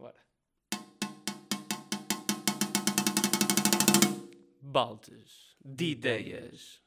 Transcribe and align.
Bora. 0.00 0.16
Baldes 4.62 5.54
de 5.62 5.90
ideias. 5.90 6.82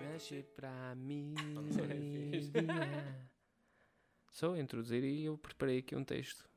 Mexe 0.00 0.42
para 0.56 0.94
mim. 0.94 1.34
Só 4.32 4.56
introduzir 4.56 5.04
e 5.04 5.26
eu 5.26 5.36
preparei 5.36 5.80
aqui 5.80 5.94
um 5.94 6.02
texto. 6.02 6.48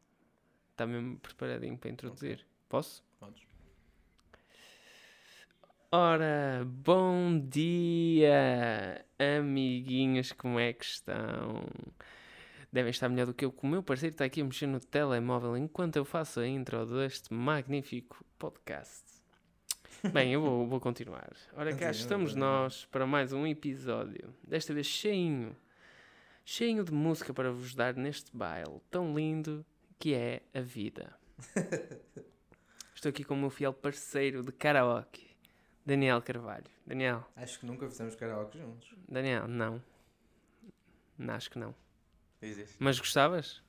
Está 0.71 0.87
mesmo 0.87 1.19
preparadinho 1.19 1.77
para 1.77 1.89
introduzir. 1.89 2.47
Posso? 2.69 3.03
Podes. 3.19 3.45
Ora, 5.91 6.65
bom 6.65 7.37
dia, 7.39 9.05
amiguinhos, 9.19 10.31
como 10.31 10.59
é 10.59 10.71
que 10.71 10.85
estão? 10.85 11.67
Devem 12.75 12.89
estar 12.89 13.07
melhor 13.07 13.27
do 13.27 13.33
que 13.33 13.45
eu, 13.45 13.53
que 13.53 13.63
o 13.63 13.69
meu 13.69 13.81
parceiro 13.81 14.13
está 14.13 14.25
aqui 14.25 14.41
a 14.41 14.43
mexer 14.43 14.67
no 14.67 14.81
telemóvel 14.81 15.55
enquanto 15.55 15.95
eu 15.95 16.03
faço 16.03 16.41
a 16.41 16.45
intro 16.45 16.85
deste 16.85 17.33
magnífico 17.33 18.21
podcast. 18.37 19.01
Bem, 20.11 20.33
eu 20.33 20.41
vou, 20.41 20.67
vou 20.67 20.81
continuar. 20.81 21.31
Ora, 21.53 21.73
cá 21.73 21.89
estamos 21.89 22.35
nós 22.35 22.83
para 22.83 23.07
mais 23.07 23.31
um 23.31 23.47
episódio. 23.47 24.35
Desta 24.43 24.73
vez 24.73 24.87
cheinho, 24.87 25.55
cheinho 26.43 26.83
de 26.83 26.91
música 26.91 27.33
para 27.33 27.49
vos 27.49 27.73
dar 27.73 27.95
neste 27.95 28.35
baile 28.35 28.81
tão 28.91 29.15
lindo 29.15 29.65
que 29.97 30.13
é 30.13 30.41
a 30.53 30.59
vida. 30.59 31.17
Estou 32.93 33.09
aqui 33.09 33.23
com 33.23 33.35
o 33.35 33.37
meu 33.37 33.49
fiel 33.49 33.71
parceiro 33.71 34.43
de 34.43 34.51
karaoke, 34.51 35.33
Daniel 35.85 36.21
Carvalho. 36.21 36.65
Daniel, 36.85 37.25
Acho 37.37 37.57
que 37.57 37.65
nunca 37.65 37.87
fizemos 37.87 38.17
karaoke 38.17 38.57
juntos. 38.57 38.93
Daniel. 39.07 39.47
Não, 39.47 39.81
Acho 41.29 41.49
que 41.49 41.57
não. 41.57 41.84
Diz 42.45 42.57
isso. 42.57 42.75
Mas 42.79 42.99
gostavas? 42.99 43.63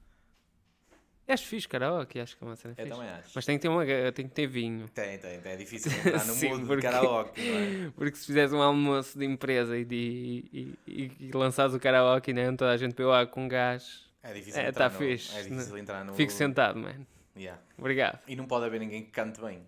Acho 1.28 1.44
fixe 1.46 1.66
karaoke, 1.66 2.20
acho 2.20 2.36
que 2.36 2.44
é 2.44 2.46
uma 2.46 2.54
cena 2.54 2.74
Eu 2.78 2.84
fixe. 2.84 2.96
também 2.96 3.10
acho. 3.12 3.32
Mas 3.34 3.44
tem 3.46 3.56
que 3.58 3.62
ter, 3.62 3.68
uma, 3.68 3.84
tem 4.12 4.28
que 4.28 4.34
ter 4.34 4.46
vinho. 4.46 4.88
Tem, 4.91 5.18
tem, 5.18 5.41
tem. 5.41 5.52
É 5.52 5.56
difícil 5.56 5.91
entrar 5.98 6.24
no 6.24 6.33
Sim, 6.34 6.50
mundo 6.50 6.66
porque- 6.68 6.77
de 6.77 6.83
karaoke, 6.83 7.41
não 7.50 7.58
é? 7.88 7.91
Porque 7.96 8.16
se 8.16 8.27
fizeres 8.27 8.52
um 8.52 8.62
almoço 8.62 9.18
de 9.18 9.24
empresa 9.24 9.77
e, 9.77 9.84
de, 9.84 10.44
e, 10.52 10.78
e, 10.86 11.12
e 11.18 11.30
lançares 11.33 11.74
o 11.74 11.80
karaoke 11.80 12.33
nem 12.33 12.55
toda 12.55 12.70
a 12.70 12.77
gente 12.77 12.92
bebeu 12.92 13.12
água 13.12 13.33
com 13.33 13.48
gás, 13.48 14.08
É 14.22 14.33
difícil 14.33 14.60
É, 14.60 14.68
entrar 14.68 14.88
tá 14.88 14.94
no... 14.94 14.98
fixe. 15.05 15.36
É 15.36 15.42
difícil 15.42 15.78
entrar 15.78 16.05
no... 16.05 16.14
fico 16.14 16.30
sentado, 16.30 16.78
mano. 16.78 17.05
Yeah. 17.36 17.61
Obrigado. 17.77 18.20
E 18.28 18.36
não 18.36 18.46
pode 18.46 18.66
haver 18.66 18.78
ninguém 18.78 19.02
que 19.05 19.11
cante 19.11 19.40
bem. 19.40 19.66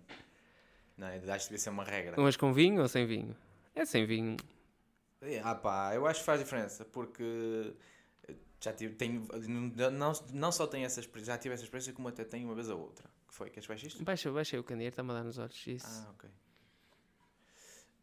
Não, 0.97 1.07
é? 1.07 1.15
acho 1.17 1.23
que 1.23 1.49
devia 1.49 1.57
ser 1.59 1.69
uma 1.71 1.83
regra. 1.83 2.13
Mas 2.17 2.37
com 2.37 2.53
vinho 2.53 2.81
ou 2.81 2.87
sem 2.87 3.05
vinho? 3.05 3.35
É 3.75 3.83
sem 3.85 4.05
vinho. 4.05 4.37
É, 5.21 5.41
Ah 5.43 5.55
pá, 5.55 5.91
eu 5.93 6.07
acho 6.07 6.21
que 6.21 6.25
faz 6.25 6.39
diferença, 6.39 6.85
porque 6.85 7.73
já 8.61 8.73
tive, 8.73 8.95
tenho, 8.95 9.27
não, 9.91 10.13
não 10.33 10.51
só 10.51 10.67
tenho 10.67 10.85
essa 10.85 10.99
experiência, 10.99 11.33
já 11.33 11.37
tive 11.39 11.53
essa 11.53 11.63
experiência 11.63 11.93
como 11.93 12.07
até 12.09 12.23
tenho 12.25 12.47
uma 12.47 12.55
vez 12.55 12.69
a 12.69 12.75
outra. 12.75 13.09
Que 13.27 13.33
foi? 13.33 13.49
Queres 13.49 13.67
baixar 13.67 13.87
isto? 13.87 14.03
Baixa, 14.03 14.31
baixa 14.31 14.59
o 14.59 14.63
candeeiro, 14.63 14.91
está-me 14.93 15.11
a 15.11 15.13
dar 15.15 15.23
nos 15.23 15.37
olhos. 15.37 15.67
Isso. 15.67 15.87
Ah, 15.87 16.11
ok. 16.11 16.29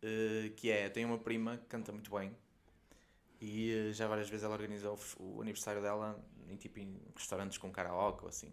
Eh, 0.03 0.53
que 0.57 0.71
é, 0.71 0.89
tenho 0.89 1.09
uma 1.09 1.19
prima 1.19 1.57
que 1.57 1.65
canta 1.67 1.91
muito 1.91 2.11
bem 2.15 2.37
e 3.41 3.73
eh, 3.73 3.93
já 3.93 4.07
várias 4.07 4.29
vezes 4.29 4.45
ela 4.45 4.55
organizou 4.55 4.99
o 5.19 5.37
o 5.39 5.43
aniversário 5.43 5.81
dela 5.83 6.23
em 6.49 6.57
tipo 6.57 6.79
em 6.79 7.01
restaurantes 7.17 7.59
com 7.59 7.71
karaoke 7.73 8.23
ou 8.23 8.29
assim. 8.29 8.53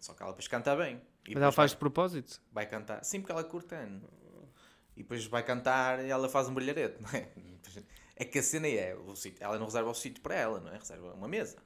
Só 0.00 0.12
que 0.14 0.22
ela 0.22 0.32
depois 0.32 0.48
canta 0.48 0.74
bem. 0.76 1.00
E 1.26 1.34
Mas 1.34 1.42
ela 1.42 1.52
faz 1.52 1.70
de 1.70 1.76
vai, 1.76 1.80
propósito? 1.80 2.42
vai 2.52 2.66
cantar. 2.66 3.02
Sim, 3.04 3.20
porque 3.20 3.32
ela 3.32 3.44
curta. 3.44 3.86
né? 3.86 4.00
E 4.96 5.02
depois 5.02 5.24
vai 5.26 5.42
cantar 5.42 6.04
e 6.04 6.08
ela 6.10 6.28
faz 6.28 6.48
um 6.48 6.54
brilharete, 6.54 7.00
não 7.02 7.08
é? 7.10 7.30
É 8.16 8.24
que 8.24 8.38
a 8.38 8.42
cena 8.42 8.68
é, 8.68 8.94
o 8.94 9.14
sítio, 9.16 9.42
ela 9.42 9.58
não 9.58 9.66
reserva 9.66 9.90
o 9.90 9.94
sítio 9.94 10.22
para 10.22 10.34
ela, 10.34 10.60
não 10.60 10.72
é? 10.72 10.78
Reserva 10.78 11.14
uma 11.14 11.26
mesa. 11.28 11.56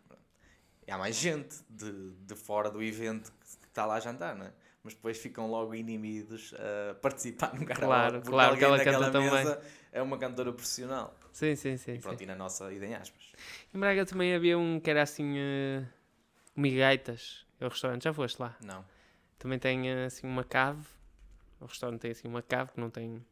E 0.87 0.91
há 0.91 0.97
mais 0.97 1.17
gente 1.17 1.57
de, 1.69 2.13
de 2.13 2.35
fora 2.35 2.71
do 2.71 2.83
evento 2.83 3.31
que 3.33 3.67
está 3.67 3.85
lá 3.85 3.97
a 3.97 4.01
jantar, 4.01 4.35
não 4.35 4.47
é? 4.47 4.53
Mas 4.83 4.95
depois 4.95 5.19
ficam 5.19 5.51
logo 5.51 5.75
inibidos 5.75 6.55
a 6.55 6.95
participar 6.95 7.53
no 7.55 7.67
karaoke. 7.67 7.87
Claro, 7.87 8.23
claro 8.23 8.57
que 8.57 8.65
ela 8.65 8.83
canta 8.83 9.11
também. 9.11 9.57
É 9.93 10.01
uma 10.01 10.17
cantora 10.17 10.53
profissional. 10.53 11.15
Sim, 11.33 11.55
sim, 11.57 11.77
sim. 11.77 11.93
E 11.93 11.95
sim. 11.97 12.01
pronto, 12.01 12.23
e 12.23 12.27
na 12.27 12.35
nossa 12.35 12.73
ida 12.73 12.87
em 12.87 12.95
aspas. 12.95 13.33
Em 13.75 13.79
Braga 13.79 14.07
também 14.07 14.35
havia 14.35 14.57
um 14.57 14.81
que 14.81 14.89
era 14.89 15.03
assim. 15.03 15.37
Uh, 15.37 15.87
Migaitas. 16.57 17.47
É 17.61 17.67
o 17.67 17.69
restaurante, 17.69 18.05
já 18.05 18.13
foste 18.13 18.41
lá? 18.41 18.57
Não. 18.63 18.85
Também 19.39 19.59
tem 19.59 19.91
eh, 19.91 20.07
assim 20.07 20.27
uma 20.27 20.43
cave. 20.43 20.87
O 21.61 21.67
restaurante 21.67 22.01
tem 22.01 22.11
assim 22.11 22.27
uma 22.27 22.43
cave 22.43 22.73
que 22.73 22.81
não 22.81 22.89
tem. 22.89 23.25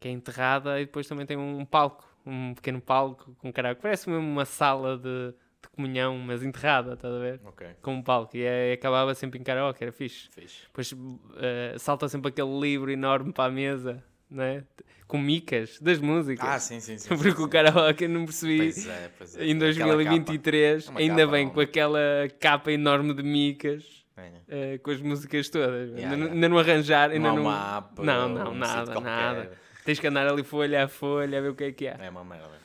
que 0.00 0.08
é 0.08 0.10
enterrada 0.10 0.80
e 0.80 0.86
depois 0.86 1.06
também 1.06 1.26
tem 1.26 1.36
um 1.36 1.64
palco. 1.64 2.07
Um 2.26 2.54
pequeno 2.54 2.80
palco 2.80 3.34
com 3.38 3.52
karaoke. 3.52 3.80
Parece 3.80 4.08
mesmo 4.10 4.26
uma 4.26 4.44
sala 4.44 4.96
de, 4.98 5.32
de 5.62 5.68
comunhão, 5.74 6.18
mas 6.18 6.42
enterrada, 6.42 6.92
estás 6.94 7.14
a 7.14 7.18
ver? 7.18 7.40
Ok. 7.44 7.66
Com 7.80 7.94
um 7.94 8.02
palco. 8.02 8.36
E 8.36 8.42
é- 8.42 8.72
acabava 8.72 9.14
sempre 9.14 9.38
em 9.38 9.42
karaoke, 9.42 9.82
era 9.82 9.92
fixe. 9.92 10.28
Fixe. 10.30 10.62
Depois 10.66 10.94
eh, 11.36 11.74
salta 11.78 12.08
sempre 12.08 12.28
aquele 12.28 12.58
livro 12.60 12.90
enorme 12.90 13.32
para 13.32 13.44
a 13.44 13.50
mesa, 13.50 14.02
não 14.30 14.42
é? 14.44 14.62
Com 15.06 15.16
micas 15.18 15.78
das 15.80 15.98
músicas. 15.98 16.46
Ah, 16.46 16.58
sim, 16.58 16.80
sim, 16.80 16.98
sim. 16.98 17.08
Porque 17.16 17.30
sim, 17.30 17.42
o 17.42 17.48
karaoke 17.48 18.04
eu 18.04 18.10
não 18.10 18.26
percebi. 18.26 18.58
Pois 18.58 18.86
é, 18.86 19.10
pois 19.16 19.36
é. 19.36 19.44
Em 19.46 19.52
Aquela 19.56 19.94
2023, 19.94 20.84
capa. 20.84 20.90
Uma 20.92 21.00
ainda 21.00 21.16
capa 21.22 21.32
bem 21.32 21.44
não. 21.46 21.52
com 21.54 21.60
aquela 21.60 22.00
capa 22.38 22.72
enorme 22.72 23.14
de 23.14 23.22
micas. 23.22 24.04
É. 24.18 24.32
eh, 24.74 24.78
com 24.78 24.90
as 24.90 25.00
músicas 25.00 25.48
todas. 25.48 25.90
Yeah, 25.92 26.02
ainda, 26.02 26.08
não- 26.16 26.16
yeah. 26.24 26.34
ainda 26.34 26.48
não 26.48 26.58
arranjar, 26.58 27.10
ainda 27.10 27.28
Não 27.28 27.30
há 27.30 27.36
não. 27.36 27.42
mapa. 27.44 28.02
não, 28.02 28.28
não, 28.28 28.54
nada, 28.54 29.00
nada. 29.00 29.52
Tens 29.88 29.98
que 29.98 30.06
andar 30.06 30.28
ali 30.28 30.44
folha 30.44 30.84
a 30.84 30.88
folha 30.88 31.38
a 31.38 31.40
ver 31.40 31.48
o 31.48 31.54
que 31.54 31.64
é 31.64 31.72
que 31.72 31.86
é. 31.86 31.96
É 31.98 32.10
uma 32.10 32.22
merda. 32.22 32.60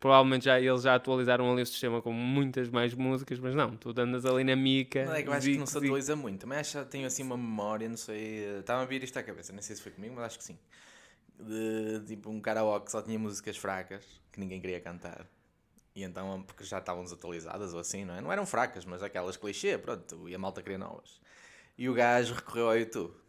Provavelmente 0.00 0.46
já, 0.46 0.58
eles 0.58 0.80
já 0.80 0.94
atualizaram 0.94 1.52
ali 1.52 1.60
o 1.60 1.66
sistema 1.66 2.00
com 2.00 2.14
muitas 2.14 2.70
mais 2.70 2.94
músicas, 2.94 3.38
mas 3.38 3.54
não, 3.54 3.76
tu 3.76 3.90
andas 4.00 4.24
ali 4.24 4.42
na 4.42 4.56
mica. 4.56 5.04
Não 5.04 5.14
é 5.14 5.22
que 5.22 5.28
eu 5.28 5.34
acho 5.34 5.46
que 5.46 5.58
não 5.58 5.66
se 5.66 5.76
atualiza 5.76 6.16
muito, 6.16 6.46
mas 6.46 6.60
acho 6.60 6.86
que 6.86 6.92
tenho 6.92 7.06
assim 7.06 7.24
uma 7.24 7.36
memória, 7.36 7.86
não 7.86 7.96
sei. 7.98 8.58
Estava 8.58 8.80
a 8.80 8.86
vir 8.86 9.04
isto 9.04 9.18
à 9.18 9.22
cabeça, 9.22 9.52
nem 9.52 9.60
sei 9.60 9.76
se 9.76 9.82
foi 9.82 9.92
comigo, 9.92 10.14
mas 10.16 10.24
acho 10.24 10.38
que 10.38 10.44
sim. 10.44 10.58
De 11.38 12.00
tipo 12.06 12.30
um 12.30 12.40
karaoke 12.40 12.86
que 12.86 12.92
só 12.92 13.02
tinha 13.02 13.18
músicas 13.18 13.58
fracas 13.58 14.02
que 14.32 14.40
ninguém 14.40 14.62
queria 14.62 14.80
cantar. 14.80 15.26
E 15.94 16.02
então, 16.02 16.42
porque 16.44 16.64
já 16.64 16.78
estavam 16.78 17.04
desatualizadas 17.04 17.74
ou 17.74 17.80
assim, 17.80 18.06
não 18.06 18.14
é? 18.14 18.22
Não 18.22 18.32
eram 18.32 18.46
fracas, 18.46 18.86
mas 18.86 19.02
aquelas 19.02 19.36
clichê, 19.36 19.76
pronto, 19.76 20.26
e 20.26 20.34
a 20.34 20.38
malta 20.38 20.62
queria 20.62 20.78
novas. 20.78 21.20
E 21.76 21.86
o 21.86 21.92
gajo 21.92 22.32
recorreu 22.32 22.68
ao 22.68 22.78
YouTube. 22.78 23.19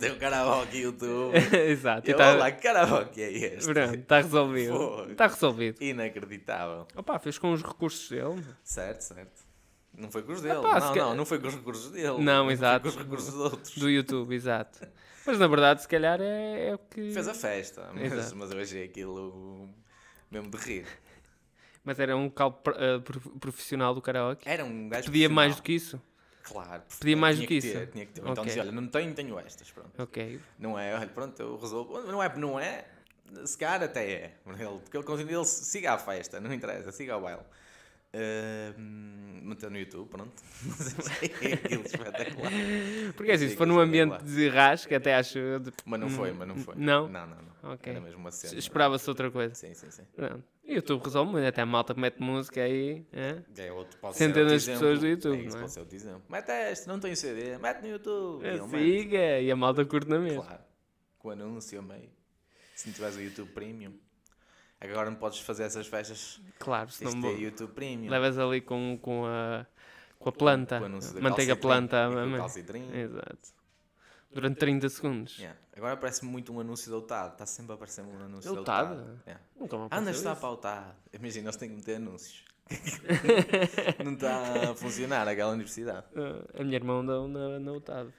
Tem 0.00 0.10
o 0.10 0.18
karaoke 0.18 0.78
YouTube. 0.78 1.32
Exato. 1.68 2.08
E 2.08 2.12
eu, 2.12 2.16
tá- 2.16 2.32
olá, 2.34 2.50
que 2.50 2.62
karaoke 2.62 3.22
é 3.22 3.30
este? 3.30 3.72
Pronto, 3.72 3.94
está 3.94 4.16
resolvido. 4.20 5.10
Está 5.10 5.26
resolvido. 5.26 5.82
Inacreditável. 5.82 6.86
Opa, 6.96 7.18
fez 7.18 7.38
com 7.38 7.52
os 7.52 7.62
recursos 7.62 8.08
dele. 8.08 8.42
Certo, 8.64 9.00
certo. 9.00 9.42
Não 9.96 10.10
foi 10.10 10.22
com 10.22 10.32
os 10.32 10.40
dele. 10.40 10.56
Se 10.56 10.62
não, 10.62 10.94
não, 10.94 11.14
não 11.16 11.24
foi 11.26 11.38
com 11.38 11.48
os 11.48 11.54
recursos 11.54 11.90
dele. 11.92 12.18
Não, 12.18 12.44
Foi 12.46 12.52
exato. 12.54 12.82
com 12.82 12.88
os 12.88 12.96
recursos 12.96 13.32
de 13.34 13.38
outros. 13.40 13.76
Do 13.78 13.90
YouTube, 13.90 14.34
exato. 14.34 14.78
Mas 15.26 15.38
na 15.38 15.46
verdade, 15.46 15.82
se 15.82 15.88
calhar 15.88 16.18
é, 16.20 16.68
é 16.70 16.74
o 16.74 16.78
que. 16.78 17.12
Fez 17.12 17.28
a 17.28 17.34
festa, 17.34 17.90
mas, 17.94 18.32
mas 18.32 18.50
eu 18.50 18.60
achei 18.60 18.84
aquilo 18.84 19.68
mesmo 20.30 20.50
de 20.50 20.56
rir. 20.56 20.86
Mas 21.84 22.00
era 22.00 22.16
um 22.16 22.24
local 22.24 22.52
prof- 22.52 23.30
profissional 23.38 23.94
do 23.94 24.00
karaoke. 24.00 24.48
Era 24.48 24.64
um 24.64 24.88
gajo 24.88 25.06
Pedia 25.06 25.28
mais 25.28 25.56
do 25.56 25.62
que 25.62 25.72
isso. 25.72 26.00
Claro. 26.42 26.82
Pedia 26.98 27.16
mais 27.16 27.36
tinha 27.36 27.46
do 27.46 27.48
que 27.48 27.60
ter, 27.60 27.82
isso? 27.82 27.92
Tinha 27.92 28.06
que 28.06 28.12
ter. 28.12 28.20
Então 28.20 28.32
Ok. 28.32 28.44
dizia, 28.44 28.62
olha, 28.62 28.72
não 28.72 28.86
tenho, 28.88 29.14
tenho 29.14 29.38
estas, 29.38 29.70
pronto. 29.70 29.90
Ok. 30.02 30.40
Não 30.58 30.78
é, 30.78 30.94
olha, 30.94 31.06
pronto, 31.06 31.40
eu 31.40 31.56
resolvo. 31.56 32.00
Não 32.02 32.22
é, 32.22 32.36
não 32.36 32.58
é, 32.60 32.84
se 33.44 33.56
calhar 33.56 33.82
até 33.82 34.10
é. 34.10 34.34
Ele, 34.46 34.78
porque 34.80 34.96
ele 34.96 35.04
continua, 35.04 35.32
ele 35.32 35.44
siga 35.44 35.92
a 35.92 35.98
festa, 35.98 36.40
não 36.40 36.52
interessa, 36.52 36.90
siga 36.92 37.16
o 37.16 37.20
baile. 37.20 37.42
Uh, 38.14 38.78
meteu 38.78 39.70
no 39.70 39.78
YouTube, 39.78 40.08
pronto. 40.10 40.32
Achei 41.06 41.54
aquilo 41.54 41.82
espetacular. 41.82 42.52
Porque 43.16 43.32
assim, 43.32 43.44
Achei 43.44 43.48
se 43.48 43.56
for 43.56 43.66
num 43.66 43.78
ambiente 43.80 44.22
de 44.24 44.48
rasca, 44.50 44.96
até 44.98 45.14
acho. 45.14 45.38
Mas 45.86 45.98
não 45.98 46.10
foi, 46.10 46.32
mas 46.32 46.46
não 46.46 46.56
foi. 46.56 46.74
Não? 46.76 47.08
Não, 47.08 47.26
não, 47.26 47.36
não. 47.36 47.51
Ok. 47.62 47.92
Era 47.92 48.00
mesmo 48.00 48.18
uma 48.18 48.30
cena. 48.32 48.58
Esperava-se 48.58 49.08
outra 49.08 49.30
coisa. 49.30 49.54
Sim, 49.54 49.72
sim, 49.74 49.90
sim. 49.90 50.02
Pronto. 50.16 50.42
E 50.64 50.72
o 50.72 50.74
YouTube 50.76 51.02
resolve 51.04 51.30
muito, 51.32 51.46
até 51.46 51.62
a 51.62 51.66
malta 51.66 51.94
que 51.94 52.00
mete 52.00 52.20
música 52.20 52.60
aí. 52.62 53.06
é? 53.12 53.42
É 53.56 53.72
outro, 53.72 53.98
pode 54.00 54.16
Centenas 54.16 54.64
de 54.64 54.70
pessoas 54.72 54.98
do. 55.00 55.06
YouTube, 55.06 55.36
É, 55.38 55.40
isso 55.42 55.50
não 55.50 55.56
é? 55.56 55.60
pode 55.60 55.72
ser 55.72 55.80
outro 55.80 55.96
exemplo. 55.96 56.22
Mete 56.28 56.50
este, 56.50 56.88
não 56.88 56.98
tem 56.98 57.14
CD, 57.14 57.58
mete 57.58 57.82
no 57.82 57.88
YouTube. 57.88 58.42
Mete. 58.42 58.68
Siga! 58.70 59.40
E 59.40 59.50
a 59.50 59.56
malta 59.56 59.84
curte 59.84 60.08
na 60.10 60.18
mesma. 60.18 60.42
Claro. 60.42 60.62
Com 61.18 61.28
o 61.28 61.30
anúncio 61.30 61.78
a 61.78 61.82
meio. 61.82 62.10
Se 62.74 62.88
não 62.88 62.94
tiveres 62.94 63.16
o 63.16 63.20
YouTube 63.22 63.50
Premium. 63.52 63.92
Agora 64.80 65.08
não 65.08 65.16
podes 65.16 65.38
fazer 65.38 65.62
essas 65.62 65.86
festas. 65.86 66.40
Claro, 66.58 66.90
de 66.90 67.04
mo- 67.14 67.28
ter 67.30 67.38
YouTube 67.40 67.72
Premium. 67.72 68.10
levas 68.10 68.36
ali 68.38 68.60
com, 68.60 68.98
com, 69.00 69.24
a, 69.26 69.64
com 70.18 70.28
a 70.28 70.32
planta. 70.32 70.78
Com 70.78 70.82
o 70.82 70.86
anúncio 70.86 71.14
da 71.14 71.20
Manteiga 71.20 71.54
planta. 71.54 72.08
com 72.12 72.34
o 72.34 72.36
calcitrim. 72.36 72.90
Exato. 72.92 73.61
Durante 74.32 74.58
30 74.58 74.88
segundos. 74.88 75.38
Yeah. 75.38 75.58
Agora 75.76 75.96
parece 75.96 76.24
muito 76.24 76.52
um 76.52 76.60
anúncio 76.60 76.90
da 76.90 76.98
UTAD. 76.98 77.32
Está 77.32 77.46
sempre 77.46 77.72
a 77.72 77.74
aparecer 77.74 78.02
um 78.02 78.24
anúncio 78.24 78.50
Da 78.50 78.54
da 78.54 78.62
UTAD? 78.62 78.94
Yeah. 79.26 79.44
Nunca 79.58 79.76
me 79.76 79.82
Anda, 79.84 79.96
aconteceu 79.96 80.18
está 80.18 80.36
para 80.36 80.48
a 80.48 80.52
UTAD. 80.52 80.94
Imagina, 81.12 81.44
eles 81.46 81.56
têm 81.56 81.68
que 81.68 81.76
meter 81.76 81.96
anúncios. 81.96 82.44
não 84.04 84.14
está 84.14 84.70
a 84.70 84.74
funcionar 84.74 85.28
aquela 85.28 85.52
universidade. 85.52 86.06
Ah, 86.16 86.60
a 86.60 86.64
minha 86.64 86.76
irmã 86.76 87.00
andou 87.00 87.28
na, 87.28 87.58
na 87.58 87.72
UTAD. 87.72 88.10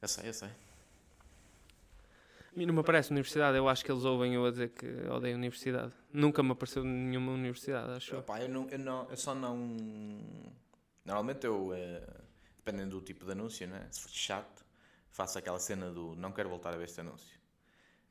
Eu 0.00 0.08
sei, 0.08 0.28
eu 0.28 0.34
sei. 0.34 0.48
A 0.48 2.58
mim 2.58 2.66
não 2.66 2.74
me 2.74 2.80
aparece 2.80 3.10
universidade, 3.10 3.56
eu 3.56 3.68
acho 3.68 3.84
que 3.84 3.90
eles 3.90 4.04
ouvem 4.04 4.34
eu 4.34 4.44
a 4.44 4.50
dizer 4.50 4.70
que 4.70 4.86
odeio 5.10 5.36
universidade. 5.36 5.92
Nunca 6.12 6.42
me 6.42 6.52
apareceu 6.52 6.84
nenhuma 6.84 7.32
universidade, 7.32 7.90
acho 7.92 8.14
eu. 8.14 8.20
Epá, 8.20 8.40
eu, 8.40 8.48
não, 8.48 8.68
eu, 8.68 8.78
não, 8.78 9.06
eu 9.10 9.16
só 9.16 9.34
não. 9.34 9.56
Normalmente 11.04 11.46
eu. 11.46 11.72
eh, 11.74 12.02
dependendo 12.68 12.98
do 12.98 13.02
tipo 13.02 13.24
de 13.24 13.32
anúncio, 13.32 13.66
né? 13.66 13.86
se 13.90 14.00
for 14.00 14.10
chato, 14.10 14.64
faço 15.18 15.36
aquela 15.36 15.58
cena 15.58 15.90
do 15.90 16.14
não 16.14 16.30
quero 16.30 16.48
voltar 16.48 16.72
a 16.72 16.76
ver 16.76 16.84
este 16.84 17.00
anúncio. 17.00 17.36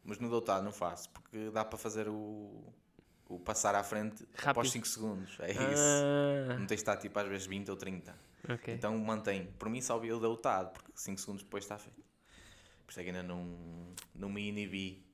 Mas 0.03 0.19
no 0.19 0.29
Dotado 0.29 0.63
não 0.65 0.73
faço, 0.73 1.09
porque 1.11 1.49
dá 1.51 1.63
para 1.63 1.77
fazer 1.77 2.07
o, 2.09 2.63
o 3.29 3.39
passar 3.39 3.75
à 3.75 3.83
frente 3.83 4.23
Rápido. 4.33 4.49
após 4.49 4.71
5 4.71 4.85
segundos. 4.87 5.37
É 5.39 5.51
isso. 5.51 5.61
Ah, 6.51 6.57
Não 6.59 6.65
tens 6.65 6.67
de 6.67 6.73
estar 6.75 6.97
tipo 6.97 7.17
às 7.17 7.27
vezes 7.27 7.47
20 7.47 7.71
ou 7.71 7.77
30. 7.77 8.13
ok. 8.49 8.73
Então 8.73 8.97
mantém. 8.97 9.47
Por 9.57 9.69
mim 9.69 9.81
só 9.81 9.97
vi 9.97 10.11
o 10.11 10.19
Dotado, 10.19 10.71
porque 10.71 10.91
5 10.95 11.19
segundos 11.19 11.43
depois 11.43 11.63
está 11.63 11.77
feito. 11.77 12.03
Por 12.85 12.91
isso 12.91 12.99
é 12.99 13.03
que 13.03 13.09
ainda 13.09 13.23
não, 13.23 13.93
não 14.13 14.29
me 14.29 14.47
inibi 14.49 15.05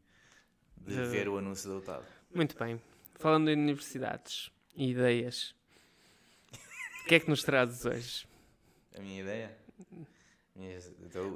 de 0.78 0.95
De- 0.95 1.06
ver 1.10 1.30
o 1.30 1.38
anúncio 1.38 1.69
do 1.69 1.75
Dotado. 1.80 2.06
Muito 2.34 2.57
bem. 2.57 2.81
Falando 3.16 3.50
em 3.51 3.54
universidades 3.56 4.51
e 4.75 4.90
ideias, 4.92 5.56
o 7.04 7.06
que 7.07 7.16
é 7.16 7.19
que 7.19 7.30
nos 7.30 7.44
trazes 7.44 7.86
hoje? 7.86 8.28
A 8.98 9.00
minha 9.01 9.22
ideia? 9.22 9.57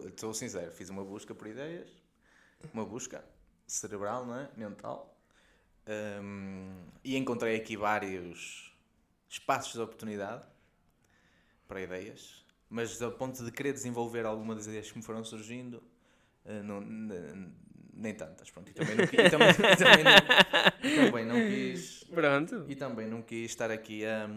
Estou 0.08 0.34
sincero, 0.34 0.72
fiz 0.72 0.90
uma 0.90 1.04
busca 1.04 1.34
por 1.34 1.48
ideias, 1.48 1.90
uma 2.74 2.86
busca 2.86 3.24
cerebral, 3.66 4.26
não 4.26 4.36
é? 4.40 4.50
mental, 4.56 5.14
Hum, 6.22 6.76
e 7.02 7.16
encontrei 7.16 7.56
aqui 7.56 7.78
vários 7.78 8.76
espaços 9.30 9.72
de 9.72 9.80
oportunidade 9.80 10.46
para 11.66 11.82
ideias, 11.82 12.46
mas 12.70 13.02
ao 13.02 13.14
ponto 13.14 13.42
de 13.44 13.50
querer 13.52 13.72
desenvolver 13.72 14.26
alguma 14.26 14.54
das 14.54 14.68
ideias 14.68 14.92
que 14.92 14.98
me 14.98 15.04
foram 15.04 15.24
surgindo, 15.24 15.82
eh, 16.44 16.62
não- 16.62 16.82
nem 17.94 18.14
tantas. 18.14 18.52
Pronto, 18.52 18.70
e 18.70 18.74
também 18.74 18.96
não, 18.98 19.08
qui- 19.08 19.16
e 19.16 19.30
também, 19.30 19.48
também 19.78 20.04
não- 20.04 20.96
também 21.06 21.26
não 21.26 21.36
quis 21.48 22.04
Pronto. 22.04 22.66
e 22.68 22.76
também 22.76 23.08
não 23.08 23.22
quis 23.22 23.46
estar 23.52 23.72
aqui 23.72 24.06
a, 24.06 24.30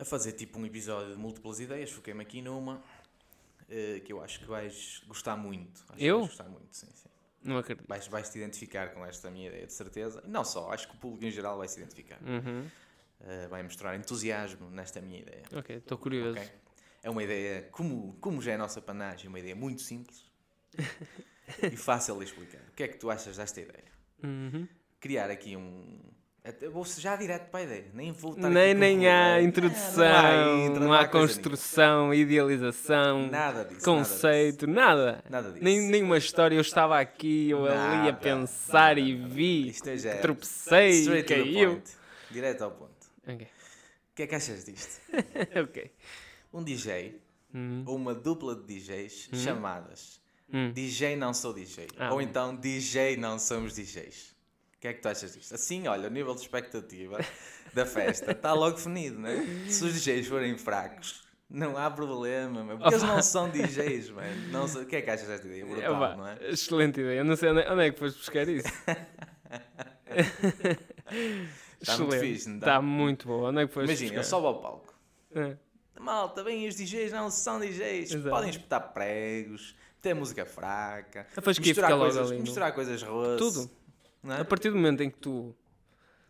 a 0.00 0.04
fazer 0.04 0.32
tipo 0.32 0.58
um 0.58 0.66
episódio 0.66 1.12
de 1.14 1.18
múltiplas 1.20 1.60
ideias. 1.60 1.90
Foquei-me 1.90 2.22
aqui 2.22 2.40
numa 2.40 2.82
eh, 3.68 4.00
que 4.04 4.12
eu 4.12 4.22
acho 4.22 4.40
que 4.40 4.46
vais 4.46 5.02
gostar 5.06 5.36
muito. 5.36 5.84
Acho 5.88 5.98
que 5.98 6.04
Eu? 6.04 6.18
vais 6.20 6.28
gostar 6.30 6.48
muito, 6.48 6.74
sim, 6.74 6.88
sim. 6.94 7.08
Não 7.42 7.56
acredito. 7.58 7.86
Vais, 7.86 8.06
vais 8.08 8.28
te 8.28 8.38
identificar 8.38 8.88
com 8.92 9.04
esta 9.04 9.30
minha 9.30 9.48
ideia, 9.48 9.66
de 9.66 9.72
certeza. 9.72 10.22
Não 10.26 10.44
só, 10.44 10.70
acho 10.72 10.88
que 10.88 10.94
o 10.96 10.98
público 10.98 11.24
em 11.24 11.30
geral 11.30 11.56
vai 11.58 11.68
se 11.68 11.78
identificar. 11.80 12.18
Uhum. 12.22 12.66
Eh, 13.22 13.46
vai 13.48 13.62
mostrar 13.62 13.94
entusiasmo 13.96 14.70
nesta 14.70 15.00
minha 15.00 15.20
ideia. 15.20 15.42
Ok, 15.54 15.76
estou 15.76 15.98
curioso. 15.98 16.38
ok? 16.38 16.50
É 17.02 17.08
uma 17.10 17.22
ideia, 17.22 17.62
como, 17.70 18.14
como 18.20 18.42
já 18.42 18.52
é 18.52 18.54
a 18.56 18.58
nossa 18.58 18.80
panagem, 18.80 19.28
uma 19.28 19.38
ideia 19.38 19.56
muito 19.56 19.80
simples 19.80 20.24
e 21.72 21.76
fácil 21.76 22.18
de 22.18 22.24
explicar. 22.24 22.60
O 22.68 22.72
que 22.72 22.82
é 22.82 22.88
que 22.88 22.98
tu 22.98 23.10
achas 23.10 23.36
desta 23.36 23.60
ideia? 23.60 23.84
Uhum. 24.22 24.68
criar 24.98 25.30
aqui 25.30 25.56
um. 25.56 25.98
Até- 26.50 26.68
Vou 26.68 26.84
já 26.84 27.16
direto 27.16 27.48
para 27.50 27.60
a 27.60 27.62
ideia, 27.64 27.84
nem 27.94 28.12
vou 28.12 28.34
estar 28.34 28.48
Nem, 28.48 28.74
nem 28.74 29.08
há 29.08 29.40
introdução, 29.42 30.04
não 30.04 30.12
há 30.14 30.68
não 30.68 30.74
há, 30.76 30.78
não 30.80 30.92
há 30.92 31.08
construção, 31.08 32.14
idealização, 32.14 33.18
nenhuma. 33.18 33.32
Nada 33.38 33.64
disso. 33.64 33.84
conceito, 33.84 34.66
nada. 34.66 35.24
Nada 35.28 35.50
disso. 35.50 35.64
Nem, 35.64 35.80
nem 35.90 36.02
uma 36.02 36.18
história, 36.18 36.54
eu 36.54 36.60
estava 36.60 37.00
aqui, 37.00 37.50
eu 37.50 37.64
ali 37.66 37.74
a 37.74 38.02
Nada, 38.04 38.12
pensar 38.18 38.96
nada, 38.96 39.00
e 39.00 39.16
nada. 39.16 39.34
vi, 39.34 39.74
é 40.04 40.14
tropecei, 40.18 40.90
Straight 41.00 41.28
the 41.28 41.34
caiu. 41.34 41.82
Direto 42.30 42.62
ao 42.64 42.70
ponto. 42.70 42.90
Ok, 43.26 43.46
O 43.46 44.14
que 44.14 44.22
é 44.22 44.26
que 44.26 44.34
achas 44.34 44.64
disto? 44.64 45.00
ok. 45.64 45.90
Um 46.52 46.62
DJ 46.62 47.20
Hum, 47.52 47.82
ou 47.84 47.96
uma 47.96 48.14
dupla 48.14 48.54
de 48.54 48.62
DJs 48.62 49.30
chamadas 49.34 50.20
hum. 50.52 50.70
DJ 50.72 51.16
não 51.16 51.34
sou 51.34 51.52
DJ. 51.52 51.88
Ah, 51.98 52.12
ou 52.12 52.22
então 52.22 52.54
DJ 52.54 53.16
não 53.16 53.40
somos 53.40 53.74
DJs. 53.74 54.36
O 54.80 54.82
que 54.82 54.88
é 54.88 54.94
que 54.94 55.02
tu 55.02 55.08
achas 55.10 55.34
disto? 55.34 55.54
Assim, 55.54 55.86
olha, 55.88 56.08
o 56.08 56.10
nível 56.10 56.34
de 56.34 56.40
expectativa 56.40 57.18
da 57.74 57.84
festa 57.84 58.32
está 58.32 58.54
logo 58.54 58.76
definido, 58.76 59.18
não 59.18 59.28
é? 59.28 59.44
Se 59.68 59.84
os 59.84 59.92
DJs 59.92 60.26
forem 60.26 60.56
fracos, 60.56 61.22
não 61.50 61.76
há 61.76 61.90
problema, 61.90 62.64
mano, 62.64 62.78
porque 62.78 62.94
eles 62.94 63.02
não 63.06 63.22
são 63.22 63.50
DJs, 63.50 64.08
mano. 64.08 64.48
Não 64.50 64.66
são- 64.66 64.80
O 64.80 64.86
que 64.86 64.96
é 64.96 65.02
que 65.02 65.10
achas 65.10 65.28
desta 65.28 65.46
ideia? 65.46 65.66
Brutal, 65.66 65.94
Opa, 65.96 66.16
não 66.16 66.26
é? 66.26 66.38
Excelente 66.48 66.98
ideia. 66.98 67.18
Eu 67.18 67.24
não 67.26 67.36
sei 67.36 67.50
onde, 67.50 67.60
onde 67.68 67.82
é 67.82 67.90
que 67.90 67.98
foste 67.98 68.16
buscar 68.16 68.48
isso. 68.48 68.68
Está 71.78 71.98
muito 71.98 72.18
fixe, 72.18 72.50
está? 72.50 72.56
Está 72.56 72.80
muito 72.82 73.26
boa. 73.28 73.50
Onde 73.50 73.60
é 73.62 73.66
que 73.66 73.74
foste 73.74 73.84
Imagina, 73.86 74.12
eu 74.14 74.16
buscar? 74.20 74.30
sobe 74.30 74.46
ao 74.46 74.62
palco. 74.62 74.94
É. 75.34 75.56
Malta, 76.00 76.42
bem, 76.42 76.66
os 76.66 76.74
DJs 76.74 77.12
não 77.12 77.30
são 77.30 77.60
DJs. 77.60 78.12
Exato. 78.12 78.30
Podem 78.30 78.48
espetar 78.48 78.92
pregos, 78.94 79.76
ter 80.00 80.14
música 80.14 80.46
fraca, 80.46 81.26
que 81.34 81.60
misturar 81.60 81.98
coisas, 81.98 82.30
misturar 82.30 82.72
coisas 82.74 83.02
roas. 83.02 83.38
Tudo. 83.38 83.70
É? 84.28 84.40
A 84.40 84.44
partir 84.44 84.70
do 84.70 84.76
momento 84.76 85.02
em 85.02 85.10
que 85.10 85.18
tu 85.18 85.54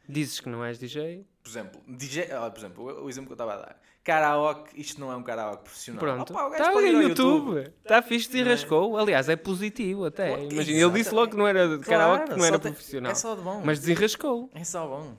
dizes 0.08 0.40
que 0.40 0.48
não 0.48 0.64
és 0.64 0.78
DJ, 0.78 1.24
Por 1.42 1.50
exemplo, 1.50 1.80
DJ, 1.86 2.26
por 2.50 2.58
exemplo, 2.58 3.04
o, 3.04 3.08
exemplo 3.08 3.28
que 3.28 3.32
eu 3.32 3.44
estava 3.44 3.54
a 3.54 3.66
dar. 3.66 3.80
Karaoke, 4.02 4.80
isto 4.80 4.98
não 4.98 5.12
é 5.12 5.16
um 5.16 5.22
karaoke 5.22 5.64
profissional. 5.64 6.00
pronto. 6.00 6.32
Opa, 6.32 6.48
Está 6.56 6.70
ali 6.70 6.90
no 6.90 7.02
YouTube. 7.02 7.70
Está 7.82 8.00
fixe 8.00 8.34
e 8.36 8.40
é? 8.40 8.44
rascou. 8.44 8.96
Aliás, 8.96 9.28
é 9.28 9.36
positivo 9.36 10.06
até. 10.06 10.28
Claro, 10.28 10.52
Imagina, 10.52 10.80
ele 10.80 10.90
disse 10.92 11.14
logo 11.14 11.30
que 11.30 11.36
não 11.36 11.46
era 11.46 11.66
Claro, 11.66 11.82
karaoke, 11.82 12.30
que 12.32 12.38
não 12.38 12.44
era 12.46 12.58
profissional. 12.58 13.12
É 13.12 13.14
só 13.14 13.34
de 13.34 13.42
bom. 13.42 13.62
Mas 13.62 13.78
desenrascou. 13.80 14.50
É 14.54 14.64
só 14.64 14.86
bom. 14.86 15.16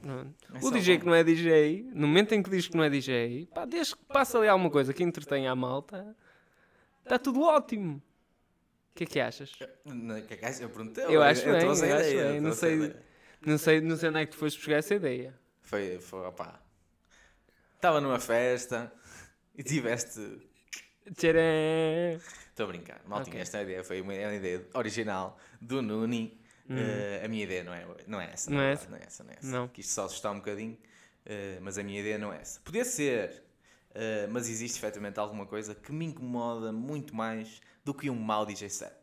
É 0.54 0.58
O 0.58 0.62
só 0.62 0.72
DJ 0.72 0.96
bom. 0.96 1.00
que 1.02 1.06
não 1.06 1.14
é 1.16 1.24
DJ, 1.24 1.90
no 1.94 2.08
momento 2.08 2.34
em 2.34 2.42
que 2.42 2.50
diz 2.50 2.68
que 2.68 2.76
não 2.76 2.84
é 2.84 2.90
DJ, 2.90 3.48
pá, 3.54 3.66
desde 3.66 3.96
que 3.96 4.04
passa 4.06 4.40
ali 4.40 4.48
alguma 4.48 4.72
coisa 4.72 4.92
que 4.94 5.04
entretenha 5.04 5.52
a 5.52 5.56
malta, 5.56 6.16
está 7.04 7.20
tudo 7.20 7.42
ótimo. 7.44 8.02
O 9.02 9.04
que 9.04 9.06
é 9.06 9.14
que 9.14 9.20
achas? 9.20 9.52
Não, 9.84 10.22
que 10.22 10.34
é 10.36 10.38
que 10.38 10.46
achas? 10.46 10.62
Eu 10.62 10.70
perguntei. 10.70 11.06
Eu 11.06 11.24
acho 11.24 11.44
bem, 11.44 11.60
trouxe 11.60 11.86
a 11.86 11.88
eu 11.88 11.96
acho 11.98 12.10
ideia, 12.10 12.32
bem, 12.34 12.40
não 12.42 12.54
sei- 12.54 12.76
ideia. 12.76 13.04
Não 13.44 13.58
sei, 13.58 13.82
não 13.82 13.98
sei 13.98 14.10
onde 14.10 14.20
é 14.20 14.26
que 14.28 14.32
tu 14.34 14.38
foste 14.38 14.58
buscar 14.58 14.76
essa 14.76 14.94
ideia. 14.94 15.34
Foi, 15.64 16.00
foi, 16.00 16.20
opá. 16.28 16.62
Estava 17.76 18.00
numa 18.00 18.20
festa 18.20 18.94
e 19.58 19.64
tiveste. 19.64 20.20
Tcharam! 21.18 21.40
Estou 22.50 22.66
a 22.66 22.68
brincar. 22.68 23.02
Maltinha, 23.08 23.34
Ok. 23.38 23.42
esta 23.42 23.62
ideia 23.64 23.84
foi 23.84 24.02
uma, 24.02 24.14
é 24.14 24.28
uma 24.28 24.36
ideia 24.36 24.68
original 24.76 25.40
do 25.60 25.82
Nuni. 25.82 26.40
Eh, 26.70 27.22
a 27.26 27.28
minha 27.28 27.44
ideia 27.44 27.64
não 27.64 27.74
é, 27.74 27.86
não 28.08 28.22
é 28.22 28.32
essa. 28.32 28.50
Hum. 28.52 28.54
Não 28.54 28.62
na 28.62 28.68
é 28.70 28.76
verdade, 28.76 28.86
essa? 28.86 28.90
Não 28.92 28.98
é 28.98 29.04
essa, 29.08 29.24
não 29.24 29.32
é 29.32 29.36
essa. 29.38 29.48
Não. 29.48 29.68
Que 29.68 29.82
isto 29.82 29.94
só 29.94 30.06
assustar 30.06 30.32
um 30.32 30.36
bocadinho, 30.38 30.78
eh, 31.26 31.58
mas 31.60 31.78
a 31.80 31.84
minha 31.84 32.00
ideia 32.00 32.18
não 32.20 32.32
é 32.32 32.38
essa. 32.40 32.62
Podia 32.62 32.86
ser, 32.86 33.44
eh, 33.94 34.28
mas 34.28 34.50
existe 34.50 34.78
efetivamente 34.78 35.20
alguma 35.20 35.46
coisa 35.46 35.74
que 35.76 35.92
me 35.92 36.06
incomoda 36.06 36.72
muito 36.72 37.16
mais 37.16 37.62
do 37.84 37.94
que 37.94 38.10
um 38.10 38.16
mau 38.20 38.46
DJ 38.46 38.70
set. 38.70 38.94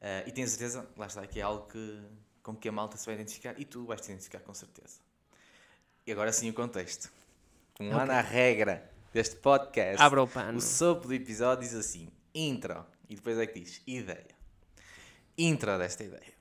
Eh, 0.00 0.24
e 0.26 0.32
tenho 0.32 0.48
certeza, 0.48 0.88
lá 0.96 1.06
está 1.06 1.22
aqui 1.22 1.38
é 1.40 1.42
algo 1.42 1.66
que, 1.68 2.00
com 2.42 2.54
que 2.56 2.68
a 2.68 2.72
malta 2.72 2.96
se 2.96 3.06
vai 3.06 3.14
identificar 3.14 3.54
e 3.58 3.64
tu 3.64 3.84
vais 3.86 4.00
te 4.00 4.10
identificar 4.10 4.40
com 4.40 4.52
certeza. 4.54 5.00
E 6.06 6.12
agora 6.12 6.32
sim 6.32 6.50
o 6.50 6.54
contexto. 6.54 7.10
Como 7.74 7.90
lá 7.90 8.04
na 8.04 8.20
regra 8.20 8.90
deste 9.12 9.36
podcast, 9.36 10.02
Abra 10.02 10.22
o 10.22 10.26
pano. 10.28 10.58
o 10.58 10.60
sopro 10.60 11.08
do 11.08 11.14
episódio 11.14 11.62
diz 11.64 11.74
assim: 11.74 12.10
intro. 12.34 12.84
E 13.08 13.14
depois 13.14 13.38
é 13.38 13.46
que 13.46 13.60
diz 13.60 13.80
ideia. 13.86 14.26
Intro 15.36 15.78
desta 15.78 16.02
ideia. 16.02 16.32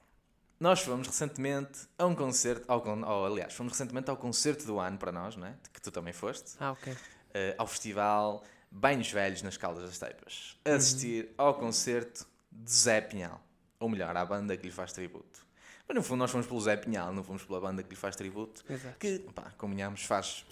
Nós 0.59 0.81
fomos 0.81 1.07
recentemente 1.07 1.87
a 1.97 2.05
um 2.05 2.13
concerto, 2.15 2.63
ao, 2.71 2.85
ou, 2.85 3.25
aliás, 3.25 3.53
fomos 3.53 3.73
recentemente 3.73 4.09
ao 4.09 4.17
concerto 4.17 4.65
do 4.65 4.79
ano 4.79 4.97
para 4.97 5.11
nós, 5.11 5.35
não 5.35 5.47
é? 5.47 5.55
Que 5.73 5.81
tu 5.81 5.91
também 5.91 6.13
foste, 6.13 6.55
Ah, 6.59 6.71
ok. 6.71 6.95
Eh, 7.33 7.55
ao 7.57 7.67
festival 7.67 8.43
Banhos 8.69 9.11
Velhos 9.11 9.41
nas 9.41 9.57
Caldas 9.57 9.83
das 9.83 9.99
Teipas. 9.99 10.57
Uhum. 10.65 10.73
Assistir 10.75 11.29
ao 11.37 11.53
concerto 11.55 12.25
de 12.51 12.71
Zé 12.71 13.01
Pinhal. 13.01 13.41
Ou 13.79 13.89
melhor, 13.89 14.15
à 14.15 14.25
banda 14.25 14.55
que 14.55 14.65
lhe 14.65 14.71
faz 14.71 14.93
tributo. 14.93 15.45
Mas 15.87 15.95
no 15.95 16.03
fundo 16.03 16.19
nós 16.19 16.31
fomos 16.31 16.47
pelo 16.47 16.61
Zé 16.61 16.77
Pinhal, 16.77 17.13
não 17.13 17.23
fomos 17.23 17.43
pela 17.43 17.59
banda 17.59 17.83
que 17.83 17.89
lhe 17.89 17.95
faz 17.95 18.15
tributo 18.15 18.63
Exato. 18.69 18.97
que, 18.97 19.19
pá, 19.33 19.51
convenhamos, 19.57 20.03
faz 20.03 20.45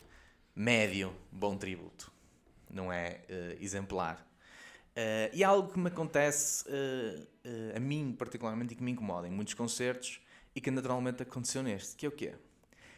médio 0.55 1.15
bom 1.31 1.55
tributo. 1.55 2.11
Não 2.69 2.91
é 2.91 3.21
eh, 3.29 3.57
exemplar. 3.59 4.29
Eh, 4.95 5.31
e 5.33 5.43
algo 5.45 5.71
que 5.71 5.79
me 5.79 5.87
acontece 5.87 6.65
eh, 6.67 7.25
eh, 7.45 7.73
a 7.77 7.79
mim, 7.79 8.13
particularmente, 8.17 8.73
e 8.73 8.75
que 8.75 8.83
me 8.83 8.91
incomoda 8.91 9.27
em 9.27 9.31
muitos 9.31 9.53
concertos 9.53 10.19
e 10.53 10.59
que 10.59 10.69
naturalmente 10.69 11.23
aconteceu 11.23 11.63
neste, 11.63 11.95
que 11.95 12.05
é 12.05 12.09
o 12.09 12.11
quê? 12.11 12.33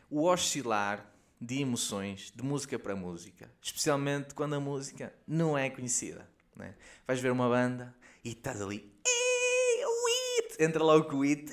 O 0.09 0.23
oscilar 0.23 1.05
de 1.41 1.59
emoções 1.59 2.31
de 2.35 2.43
música 2.43 2.77
para 2.77 2.95
música, 2.95 3.51
especialmente 3.59 4.35
quando 4.35 4.53
a 4.53 4.59
música 4.59 5.11
não 5.27 5.57
é 5.57 5.71
conhecida. 5.71 6.29
Né? 6.55 6.75
Vais 7.07 7.19
ver 7.19 7.31
uma 7.31 7.49
banda 7.49 7.95
e 8.23 8.29
estás 8.29 8.61
ali, 8.61 8.93
"Ei, 9.07 9.83
o 9.83 10.43
it!" 10.43 10.63
entra 10.63 10.83
logo 10.83 11.17
o 11.17 11.23
it, 11.23 11.51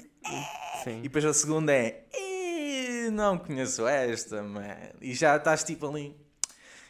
Sim. 0.85 0.99
e 0.99 1.03
depois 1.03 1.25
a 1.25 1.33
segunda 1.33 1.73
é 1.73 2.07
"Ih, 2.15 3.11
não 3.11 3.39
conheço 3.39 3.87
esta, 3.89 4.43
man. 4.43 4.77
E 5.01 5.15
já 5.15 5.37
estás 5.37 5.65
tipo 5.65 5.89
ali. 5.89 6.15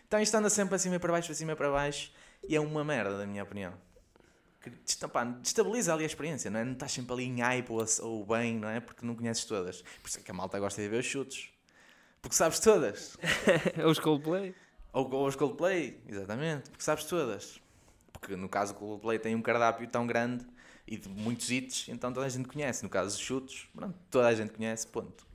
Então 0.09 0.21
isto 0.21 0.35
anda 0.35 0.51
sempre 0.51 0.71
para 0.71 0.79
cima 0.79 0.97
e 0.97 0.99
para 0.99 1.13
baixo, 1.13 1.29
para 1.29 1.37
cima 1.37 1.53
e 1.53 1.57
para 1.57 1.71
baixo. 1.71 2.13
E 2.49 2.57
é 2.57 2.61
uma 2.61 2.83
merda, 2.83 3.17
na 3.19 3.27
minha 3.27 3.45
opinião. 3.45 3.75
Que 4.61 4.71
destabiliza 5.41 5.95
ali 5.95 6.03
a 6.03 6.07
experiência, 6.07 6.51
não 6.51 6.59
é? 6.59 6.65
Não 6.65 6.73
estás 6.73 6.91
sempre 6.91 7.13
ali 7.13 7.25
em 7.25 7.41
hype 7.41 7.71
ou, 7.71 7.85
ou 8.01 8.27
bem, 8.27 8.57
não 8.57 8.69
é? 8.69 8.81
Porque 8.81 9.07
não 9.07 9.15
conheces 9.15 9.45
todas. 9.45 9.83
Por 10.03 10.09
isso 10.09 10.19
é 10.19 10.23
que 10.23 10.31
a 10.31 10.35
malta 10.35 10.59
gosta 10.59 10.83
de 10.83 10.89
ver 10.89 10.99
os 10.99 11.07
chutes. 11.07 11.51
Porque 12.21 12.37
sabes 12.37 12.59
todas. 12.61 13.17
Os 13.87 13.99
Coldplay. 13.99 14.55
Ou, 14.93 15.11
ou 15.13 15.27
os 15.27 15.37
Coldplay, 15.37 16.01
exatamente, 16.09 16.71
porque 16.71 16.83
sabes 16.83 17.05
todas. 17.05 17.61
Porque 18.13 18.35
no 18.35 18.49
caso 18.49 18.73
o 18.73 18.77
Coldplay 18.77 19.19
tem 19.19 19.35
um 19.35 19.43
cardápio 19.43 19.87
tão 19.87 20.07
grande 20.07 20.45
e 20.87 20.97
de 20.97 21.09
muitos 21.09 21.51
hits, 21.51 21.89
então 21.89 22.13
toda 22.13 22.27
a 22.27 22.29
gente 22.29 22.49
conhece. 22.49 22.83
No 22.83 22.89
caso 22.89 23.11
dos 23.11 23.19
chutes, 23.19 23.69
pronto, 23.75 23.97
toda 24.11 24.27
a 24.29 24.35
gente 24.35 24.53
conhece, 24.53 24.87
ponto. 24.87 25.27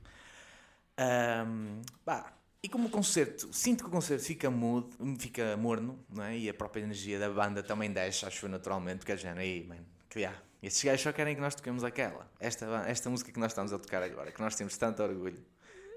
Ahm, 0.96 1.82
pá, 2.04 2.32
E 2.62 2.68
como 2.68 2.88
o 2.88 2.90
concerto, 2.90 3.52
sinto 3.52 3.84
que 3.84 3.88
o 3.88 3.92
concerto 3.92 4.24
fica 4.24 4.50
mudo, 4.50 4.90
fica 5.18 5.56
morno, 5.56 5.98
não 6.08 6.24
é? 6.24 6.38
E 6.38 6.48
a 6.48 6.54
própria 6.54 6.82
energia 6.82 7.18
da 7.18 7.28
banda 7.30 7.62
também 7.62 7.92
desce, 7.92 8.26
acho 8.26 8.46
eu, 8.46 8.50
naturalmente, 8.50 8.98
porque 8.98 9.12
a 9.12 9.16
gente, 9.16 9.38
aí, 9.38 9.64
mano, 9.64 9.84
que 10.08 10.24
há. 10.24 10.34
Estes 10.62 10.82
gajos 10.82 11.02
só 11.02 11.12
querem 11.12 11.34
que 11.34 11.40
nós 11.42 11.54
toquemos 11.54 11.84
aquela. 11.84 12.26
Esta, 12.40 12.66
esta 12.86 13.10
música 13.10 13.30
que 13.30 13.38
nós 13.38 13.52
estamos 13.52 13.72
a 13.72 13.78
tocar 13.78 14.02
agora, 14.02 14.32
que 14.32 14.40
nós 14.40 14.56
temos 14.56 14.76
tanto 14.78 15.02
orgulho. 15.02 15.44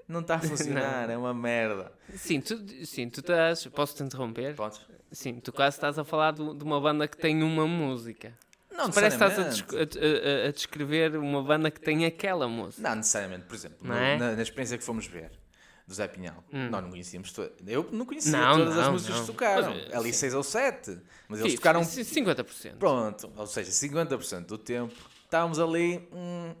Não 0.08 0.20
está 0.20 0.36
a 0.36 0.38
funcionar, 0.40 1.10
é 1.10 1.16
uma 1.16 1.34
merda. 1.34 1.92
Sim, 2.16 2.40
tu, 2.40 2.56
sim, 2.86 3.08
tu 3.10 3.20
estás. 3.20 3.66
Posso-te 3.66 4.02
interromper? 4.02 4.54
Podes? 4.54 4.80
Sim, 5.12 5.34
tu 5.40 5.52
quase 5.52 5.76
estás 5.76 5.98
a 5.98 6.04
falar 6.04 6.32
de, 6.32 6.54
de 6.54 6.64
uma 6.64 6.80
banda 6.80 7.06
que 7.06 7.16
tem 7.16 7.42
uma 7.42 7.66
música. 7.66 8.32
Não 8.70 8.90
Parece 8.90 9.16
que 9.18 9.24
estás 9.24 9.38
a, 9.38 9.44
necessariamente. 9.48 9.98
des- 9.98 10.02
a- 10.02 10.46
a- 10.46 10.48
a 10.48 10.52
descrever 10.52 11.16
uma 11.16 11.42
banda 11.42 11.70
que 11.70 11.80
tem 11.80 12.06
aquela 12.06 12.46
música. 12.48 12.88
Não 12.88 12.96
necessariamente, 12.96 13.44
por 13.46 13.54
exemplo, 13.54 13.78
no- 13.86 13.94
é? 13.94 14.16
na, 14.16 14.36
na 14.36 14.42
experiência 14.42 14.78
que 14.78 14.84
fomos 14.84 15.06
ver 15.06 15.30
do 15.86 15.94
Zé 15.94 16.06
Pinhal, 16.06 16.44
nós 16.52 16.82
não 16.82 16.90
conhecíamos 16.90 17.32
todas. 17.32 17.52
Eu 17.66 17.88
não 17.90 18.04
conhecia 18.06 18.36
Hum. 18.36 18.40
Não, 18.40 18.56
todas 18.58 18.78
as 18.78 18.84
não, 18.86 18.92
músicas 18.92 19.16
não. 19.16 19.26
que 19.26 19.32
tocaram. 19.32 19.74
Mas, 19.74 19.94
Ali 19.94 20.12
sim. 20.12 20.18
seis 20.18 20.34
ou 20.34 20.42
sete. 20.42 20.98
Mas 21.28 21.40
eles 21.40 21.52
Sim, 21.52 21.56
tocaram. 21.58 21.82
c- 21.84 22.04
50%. 22.04 22.76
Pronto, 22.78 23.32
ou 23.36 23.46
seja, 23.46 23.70
50% 23.70 24.46
do 24.46 24.56
tempo 24.58 24.94
estávamos 25.24 25.58
ali. 25.58 26.08
hum, 26.12 26.54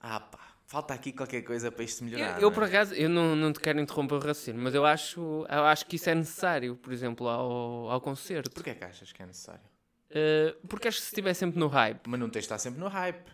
ah 0.00 0.20
pá, 0.20 0.38
falta 0.70 0.94
aqui 0.94 1.12
qualquer 1.12 1.42
coisa 1.42 1.70
para 1.72 1.82
isto 1.82 2.04
melhorar. 2.04 2.34
Eu, 2.36 2.42
eu, 2.42 2.42
não 2.42 2.52
por 2.52 2.62
é? 2.62 2.66
acaso, 2.66 2.94
eu 2.94 3.08
não, 3.08 3.34
não 3.34 3.52
te 3.52 3.58
quero 3.58 3.80
interromper 3.80 4.14
o 4.14 4.18
raciocínio, 4.18 4.62
mas 4.62 4.72
eu 4.72 4.86
acho, 4.86 5.20
eu 5.50 5.64
acho 5.64 5.84
que 5.84 5.96
isso 5.96 6.08
é 6.08 6.14
necessário, 6.14 6.76
por 6.76 6.92
exemplo, 6.92 7.26
ao, 7.28 7.90
ao 7.90 8.00
concerto. 8.00 8.52
Porquê 8.52 8.72
que 8.74 8.84
achas 8.84 9.10
que 9.12 9.20
é 9.20 9.26
necessário? 9.26 9.60
Eh, 10.12 10.54
porque 10.68 10.86
acho 10.86 10.98
que 10.98 11.02
se 11.02 11.08
estiver 11.08 11.34
sempre 11.34 11.58
no 11.58 11.66
hype, 11.66 12.00
Mas 12.06 12.20
não 12.20 12.28
tens 12.30 12.42
de 12.42 12.44
estar 12.46 12.58
sempre 12.58 12.78
no 12.78 12.86
hype. 12.86 13.28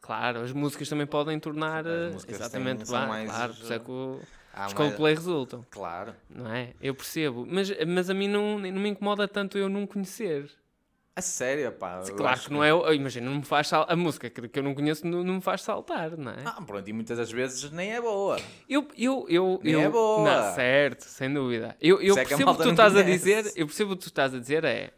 claro, 0.00 0.40
as 0.42 0.52
músicas 0.52 0.88
também 0.88 1.06
podem 1.08 1.38
tornar 1.40 1.84
eh, 1.86 2.12
exatamente 2.28 2.84
têm- 2.84 2.92
mais, 3.06 3.28
claro, 3.30 3.54
por 3.54 3.62
isso 3.64 3.72
é 3.72 3.78
que 3.80 3.90
o- 3.90 4.20
os 4.20 4.54
mais- 4.54 4.72
Coldplay 4.72 5.14
resultam, 5.14 5.66
Claro. 5.70 6.14
não 6.28 6.52
é? 6.52 6.72
Eu 6.80 6.94
percebo, 6.94 7.44
mas, 7.50 7.68
mas 7.84 8.08
a 8.08 8.14
mim 8.14 8.28
não, 8.28 8.58
não 8.60 8.80
me 8.80 8.88
incomoda 8.90 9.26
tanto 9.26 9.58
eu 9.58 9.68
não 9.68 9.86
conhecer. 9.88 10.48
A 11.20 11.22
sério, 11.22 11.70
pá. 11.72 12.02
eu 12.08 12.16
Claro 12.16 12.40
que 12.40 12.50
não 12.50 12.64
é, 12.64 12.70
eu- 12.70 12.94
imagina, 12.94 13.28
não 13.28 13.36
me 13.36 13.44
faz 13.44 13.68
sal- 13.68 13.84
a 13.88 13.94
música 13.94 14.30
que, 14.30 14.58
eu 14.58 14.62
não 14.62 14.74
conheço 14.74 15.06
não, 15.06 15.22
não 15.22 15.34
me 15.34 15.40
faz 15.42 15.60
saltar, 15.62 16.16
não 16.16 16.32
é? 16.32 16.36
Ah, 16.46 16.62
pronto, 16.66 16.88
e 16.88 16.92
muitas 16.94 17.18
das 17.18 17.30
vezes 17.30 17.70
nem 17.70 17.92
é 17.92 18.00
boa. 18.00 18.38
Eu, 18.68 18.88
eu, 18.96 19.26
eu, 19.28 19.60
Nem 19.62 19.74
eu 19.74 19.80
é 19.82 19.88
boa. 19.90 20.24
Não, 20.24 20.54
certo, 20.54 21.02
sem 21.02 21.32
dúvida. 21.32 21.76
Eu, 21.80 21.96
eu 22.00 22.10
Isso 22.14 22.18
é 22.18 22.22
que 22.24 22.28
percebo 22.30 22.50
o 22.52 22.56
que 22.56 22.62
tu 22.62 22.70
estás 22.70 22.96
a 22.96 23.02
dizer, 23.02 23.52
eu 23.54 23.66
percebo 23.66 23.92
o 23.92 23.96
que 23.96 24.02
tu 24.02 24.06
estás 24.08 24.34
a 24.34 24.38
dizer 24.38 24.64
é 24.64 24.90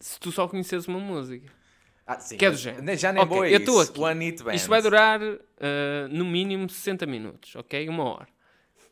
se 0.00 0.18
tu 0.18 0.32
só 0.32 0.48
conheces 0.48 0.86
uma 0.88 0.98
música. 0.98 1.50
Ah, 2.06 2.18
sim, 2.20 2.36
Que 2.38 2.46
é 2.46 2.50
do 2.50 2.56
género. 2.56 2.96
Já 2.96 3.12
nem 3.12 3.22
Ok, 3.22 3.34
boa 3.34 3.48
eu 3.48 3.58
estou 3.58 3.82
isso. 3.82 3.90
aqui. 3.90 4.00
One 4.00 4.32
Band. 4.32 4.54
Isto 4.54 4.68
vai 4.68 4.80
durar 4.80 5.20
eh, 5.22 6.06
no 6.08 6.24
mínimo 6.24 6.70
60 6.70 7.04
minutos, 7.04 7.54
ok? 7.56 7.88
Uma 7.88 8.04
hora. 8.04 8.28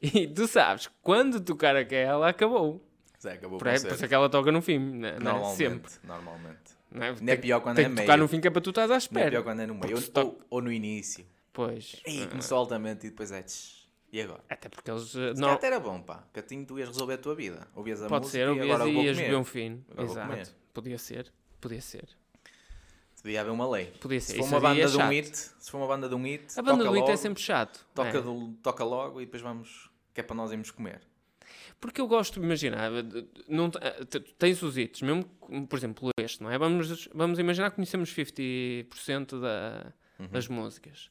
E 0.02 0.26
tu 0.26 0.46
sabes, 0.46 0.90
quando 1.00 1.40
tocar 1.40 1.76
aquela, 1.76 2.28
acabou. 2.28 2.84
Zé, 3.22 3.32
acabou 3.34 3.56
o 3.56 3.58
Por, 3.58 3.68
é- 3.68 3.78
por 3.80 3.92
isso 3.92 4.04
é 4.04 4.08
que 4.08 4.14
ela 4.14 4.28
toca 4.28 4.50
no 4.52 4.60
fim, 4.60 4.78
né? 4.78 5.14
é? 5.16 5.18
Normalmente. 5.20 5.56
sempre. 5.56 5.92
Normalmente. 6.02 6.63
Não 6.94 7.04
é, 7.04 7.12
Não 7.20 7.32
é 7.32 7.36
pior 7.36 7.60
quando 7.60 7.76
tem 7.76 7.84
é 7.86 7.88
que 7.88 7.94
meio. 7.94 8.06
tocar 8.06 8.16
no 8.16 8.28
fim 8.28 8.40
que 8.40 8.46
é 8.48 8.50
para 8.50 8.60
tu 8.62 8.70
estás 8.70 8.86
à 8.86 8.88
Não 8.88 8.94
é 8.94 8.98
espera. 8.98 9.30
pior 9.30 9.42
quando 9.42 9.60
é 9.60 9.66
no 9.66 9.74
meio. 9.74 9.96
Ou, 9.96 10.24
ou- 10.24 10.40
ou 10.48 10.62
no 10.62 10.70
início. 10.72 11.26
Pois. 11.52 12.00
Ei, 12.06 12.26
começou 12.28 12.56
altamente 12.58 13.06
e 13.06 13.10
depois 13.10 13.30
é. 13.32 13.42
tch, 13.42 13.84
E 14.12 14.20
agora? 14.22 14.42
Até 14.48 14.68
porque 14.68 14.88
eles. 14.90 15.14
eh, 15.16 15.34
Se 15.34 15.40
não, 15.40 15.50
até 15.50 15.66
era 15.66 15.80
bom, 15.80 16.00
pá. 16.00 16.24
Assim 16.34 16.64
tu 16.64 16.78
ias 16.78 16.88
resolver 16.88 17.14
a 17.14 17.18
tua 17.18 17.34
vida. 17.34 17.66
Ouvias 17.74 18.00
a 18.00 18.06
pode 18.08 18.26
música 18.26 18.38
ser, 18.38 18.46
e 18.46 18.48
ouvias 18.50 18.70
agora 18.74 18.88
e 18.88 18.94
vou 18.94 19.02
ias 19.02 19.16
comer. 19.16 19.26
beber 19.28 19.38
um 19.40 19.44
fino. 19.44 19.84
Agora. 19.90 20.04
Exato. 20.40 20.54
Podia 20.72 20.98
ser. 20.98 21.32
Podia 21.60 21.80
ser. 21.80 22.08
Devia 23.22 23.40
haver 23.40 23.50
uma 23.52 23.68
lei. 23.68 23.86
Podia 24.00 24.20
ser. 24.20 24.32
Se 24.34 24.38
for 24.38 24.44
uma 24.58 24.70
aí 24.70 24.80
é 24.80 24.84
banda 24.84 24.90
de 24.98 25.02
um 25.02 25.08
hit, 25.08 25.36
se 25.36 25.70
for 25.70 25.78
uma 25.78 25.86
banda 25.86 26.08
de 26.08 26.14
um 26.14 26.22
hit, 26.22 26.58
A 26.58 26.62
banda 26.62 26.84
do 26.84 26.94
It 26.94 27.10
é 27.10 27.16
sempre 27.16 27.42
chato. 27.42 27.84
toca, 27.94 28.18
é. 28.18 28.20
do- 28.20 28.52
toca 28.62 28.84
logo 28.84 29.20
e 29.20 29.24
depois 29.24 29.42
vamos. 29.42 29.90
Que 30.12 30.20
é 30.20 30.22
para 30.24 30.36
nós 30.36 30.52
irmos 30.52 30.70
comer. 30.70 31.00
Porque 31.80 32.00
eu 32.00 32.06
gosto, 32.06 32.42
imagina, 32.42 32.78
não, 33.48 33.70
te- 33.70 33.78
te- 34.06 34.20
tens 34.38 34.62
os 34.62 34.76
hits, 34.78 35.02
mesmo, 35.02 35.24
por 35.68 35.76
exemplo, 35.78 36.10
este, 36.18 36.42
não 36.42 36.50
é? 36.50 36.58
Vamos, 36.58 37.08
vamos 37.14 37.38
imaginar 37.38 37.70
que 37.70 37.76
conhecemos 37.76 38.10
50% 38.10 39.40
da, 39.40 39.92
Uhum. 40.18 40.28
das 40.28 40.46
músicas. 40.48 41.10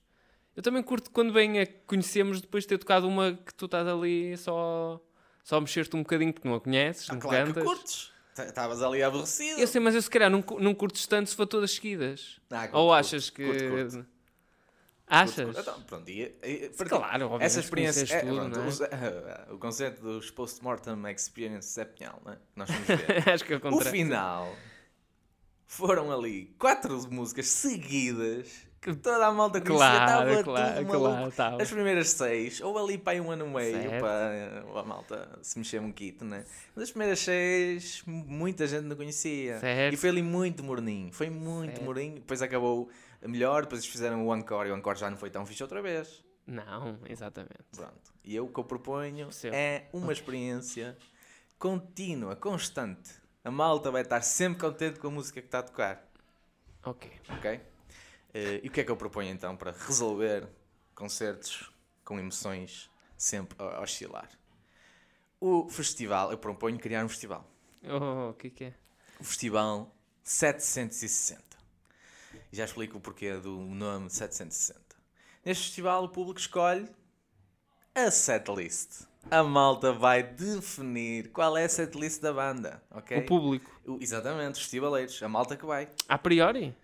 Eu 0.55 0.61
também 0.63 0.81
curto 0.83 1.09
quando 1.11 1.33
bem 1.33 1.59
a 1.59 1.65
conhecemos 1.87 2.39
depois 2.39 2.63
de 2.63 2.67
ter 2.69 2.77
tocado 2.77 3.07
uma 3.07 3.33
que 3.33 3.53
tu 3.55 3.65
estás 3.65 3.87
ali 3.87 4.37
só, 4.37 5.01
só 5.43 5.59
mexer-te 5.59 5.95
um 5.95 5.99
bocadinho 6.03 6.31
porque 6.31 6.47
não 6.47 6.55
a 6.55 6.61
conheces, 6.61 7.09
Ah, 7.09 7.13
não 7.13 7.19
claro 7.19 7.47
cantas. 7.47 7.63
que 7.63 7.69
curtes. 7.69 8.13
Estavas 8.37 8.81
ali 8.81 9.03
aborrecido. 9.03 9.59
Eu 9.59 9.67
sei, 9.67 9.79
mas 9.79 9.93
eu 9.93 10.01
se 10.01 10.09
calhar 10.09 10.29
não, 10.29 10.43
não 10.59 10.73
curtes 10.73 11.05
tanto 11.05 11.29
se 11.29 11.35
for 11.35 11.45
todas 11.45 11.71
seguidas. 11.71 12.39
Ah, 12.49 12.61
curto, 12.67 12.77
Ou 12.77 12.87
curto, 12.87 12.99
achas 12.99 13.29
que. 13.29 13.45
curto, 13.45 13.69
curto. 13.69 14.05
Achas? 15.13 15.57
Então, 15.57 15.81
pronto, 15.83 16.09
e, 16.09 16.35
e, 16.43 16.69
Claro, 16.69 17.25
obviamente, 17.25 17.43
essa 17.45 17.59
experiência. 17.59 18.15
É, 18.15 18.19
tudo, 18.21 18.35
pronto, 18.35 18.59
não 18.59 18.65
é? 18.65 19.51
o, 19.51 19.53
o 19.55 19.59
conceito 19.59 20.01
dos 20.01 20.31
Post-Mortem 20.31 20.95
Experience 21.11 21.71
Zé 21.73 21.85
Pinhal, 21.85 22.19
não 22.25 22.33
é? 22.33 22.37
Nós 22.55 22.69
fomos 22.71 22.87
ver. 22.87 23.29
Acho 23.29 23.45
que 23.45 23.53
é 23.53 23.55
o 23.55 23.59
o 23.59 23.61
contrário. 23.61 23.91
final 23.91 24.55
foram 25.65 26.11
ali 26.11 26.53
quatro 26.57 27.11
músicas 27.11 27.47
seguidas 27.47 28.67
que 28.81 28.93
toda 28.95 29.25
a 29.27 29.31
malta 29.31 29.61
conhecia, 29.61 29.77
Claro, 29.77 30.29
estava 30.31 30.43
claro, 30.43 30.75
tudo 30.75 30.87
maluco. 30.87 30.99
claro, 31.09 31.29
estava. 31.29 31.61
As 31.63 31.71
primeiras 31.71 32.09
seis, 32.09 32.59
ou 32.59 32.77
ali 32.77 32.97
para 32.97 33.13
aí 33.13 33.21
um 33.21 33.31
ano 33.31 33.45
e 33.45 33.49
meio, 33.49 33.99
para 33.99 34.63
a 34.79 34.83
malta 34.83 35.39
se 35.41 35.57
mexer 35.57 35.79
um 35.79 35.89
kit, 35.91 36.21
né? 36.23 36.43
Mas 36.75 36.83
as 36.85 36.91
primeiras 36.91 37.19
seis, 37.19 38.03
muita 38.05 38.67
gente 38.67 38.83
não 38.83 38.95
conhecia. 38.97 39.59
Certo. 39.59 39.93
E 39.93 39.97
foi 39.97 40.09
ali 40.09 40.21
muito 40.21 40.63
morninho, 40.63 41.13
foi 41.13 41.29
muito 41.29 41.71
Certo. 41.71 41.85
morninho. 41.85 42.15
Depois 42.15 42.41
acabou 42.41 42.89
melhor, 43.27 43.63
depois 43.63 43.81
eles 43.81 43.91
fizeram 43.91 44.25
o 44.25 44.35
encore 44.35 44.67
e 44.67 44.71
o 44.71 44.77
encore 44.77 44.97
já 44.99 45.09
não 45.09 45.17
foi 45.17 45.29
tão 45.29 45.45
fixe 45.45 45.63
outra 45.63 45.81
vez. 45.81 46.23
Não, 46.45 46.99
exatamente. 47.07 47.63
Pronto. 47.75 48.13
E 48.23 48.35
eu 48.35 48.45
o 48.45 48.51
que 48.51 48.59
eu 48.59 48.63
proponho 48.63 49.25
Percebo. 49.25 49.55
é 49.55 49.87
uma 49.93 50.11
experiência 50.11 50.97
contínua, 51.57 52.35
constante. 52.35 53.11
A 53.43 53.51
malta 53.51 53.91
vai 53.91 54.01
estar 54.01 54.21
sempre 54.21 54.59
contente 54.59 54.99
com 54.99 55.07
a 55.07 55.11
música 55.11 55.41
que 55.41 55.47
está 55.47 55.59
a 55.59 55.63
tocar. 55.63 56.05
Ok. 56.85 57.11
Ok? 57.29 57.61
Eh, 58.33 58.59
e 58.63 58.67
o 58.67 58.71
que 58.71 58.81
é 58.81 58.83
que 58.83 58.91
eu 58.91 58.97
proponho 58.97 59.29
então 59.29 59.55
para 59.55 59.71
resolver 59.71 60.47
concertos 60.95 61.71
com 62.03 62.19
emoções 62.19 62.89
sempre 63.17 63.55
a 63.59 63.81
oscilar? 63.81 64.29
O 65.39 65.69
festival, 65.69 66.31
eu 66.31 66.37
proponho 66.37 66.77
criar 66.79 67.03
um 67.05 67.09
festival. 67.09 67.49
Oh, 67.83 68.29
o 68.29 68.33
que 68.33 68.47
é 68.47 68.49
que 68.49 68.63
é? 68.65 68.73
O 69.19 69.23
Festival 69.23 69.93
760. 70.23 71.52
Já 72.53 72.65
explico 72.65 72.99
o 72.99 73.01
porquê 73.01 73.33
do 73.33 73.57
nome 73.61 74.11
760. 74.11 74.79
Neste 75.43 75.63
festival, 75.65 76.03
o 76.03 76.09
público 76.09 76.39
escolhe 76.39 76.87
a 77.95 78.11
setlist. 78.11 79.05
A 79.31 79.41
malta 79.41 79.91
vai 79.91 80.21
definir 80.21 81.31
qual 81.31 81.57
é 81.57 81.63
a 81.65 81.69
setlist 81.69 82.21
da 82.21 82.31
banda, 82.31 82.83
ok? 82.91 83.17
O 83.17 83.25
público. 83.25 83.71
O- 83.87 83.97
Exatamente, 83.99 84.53
os 84.53 84.59
festivaleiros, 84.61 85.21
a 85.23 85.27
malta 85.27 85.57
que 85.57 85.65
vai. 85.65 85.89
A 86.07 86.15
priori? 86.17 86.75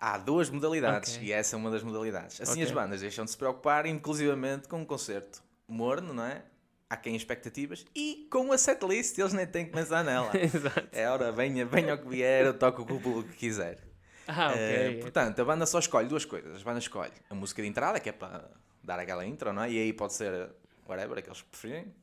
Há 0.00 0.16
duas 0.16 0.48
modalidades 0.48 1.16
Ok. 1.16 1.26
e 1.26 1.32
essa 1.32 1.56
é 1.56 1.58
uma 1.58 1.72
das 1.72 1.82
modalidades. 1.82 2.40
Assim 2.40 2.52
Ok. 2.60 2.64
as 2.66 2.70
bandas 2.70 3.00
deixam 3.00 3.24
de 3.24 3.32
se 3.32 3.36
preocupar, 3.36 3.86
inclusivamente 3.86 4.68
com 4.68 4.78
um 4.80 4.84
concerto 4.84 5.42
morno, 5.66 6.14
não 6.14 6.24
é? 6.24 6.44
Há 6.88 6.96
quem 6.96 7.16
expectativas 7.16 7.84
e 7.96 8.28
com 8.30 8.52
a 8.52 8.58
setlist 8.58 9.18
eles 9.18 9.32
nem 9.32 9.46
têm 9.46 9.66
que 9.66 9.72
pensar 9.72 10.04
nela. 10.04 10.30
Exato. 10.38 10.88
É 10.92 11.08
hora, 11.10 11.32
venha, 11.32 11.66
venha 11.66 11.94
o 11.94 11.98
que 11.98 12.08
vier, 12.08 12.46
eu 12.46 12.56
toco 12.56 12.82
o 12.82 12.86
que 12.86 12.92
o 12.92 13.00
público 13.00 13.32
quiser. 13.34 13.89
Ah, 14.28 14.48
ok. 14.48 14.58
Eh, 14.58 14.98
portanto, 15.00 15.40
a 15.40 15.44
banda 15.44 15.66
só 15.66 15.78
escolhe 15.78 16.08
duas 16.08 16.24
coisas. 16.24 16.60
A 16.60 16.64
banda 16.64 16.78
escolhe 16.78 17.12
a 17.28 17.34
música 17.34 17.62
de 17.62 17.68
entrada, 17.68 17.98
que 18.00 18.08
é 18.08 18.12
para 18.12 18.48
dar 18.82 18.98
aquela 18.98 19.26
intro, 19.26 19.52
não 19.52 19.62
é? 19.62 19.70
E 19.70 19.78
aí 19.78 19.92
pode 19.92 20.12
ser 20.14 20.50
whatever, 20.88 21.22
que 21.22 21.28
eles 21.28 21.42
preferirem, 21.42 21.94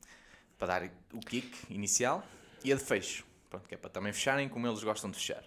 para 0.58 0.80
dar 0.80 0.90
o 1.12 1.20
kick 1.20 1.56
inicial. 1.72 2.22
E 2.64 2.72
a 2.72 2.76
de 2.76 2.82
fecho, 2.82 3.24
pronto, 3.48 3.68
que 3.68 3.74
é 3.74 3.78
para 3.78 3.90
também 3.90 4.12
fecharem 4.12 4.48
como 4.48 4.66
eles 4.66 4.82
gostam 4.82 5.10
de 5.10 5.16
fechar. 5.16 5.42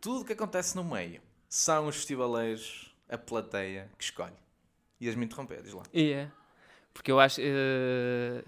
Tudo 0.00 0.20
o 0.20 0.24
que 0.24 0.32
acontece 0.34 0.76
no 0.76 0.84
meio 0.84 1.20
são 1.48 1.86
os 1.86 1.96
festivaleiros, 1.96 2.94
a 3.08 3.16
plateia 3.18 3.88
que 3.98 4.04
escolhe. 4.04 4.34
Ias-me 5.00 5.24
interromper, 5.24 5.62
diz 5.62 5.72
lá. 5.72 5.82
E 5.92 6.12
é. 6.12 6.30
Porque 6.92 7.10
eu 7.10 7.18
acho. 7.20 7.40
eh, 7.42 8.42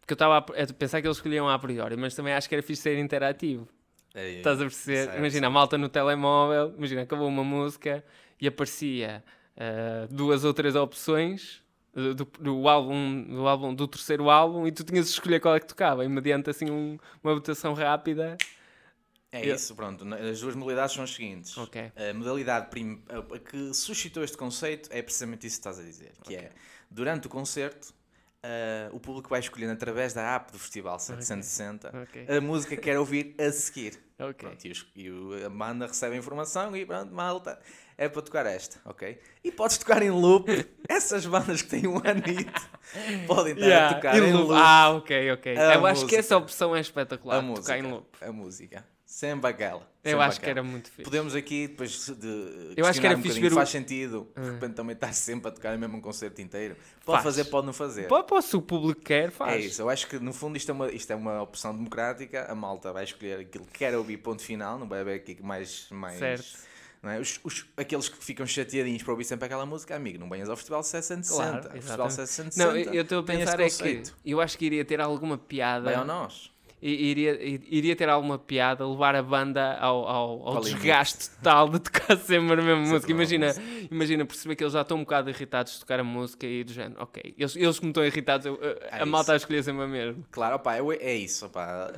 Porque 0.00 0.12
eu 0.12 0.14
estava 0.14 0.36
a 0.38 0.38
a 0.62 0.66
pensar 0.74 1.00
que 1.00 1.06
eles 1.06 1.16
escolhiam 1.16 1.48
a 1.48 1.58
priori, 1.58 1.96
mas 1.96 2.14
também 2.14 2.32
acho 2.34 2.48
que 2.48 2.54
era 2.54 2.62
fixe 2.62 2.82
ser 2.82 2.98
interativo. 2.98 3.68
É, 4.14 4.32
Estás 4.36 4.58
a 4.60 4.64
perceber? 4.64 5.04
certo, 5.04 5.18
imagina, 5.18 5.46
a 5.46 5.50
malta 5.50 5.78
no 5.78 5.88
telemóvel, 5.88 6.74
imagina, 6.76 7.02
acabou 7.02 7.28
uma 7.28 7.42
música 7.44 8.04
e 8.40 8.46
aparecia 8.46 9.24
eh, 9.56 10.06
duas 10.10 10.44
ou 10.44 10.52
três 10.52 10.74
opções 10.76 11.62
eh, 11.96 12.12
do, 12.14 12.24
do 12.24 12.68
álbum, 12.68 13.22
do 13.24 13.46
álbum 13.48 13.74
do 13.74 13.88
terceiro 13.88 14.28
álbum 14.28 14.66
e 14.66 14.72
tu 14.72 14.84
tinhas 14.84 15.06
de 15.06 15.12
escolher 15.12 15.40
qual 15.40 15.54
é 15.56 15.60
que 15.60 15.66
tocava, 15.66 16.04
e 16.04 16.08
mediante 16.08 16.50
assim 16.50 16.70
um- 16.70 16.98
uma 17.22 17.34
votação 17.34 17.72
rápida. 17.72 18.36
É 19.30 19.46
Eu- 19.48 19.54
isso, 19.54 19.74
pronto. 19.74 20.04
As 20.14 20.40
duas 20.42 20.54
modalidades 20.54 20.94
são 20.94 21.04
as 21.04 21.10
seguintes. 21.10 21.56
Ok. 21.56 21.90
A 21.96 22.12
modalidade 22.12 22.68
prim- 22.68 23.02
que 23.50 23.72
suscitou 23.72 24.22
este 24.22 24.36
conceito 24.36 24.90
é 24.92 25.00
precisamente 25.00 25.46
isso 25.46 25.56
que 25.56 25.60
estás 25.60 25.78
a 25.78 25.82
dizer, 25.82 26.12
que 26.22 26.36
é, 26.36 26.50
durante 26.90 27.28
o 27.28 27.30
concerto, 27.30 27.94
ah, 28.42 28.88
o 28.92 28.98
público 29.00 29.28
vai 29.28 29.40
escolhendo 29.40 29.72
através 29.72 30.12
da 30.12 30.34
app 30.34 30.52
do 30.52 30.58
Festival 30.58 30.98
760 30.98 31.92
Ok. 32.02 32.26
a 32.28 32.40
música 32.40 32.74
que 32.76 32.82
quer 32.82 32.98
ouvir 32.98 33.34
a 33.38 33.50
seguir. 33.52 33.98
Ok. 34.18 34.34
Pronto, 34.48 34.64
e, 34.66 34.70
os- 34.70 34.86
e 34.94 35.10
o- 35.10 35.46
a 35.46 35.48
banda 35.48 35.86
recebe 35.86 36.14
a 36.14 36.18
informação 36.18 36.76
e 36.76 36.86
pronto, 36.86 37.12
malta, 37.12 37.58
é 37.98 38.08
para 38.08 38.22
tocar 38.22 38.46
esta, 38.46 38.78
ok? 38.84 39.20
E 39.42 39.50
podes 39.52 39.78
tocar 39.78 40.02
em 40.02 40.10
loop. 40.10 40.46
Essas 40.88 41.26
bandas 41.26 41.62
que 41.62 41.68
têm 41.70 41.86
um 41.86 41.96
anito 41.98 42.70
podem 43.26 43.52
estar 43.54 43.66
Yeah, 43.66 43.90
a 43.90 43.94
tocar 43.94 44.18
em 44.18 44.32
loop. 44.32 44.52
Ah, 44.54 44.90
ok, 44.90 45.32
ok. 45.32 45.56
A 45.56 45.74
Eu 45.74 45.86
acho 45.86 46.06
que 46.06 46.16
essa 46.16 46.34
música. 46.34 46.52
opção 46.52 46.76
é 46.76 46.80
espetacular. 46.80 47.36
a 47.36 47.40
tocar 47.40 47.50
música. 47.56 47.78
em 47.78 47.82
loop. 47.82 48.06
A 48.20 48.32
música. 48.32 48.91
Sempre 49.12 49.50
aquela. 49.50 49.86
Eu 50.02 50.22
acho 50.22 50.40
que 50.40 50.48
era 50.48 50.62
muito 50.62 50.88
fixe. 50.90 51.02
Podemos 51.02 51.34
aqui 51.34 51.68
depois 51.68 52.06
de 52.08 52.72
Eu 52.74 52.86
acho 52.86 52.98
que 52.98 53.06
era 53.06 53.14
um 53.14 53.20
fixe 53.20 53.38
ver 53.38 53.52
o- 53.52 53.56
faz 53.56 53.68
sentido 53.68 54.26
de 54.34 54.40
Ah. 54.40 54.52
repente 54.52 54.72
também 54.72 54.94
estar 54.94 55.12
sempre 55.12 55.48
a 55.48 55.50
tocar 55.52 55.76
mesmo 55.76 55.98
um 55.98 56.00
concerto 56.00 56.40
inteiro. 56.40 56.76
Pode 57.04 57.22
Faz. 57.22 57.24
fazer, 57.36 57.50
pode 57.50 57.66
não 57.66 57.74
fazer. 57.74 58.08
Pô, 58.08 58.24
pô, 58.24 58.40
se 58.40 58.56
o 58.56 58.62
público 58.62 59.02
quer, 59.02 59.30
faz. 59.30 59.52
É 59.52 59.58
isso, 59.66 59.82
eu 59.82 59.90
acho 59.90 60.06
que 60.08 60.18
no 60.18 60.32
fundo 60.32 60.56
isto 60.56 60.70
é, 60.70 60.72
uma, 60.72 60.90
isto 60.90 61.12
é 61.12 61.14
uma 61.14 61.42
opção 61.42 61.76
democrática, 61.76 62.50
a 62.50 62.54
malta 62.54 62.90
vai 62.90 63.04
escolher 63.04 63.40
aquilo 63.40 63.66
que 63.66 63.80
quer 63.80 63.94
ouvir, 63.94 64.16
ponto 64.16 64.40
final, 64.40 64.78
não 64.78 64.88
vai 64.88 65.00
haver 65.00 65.16
aqui 65.16 65.36
mais. 65.42 65.88
mais 65.90 66.18
Certo. 66.18 66.58
não 67.02 67.10
é? 67.10 67.20
os, 67.20 67.38
os- 67.44 67.66
aqueles 67.76 68.08
que 68.08 68.16
ficam 68.24 68.46
chateadinhos 68.46 69.02
para 69.02 69.12
ouvir 69.12 69.24
sempre 69.24 69.44
aquela 69.44 69.66
música, 69.66 69.94
amigo, 69.94 70.18
não 70.18 70.28
venhas 70.30 70.48
ao 70.48 70.56
Festival 70.56 70.82
760. 70.82 71.36
Claro, 71.36 71.58
o 71.58 71.82
Festival 71.82 72.06
exatamente. 72.06 72.32
760 72.32 72.64
Não, 72.64 72.94
eu 72.94 73.02
estou 73.02 73.18
a 73.18 73.22
pensar 73.22 73.60
é 73.60 73.68
que 73.68 74.02
eu 74.24 74.40
acho 74.40 74.56
que 74.56 74.64
iria 74.64 74.84
ter 74.86 75.00
alguma 75.02 75.36
piada. 75.36 75.84
Vai 75.84 75.94
ao 75.96 76.04
nós. 76.06 76.50
Iria, 76.84 77.38
iria 77.40 77.94
ter 77.94 78.08
alguma 78.08 78.36
piada 78.40 78.84
levar 78.84 79.14
a 79.14 79.22
banda 79.22 79.76
ao, 79.78 80.04
ao, 80.04 80.48
ao 80.48 80.54
limite. 80.54 80.74
desgaste 80.74 81.30
total 81.30 81.68
de 81.68 81.78
tocar 81.78 82.16
sempre 82.18 82.54
a 82.54 82.56
mesma 82.56 82.76
música. 82.76 83.12
Imagina, 83.12 83.54
imagina 83.88 84.26
perceber 84.26 84.56
que 84.56 84.64
eles 84.64 84.72
já 84.72 84.80
estão 84.82 84.96
um 84.96 85.00
bocado 85.02 85.30
irritados 85.30 85.74
de 85.74 85.78
tocar 85.80 86.00
a 86.00 86.04
música 86.04 86.44
e 86.44 86.64
do 86.64 86.72
género, 86.72 87.00
ok, 87.00 87.34
eles, 87.38 87.54
eles 87.54 87.78
como 87.78 87.90
estão 87.90 88.04
irritados, 88.04 88.46
eu- 88.46 88.58
a, 88.90 88.96
É 88.96 89.02
a 89.02 89.06
malta 89.06 89.32
a 89.32 89.36
escolher 89.36 89.62
sempre 89.62 89.82
a 89.84 89.86
mesma. 89.86 90.24
Claro, 90.32 90.56
opá, 90.56 90.76
eu- 90.76 90.90
é 90.90 91.14
isso. 91.14 91.46
Opá, 91.46 91.92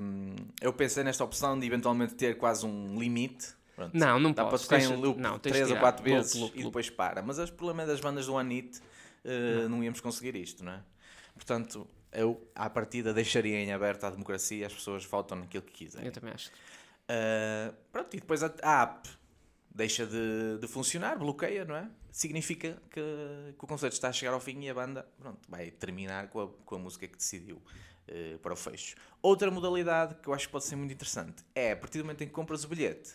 hum, 0.00 0.34
eu 0.60 0.72
pensei 0.72 1.04
nesta 1.04 1.22
opção 1.22 1.56
de 1.56 1.64
eventualmente 1.64 2.14
ter 2.14 2.36
quase 2.36 2.66
um 2.66 2.98
limite. 2.98 3.54
Pronto. 3.76 3.92
Não, 3.96 4.18
não 4.18 4.30
Dá 4.32 4.42
para 4.42 4.50
podes. 4.50 4.64
tocar 4.66 4.78
tens- 4.80 4.90
em 4.90 4.96
loop 4.96 5.20
não, 5.20 5.38
tens 5.38 5.52
3 5.52 5.66
de 5.66 5.72
ou 5.72 5.78
tirar. 5.78 5.80
4 5.80 6.02
Loop, 6.04 6.16
vezes 6.16 6.34
loop, 6.34 6.52
e 6.52 6.56
loop. 6.56 6.64
depois 6.70 6.90
para. 6.90 7.22
Mas 7.22 7.38
o 7.38 7.52
problema 7.52 7.82
é 7.84 7.86
das 7.86 8.00
bandas 8.00 8.26
do 8.26 8.36
Anit 8.36 8.78
uh, 9.24 9.68
não 9.68 9.84
íamos 9.84 10.00
conseguir 10.00 10.34
isto, 10.34 10.64
não 10.64 10.72
é? 10.72 10.80
Portanto, 11.34 11.86
eu 12.12 12.50
à 12.54 12.68
partida 12.70 13.12
deixaria 13.12 13.58
em 13.58 13.72
aberto 13.72 14.04
a 14.04 14.10
democracia, 14.10 14.66
as 14.66 14.72
pessoas 14.72 15.04
votam 15.04 15.38
naquilo 15.38 15.64
que 15.64 15.72
quiserem. 15.72 16.06
Eu 16.06 16.12
também 16.12 16.32
acho. 16.32 16.50
Uh, 16.50 17.74
pronto, 17.92 18.16
e 18.16 18.20
depois 18.20 18.42
a, 18.42 18.52
a 18.62 18.82
app 18.82 19.08
deixa 19.74 20.06
de, 20.06 20.58
de 20.58 20.66
funcionar, 20.66 21.18
bloqueia, 21.18 21.64
não 21.64 21.76
é? 21.76 21.88
Significa 22.10 22.80
que, 22.90 23.00
que 23.58 23.64
o 23.64 23.66
concerto 23.66 23.94
está 23.94 24.08
a 24.08 24.12
chegar 24.12 24.32
ao 24.32 24.40
fim 24.40 24.58
e 24.62 24.70
a 24.70 24.74
banda 24.74 25.06
pronto, 25.18 25.38
vai 25.48 25.70
terminar 25.70 26.28
com 26.28 26.40
a, 26.40 26.48
com 26.48 26.76
a 26.76 26.78
música 26.78 27.06
que 27.06 27.16
decidiu 27.16 27.56
uh, 27.56 28.38
para 28.38 28.54
o 28.54 28.56
fecho. 28.56 28.96
Outra 29.20 29.50
modalidade 29.50 30.14
que 30.16 30.28
eu 30.28 30.34
acho 30.34 30.46
que 30.46 30.52
pode 30.52 30.64
ser 30.64 30.76
muito 30.76 30.92
interessante 30.92 31.44
é 31.54 31.72
a 31.72 31.76
partir 31.76 31.98
do 31.98 32.04
momento 32.04 32.22
em 32.22 32.26
que 32.26 32.32
compras 32.32 32.64
o 32.64 32.68
bilhete, 32.68 33.14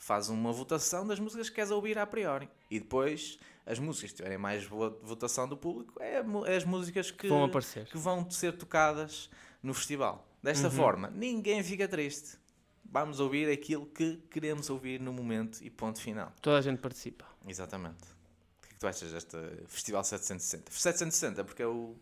faz 0.00 0.28
uma 0.30 0.50
votação 0.52 1.06
das 1.06 1.20
músicas 1.20 1.48
que 1.48 1.54
queres 1.56 1.70
ouvir 1.70 1.96
a 1.98 2.06
priori 2.06 2.48
e 2.70 2.80
depois 2.80 3.38
as 3.66 3.78
músicas 3.78 4.10
que 4.10 4.16
tiverem 4.16 4.38
mais 4.38 4.64
vo- 4.64 4.98
votação 5.02 5.46
do 5.46 5.56
público 5.56 6.02
é, 6.02 6.24
é 6.46 6.56
as 6.56 6.64
músicas 6.64 7.10
que, 7.10 7.28
Vão 7.28 7.44
aparecer. 7.44 7.84
que 7.86 7.98
vão 7.98 8.28
ser 8.30 8.56
tocadas 8.56 9.30
no 9.62 9.72
festival. 9.74 10.26
Desta 10.42 10.68
Uhum. 10.68 10.74
forma, 10.74 11.10
ninguém 11.10 11.62
fica 11.62 11.86
triste. 11.86 12.38
Vamos 12.84 13.20
ouvir 13.20 13.48
aquilo 13.52 13.84
que 13.86 14.16
queremos 14.30 14.70
ouvir 14.70 14.98
no 14.98 15.12
momento 15.12 15.62
e 15.62 15.68
ponto 15.70 16.00
final. 16.00 16.32
Toda 16.40 16.58
a 16.58 16.62
gente 16.62 16.78
participa. 16.80 17.26
Exatamente. 17.46 18.02
O 18.02 18.62
que 18.62 18.68
é 18.68 18.72
que 18.72 18.78
tu 18.80 18.86
achas 18.88 19.12
deste 19.12 19.36
Festival 19.68 20.02
760? 20.02 20.72
760 20.72 21.44
porque 21.44 21.62
é 21.62 21.66
o 21.66 21.94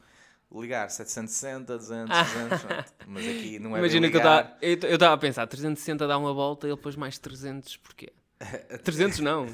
ligar 0.52 0.88
760, 0.90 1.76
200, 1.76 2.16
200, 2.18 2.60
pronto. 2.62 2.94
mas 3.06 3.28
aqui 3.28 3.58
não 3.58 3.76
é 3.76 3.80
Imagina 3.80 4.08
que 4.10 4.16
eu 4.16 4.94
estava 4.94 5.14
a 5.14 5.18
pensar, 5.18 5.46
360 5.46 6.06
dá 6.06 6.16
uma 6.18 6.32
volta 6.32 6.66
e 6.66 6.70
ele 6.70 6.76
depois 6.76 6.96
mais 6.96 7.18
300, 7.18 7.76
porquê? 7.76 8.12
300 8.84 9.18
não, 9.20 9.46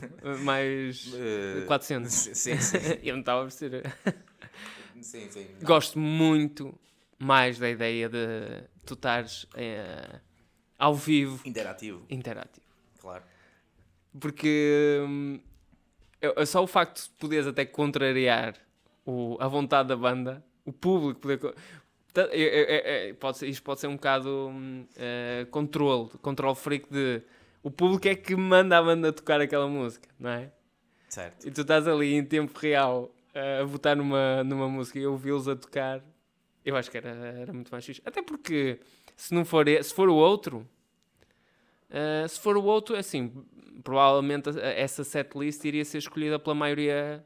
mais 0.42 1.10
Eh, 1.14 1.64
400. 1.66 2.12
Sim, 2.12 2.34
sim. 2.60 2.78
eu 3.02 3.14
não 3.14 3.20
estava 3.20 3.40
a 3.40 3.44
perceber. 3.44 3.92
sim, 5.00 5.28
sim. 5.30 5.48
Gosto 5.62 5.98
muito 5.98 6.78
mais 7.18 7.58
da 7.58 7.68
ideia 7.70 8.08
de 8.08 8.62
tu 8.84 8.94
estares 8.94 9.46
eh, 9.54 10.20
ao 10.78 10.94
vivo, 10.94 11.40
Interativo, 11.46 12.04
interativo. 12.10 12.66
claro. 13.00 13.22
Porque 14.20 15.00
hum, 15.08 15.40
só 16.46 16.62
o 16.62 16.66
facto 16.66 17.02
de 17.02 17.10
poderes 17.18 17.46
até 17.46 17.64
contrariar 17.66 18.54
o- 19.04 19.36
a 19.40 19.48
vontade 19.48 19.88
da 19.88 19.96
banda, 19.96 20.44
o 20.64 20.72
público 20.72 21.20
poder. 21.20 21.38
co- 21.38 21.54
Ta- 22.12 22.28
é- 22.30 22.38
é- 22.40 23.08
é- 23.08 23.12
pode 23.14 23.38
ser, 23.38 23.48
isto 23.48 23.62
pode 23.64 23.80
ser 23.80 23.88
um 23.88 23.94
bocado 23.96 24.52
eh, 24.96 25.46
controle, 25.50 26.10
controle 26.22 26.54
freak 26.54 26.88
de. 26.88 27.22
O 27.62 27.70
público 27.72 28.06
é 28.06 28.14
que 28.14 28.36
manda 28.36 28.78
a 28.78 28.82
banda 28.82 29.12
tocar 29.12 29.40
aquela 29.40 29.66
música, 29.66 30.08
não 30.18 30.30
é? 30.30 30.52
Certo. 31.08 31.46
E 31.46 31.50
tu 31.50 31.62
estás 31.62 31.88
ali 31.88 32.14
em 32.14 32.24
tempo 32.24 32.56
real 32.58 33.12
eh, 33.34 33.60
a 33.62 33.64
votar 33.64 33.96
numa, 33.96 34.44
numa 34.44 34.68
música 34.68 34.98
e 34.98 35.06
ouvi-los 35.06 35.48
a 35.48 35.56
tocar, 35.56 36.04
eu 36.64 36.76
acho 36.76 36.88
que 36.90 36.98
era, 36.98 37.08
era 37.10 37.52
muito 37.52 37.70
mais 37.72 37.84
fixe. 37.84 38.00
Até 38.04 38.22
porque 38.22 38.78
se 39.16 39.34
não 39.34 39.44
for, 39.44 39.66
se 39.82 39.92
for 39.92 40.08
o 40.08 40.14
outro, 40.14 40.64
eh, 41.90 42.26
se 42.28 42.38
for 42.40 42.56
o 42.56 42.62
outro, 42.64 42.96
assim, 42.96 43.32
provavelmente 43.82 44.50
essa 44.60 45.02
setlist 45.04 45.64
iria 45.64 45.84
ser 45.84 45.98
escolhida 45.98 46.38
pela 46.38 46.54
maioria, 46.54 47.24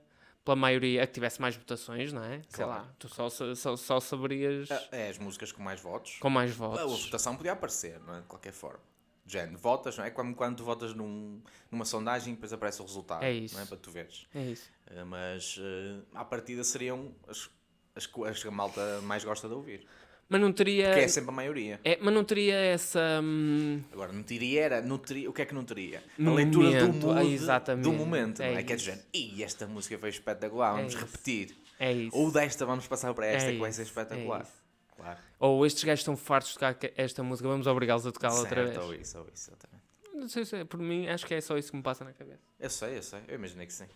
pela 0.48 0.56
maioria 0.56 1.02
a 1.02 1.06
que 1.06 1.12
tivesse 1.12 1.38
mais 1.42 1.54
votações, 1.54 2.11
não 2.11 2.24
é? 2.24 2.40
Sei 2.48 2.64
Claro. 2.64 2.70
lá, 2.84 2.94
tu 2.98 3.06
só, 3.06 3.28
só, 3.28 3.76
só 3.76 4.00
saberias 4.00 4.66
É 4.90 5.11
as 5.11 5.18
músicas 5.18 5.52
com 5.52 5.62
mais 5.62 5.78
votos. 5.78 6.16
com 6.18 6.30
mais 6.30 6.52
A 6.52 6.54
votos. 6.54 7.04
votação 7.04 7.37
podia 7.37 7.52
aparecer, 7.52 8.00
não 8.00 8.14
é? 8.16 8.20
De 8.22 8.26
qualquer 8.26 8.52
forma. 8.54 8.80
Género, 9.26 9.58
votas, 9.58 9.98
não 9.98 10.04
é? 10.06 10.11
Como 10.11 10.34
quando 10.34 10.56
tu 10.56 10.64
votas 10.64 10.94
num, 10.94 11.42
numa 11.70 11.84
sondagem 11.84 12.32
e 12.32 12.37
depois 12.37 12.50
aparece 12.50 12.80
o 12.80 12.84
resultado. 12.87 13.22
É 13.24 13.30
isso. 13.30 13.54
Não 13.56 13.62
é? 13.62 13.66
Para 13.66 13.76
tu 13.76 13.90
veres. 13.90 14.26
É 14.34 14.40
isso. 14.42 14.70
Eh, 14.87 15.04
Mas 15.04 15.58
eh, 15.61 16.00
à 16.14 16.24
partida 16.24 16.64
seriam 16.64 17.12
as, 17.28 17.50
as, 17.94 18.08
as 18.26 18.42
que 18.42 18.48
a 18.48 18.50
malta 18.50 19.02
mais 19.02 19.22
gosta 19.24 19.46
de 19.46 19.52
ouvir. 19.52 19.87
Mas 20.29 20.41
não 20.41 20.53
teria. 20.53 20.93
Que 20.93 21.01
é 21.01 21.09
sempre 21.09 21.31
a 21.31 21.33
maioria. 21.33 21.81
é, 21.83 21.99
mas 22.01 22.12
não 22.12 22.23
teria 22.23 22.55
essa. 22.55 23.01
hum, 23.23 23.81
Agora, 23.93 24.12
não 24.12 24.23
teria 24.23 24.62
era, 24.62 24.83
não 24.83 24.99
teria, 24.99 25.31
o 25.31 25.33
que 25.33 25.41
é 25.43 25.47
que 25.47 25.55
não 25.55 25.64
teria? 25.64 26.03
No 26.19 26.33
a 26.33 26.35
leitura 26.35 26.69
do 26.69 26.75
momento, 26.87 27.07
mood, 27.07 27.19
ah, 27.19 27.25
exatamente. 27.25 27.85
do 27.85 27.93
momento, 27.93 28.43
É 28.43 28.51
não 28.53 28.59
é? 28.59 28.62
Que 28.62 28.73
é 28.73 28.77
isso. 28.77 28.85
género, 28.85 29.05
e 29.14 29.43
esta 29.43 29.67
música 29.67 29.99
foi 29.99 30.11
espetacular, 30.11 30.75
vamos 30.77 30.93
isso. 30.93 31.03
repetir. 31.05 31.57
É 31.81 31.93
isso. 31.93 32.17
Ou 32.17 32.31
desta 32.31 32.67
vamos 32.67 32.87
passar 32.87 33.14
para 33.14 33.27
esta 33.27 33.49
É 33.49 33.53
que 33.53 33.59
vai 33.59 33.73
ser 33.73 33.83
espetacular. 33.83 34.43
é. 34.43 35.01
Claro. 35.01 35.19
Ou 35.38 35.64
estes 35.64 35.85
gajos 35.85 36.01
estão 36.01 36.17
fartos 36.17 36.51
de 36.53 36.55
tocar 36.59 36.77
esta 36.97 37.23
música, 37.23 37.49
vamos 37.49 37.67
obrigá-los 37.67 38.05
a 38.07 38.12
tocá-la 38.12 38.41
outra 38.41 38.64
vez. 38.64 38.77
ou 38.77 38.95
isso, 38.95 39.19
ou 39.19 39.27
isso, 39.33 39.51
exatamente. 39.51 39.83
Não 40.12 40.29
sei 40.29 40.45
se 40.45 40.57
é, 40.57 40.64
por 40.64 40.81
mim, 40.81 41.07
acho 41.09 41.25
que 41.25 41.33
é 41.35 41.41
só 41.41 41.57
isso 41.57 41.71
que 41.71 41.77
me 41.77 41.83
passa 41.83 42.05
na 42.05 42.12
cabeça. 42.12 42.41
Eu 42.59 42.69
sei, 42.69 42.99
eu 42.99 43.03
sei. 43.03 43.21
Eu 43.29 43.37
imaginei 43.37 43.64
que 43.67 43.73
sim. 43.73 43.87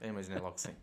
Eu 0.00 0.08
imaginei 0.10 0.40
logo 0.40 0.56
que 0.56 0.62
sim. 0.62 0.74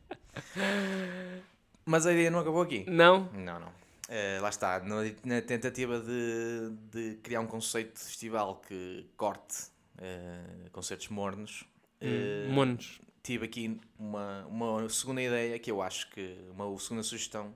Mas 1.86 2.06
a 2.08 2.14
ideia 2.14 2.32
não 2.32 2.40
acabou 2.40 2.62
aqui. 2.62 2.86
Não? 2.88 3.30
Não, 3.34 3.60
não. 3.60 3.85
Eh, 4.08 4.40
lá 4.40 4.50
está, 4.50 4.80
na, 4.82 4.98
na 5.24 5.42
tentativa 5.42 6.00
de, 6.00 6.70
de 6.92 7.16
criar 7.24 7.40
um 7.42 7.48
conceito 7.48 7.94
de 7.96 8.00
festival 8.06 8.62
que 8.68 9.06
corte 9.18 9.56
eh, 9.98 10.70
concertos 10.72 11.08
mornos, 11.10 11.64
eh, 12.02 12.38
Hum, 12.48 12.54
Monos. 12.54 13.02
tive 13.24 13.46
aqui 13.46 13.80
uma, 13.98 14.46
uma 14.46 14.90
segunda 14.90 15.22
ideia 15.24 15.58
que 15.58 15.72
eu 15.72 15.82
acho 15.82 16.10
que, 16.12 16.38
uma 16.52 16.78
segunda 16.80 17.02
sugestão 17.04 17.54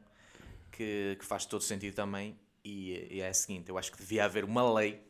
que, 0.71 1.15
que 1.19 1.25
faz 1.25 1.45
todo 1.45 1.61
sentido 1.63 1.95
também 1.95 2.35
e, 2.63 3.07
e 3.11 3.21
é 3.21 3.29
a 3.29 3.33
seguinte, 3.33 3.69
eu 3.69 3.77
acho 3.77 3.91
que 3.91 3.97
devia 3.99 4.25
haver 4.25 4.43
uma 4.43 4.73
lei, 4.73 5.01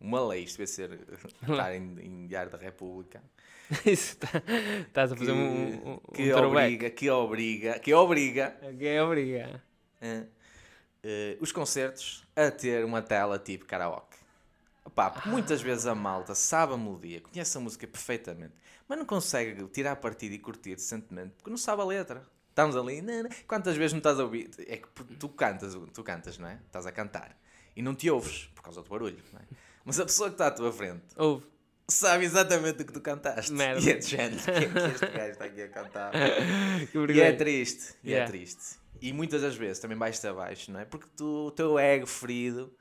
uma 0.00 0.20
lei, 0.26 0.44
isto 0.44 0.54
devia 0.58 0.66
ser 0.66 1.00
estar 1.42 1.74
em, 1.74 1.96
em 2.00 2.26
Diário 2.26 2.50
da 2.52 2.58
República, 2.58 3.22
Isso 3.86 4.16
tá- 4.18 4.42
Estás 4.88 5.12
a 5.12 5.16
fazer 5.16 5.32
que, 5.32 5.32
um, 5.32 5.92
um, 5.94 5.94
um 5.94 6.00
que 6.14 6.32
throwback. 6.32 6.72
obriga, 6.72 6.90
que 6.90 7.10
obriga, 7.10 7.78
que 7.78 7.94
obriga 7.94 8.56
Que 8.60 9.00
obriga. 9.00 9.62
eh, 10.00 10.26
eh, 11.02 11.36
os 11.40 11.52
concertos 11.52 12.24
a 12.36 12.50
ter 12.50 12.84
uma 12.84 13.00
tela 13.02 13.38
tipo 13.38 13.64
karaoke. 13.66 14.16
Opá, 14.84 15.10
porque 15.10 15.28
muitas 15.28 15.60
vezes 15.60 15.86
a 15.86 15.94
malta 15.94 16.34
sabe 16.34 16.72
a 16.72 16.76
melodia, 16.78 17.20
conhece 17.20 17.56
a 17.56 17.60
música 17.60 17.86
perfeitamente, 17.86 18.54
mas 18.88 18.98
não 18.98 19.04
consegue 19.04 19.66
tirar 19.68 19.96
partido 19.96 20.34
e 20.34 20.38
curtir 20.38 20.74
decentemente 20.76 21.34
porque 21.36 21.50
não 21.50 21.58
sabe 21.58 21.82
a 21.82 21.84
letra. 21.84 22.22
Estamos 22.50 22.74
ali, 22.74 23.00
quantas 23.46 23.76
vezes 23.76 23.92
não 23.92 23.98
estás 23.98 24.18
a 24.18 24.24
ouvir? 24.24 24.50
É 24.66 24.78
que 24.78 24.88
tu 25.18 25.28
cantas, 25.28 25.74
tu 25.92 26.02
cantas, 26.02 26.38
não 26.38 26.48
é? 26.48 26.58
Estás 26.66 26.86
a 26.86 26.92
cantar 26.92 27.38
e 27.76 27.82
não 27.82 27.94
te 27.94 28.10
ouves 28.10 28.46
por 28.54 28.62
causa 28.62 28.82
do 28.82 28.88
barulho, 28.88 29.22
é? 29.34 29.42
Mas 29.84 30.00
a 30.00 30.04
pessoa 30.04 30.28
que 30.28 30.34
está 30.34 30.48
à 30.48 30.50
tua 30.50 30.72
frente 30.72 31.02
Ouve. 31.16 31.46
sabe 31.86 32.24
exatamente 32.24 32.82
o 32.82 32.84
que 32.86 32.92
tu 32.92 33.00
cantaste. 33.00 33.52
Merda. 33.52 33.80
E 33.80 33.90
é 33.90 33.94
de 33.94 34.06
género, 34.08 34.42
"Quem 34.42 34.54
é 34.54 34.68
que 34.68 34.78
este 34.78 35.06
gajo 35.06 35.30
está 35.32 35.44
aqui 35.44 35.62
a 35.62 35.68
cantar? 35.68 36.12
E 37.14 37.20
é 37.20 37.32
triste, 37.32 37.94
e 38.02 38.10
Yeah. 38.10 38.26
é 38.26 38.30
triste. 38.30 38.77
E 39.00 39.12
muitas 39.12 39.42
das 39.42 39.54
vezes 39.54 39.78
também 39.78 39.96
baixo 39.96 40.26
abaixo, 40.28 40.72
não 40.72 40.80
é? 40.80 40.84
Porque 40.84 41.06
tu, 41.16 41.46
o 41.46 41.50
teu 41.50 41.78
ego 41.78 42.06
ferido 42.06 42.72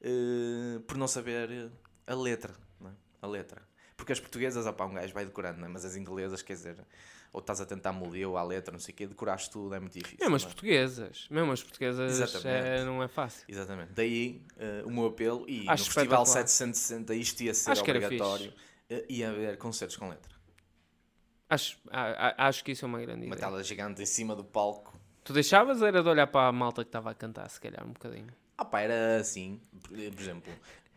eh, 0.00 0.78
por 0.86 0.96
não 0.96 1.06
saber 1.06 1.50
eh, 1.50 1.68
a 2.06 2.14
letra, 2.14 2.54
não 2.80 2.90
é? 2.90 2.94
A 3.20 3.26
letra. 3.26 3.62
Porque 3.96 4.12
as 4.12 4.20
portuguesas, 4.20 4.66
opá, 4.66 4.84
um 4.86 4.94
gajo 4.94 5.12
vai 5.12 5.24
decorando, 5.24 5.58
não 5.60 5.66
é? 5.66 5.70
Mas 5.70 5.84
as 5.84 5.96
inglesas, 5.96 6.42
quer 6.42 6.52
dizer, 6.54 6.76
ou 7.32 7.40
estás 7.40 7.60
a 7.60 7.66
tentar 7.66 7.92
melodia 7.92 8.28
ou 8.28 8.36
a 8.36 8.42
letra, 8.42 8.72
não 8.72 8.78
sei 8.78 8.92
o 8.94 8.96
quê, 8.96 9.06
decoraste 9.06 9.50
tudo, 9.50 9.74
é 9.74 9.80
muito 9.80 9.92
difícil. 9.94 10.18
Mesmo 10.20 10.36
as 10.36 10.42
é? 10.42 10.46
portuguesas. 10.46 11.26
Mesmo 11.30 11.52
as 11.52 11.62
portuguesas 11.62 12.44
é, 12.44 12.84
não 12.84 13.02
é 13.02 13.08
fácil. 13.08 13.44
Exatamente. 13.48 13.92
Daí 13.92 14.42
eh, 14.58 14.82
o 14.86 14.90
meu 14.90 15.06
apelo, 15.06 15.44
e 15.48 15.68
Acho 15.68 15.84
no 15.84 15.92
Festival 15.92 16.22
espetacular. 16.22 16.46
760 16.48 17.14
isto 17.14 17.40
ia 17.42 17.54
ser 17.54 17.70
Acho 17.72 17.80
obrigatório, 17.82 18.52
eh, 18.88 19.04
ia 19.08 19.30
haver 19.30 19.58
concertos 19.58 19.96
com 19.96 20.08
letra. 20.08 20.34
Acho, 21.48 21.78
a- 21.90 22.28
a- 22.44 22.48
acho 22.48 22.64
que 22.64 22.72
isso 22.72 22.84
é 22.84 22.88
uma 22.88 23.00
grande 23.00 23.24
Uma 23.26 23.34
ideia. 23.34 23.48
tela 23.50 23.62
gigante 23.62 24.02
em 24.02 24.06
cima 24.06 24.34
do 24.34 24.44
palco. 24.44 24.95
Tu 25.26 25.32
deixavas 25.32 25.82
era 25.82 26.02
de 26.02 26.08
olhar 26.08 26.26
para 26.28 26.48
a 26.48 26.52
malta 26.52 26.82
que 26.84 26.88
estava 26.88 27.10
a 27.10 27.14
cantar, 27.14 27.48
se 27.50 27.60
calhar, 27.60 27.84
um 27.84 27.92
bocadinho. 27.92 28.28
Ah 28.56 28.64
pá, 28.64 28.80
era 28.80 29.18
assim, 29.20 29.60
por 29.82 29.98
exemplo, 29.98 30.52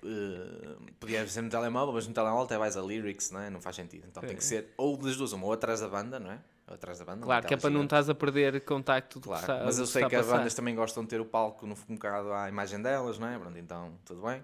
eh, 0.06 0.76
podia 1.00 1.28
ser 1.28 1.42
no 1.42 1.50
telemóvel, 1.50 1.94
mas 1.94 2.08
no 2.08 2.14
telemóvel 2.14 2.46
até 2.46 2.58
vais 2.58 2.78
a 2.78 2.82
lyrics, 2.82 3.32
não 3.32 3.42
é? 3.42 3.50
Não 3.50 3.60
faz 3.60 3.76
sentido. 3.76 4.06
Então 4.08 4.22
tem 4.24 4.36
que 4.36 4.44
ser 4.44 4.74
ou 4.78 4.96
das 4.96 5.18
duas, 5.18 5.34
uma 5.34 5.46
ou 5.46 5.54
atrás 5.54 5.82
da 5.82 5.90
banda, 5.90 6.20
não 6.20 6.32
é? 6.32 6.40
Ou 6.68 6.76
atrás 6.76 7.00
da 7.00 7.06
banda. 7.06 7.26
Claro, 7.26 7.48
que 7.48 7.54
é 7.54 7.58
para 7.58 7.70
não 7.70 7.84
estás 7.84 8.08
a 8.10 8.16
perder 8.16 8.62
contacto 8.64 9.20
Claro, 9.20 9.42
está, 9.42 9.64
mas 9.66 9.80
eu 9.80 9.86
sei 9.88 10.06
que 10.06 10.16
as 10.16 10.28
bandas 10.28 10.54
também 10.54 10.76
gostam 10.76 11.04
de 11.04 11.10
ter 11.10 11.20
o 11.20 11.26
palco 11.26 11.66
no, 11.66 11.76
um 11.90 11.96
bocado 11.96 12.32
à 12.32 12.48
imagem 12.48 12.82
delas, 12.82 13.18
não 13.20 13.28
é? 13.28 13.38
Pronto, 13.38 13.58
então 13.58 13.94
tudo 14.06 14.22
bem. 14.22 14.44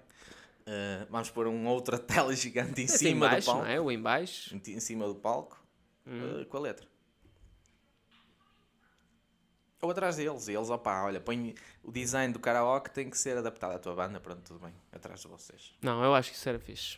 Eh, 0.65 1.06
vamos 1.12 1.30
pôr 1.30 1.45
uma 1.48 1.69
outra 1.71 1.98
tela 2.00 2.36
gigante 2.36 2.82
em 2.82 2.86
Esse 2.86 2.98
cima 2.98 3.28
em 3.28 3.30
baixo, 3.30 3.41
do 3.41 3.45
palco. 3.54 3.62
não 3.63 3.71
é? 3.71 3.80
O 3.80 3.91
em 3.91 4.02
baixo. 4.02 4.56
Em, 4.56 4.71
em 4.74 4.80
cima 4.80 5.08
do 5.08 5.15
palco, 5.15 5.63
Hum. 6.08 6.41
eh, 6.41 6.45
com 6.45 6.58
a 6.58 6.60
letra. 6.60 6.88
Ou 9.86 9.91
atrás 9.91 10.15
deles, 10.15 10.48
e 10.48 10.54
eles, 10.54 10.71
opá, 10.71 11.04
olha, 11.04 11.21
põe 11.21 11.54
o 11.84 11.91
design 11.91 12.34
do 12.34 12.39
karaoke 12.39 12.89
tem 12.89 13.08
que 13.08 13.15
ser 13.15 13.38
adaptado 13.38 13.74
à 13.74 13.80
tua 13.80 13.93
banda, 13.93 14.19
pronto, 14.19 14.41
tudo 14.41 14.60
bem, 14.60 14.74
atrás 14.91 15.21
de 15.21 15.28
vocês. 15.28 15.76
Não, 15.80 16.04
eu 16.04 16.15
acho 16.15 16.32
que 16.32 16.36
isso 16.36 16.50
era 16.50 16.58
fixe. 16.58 16.98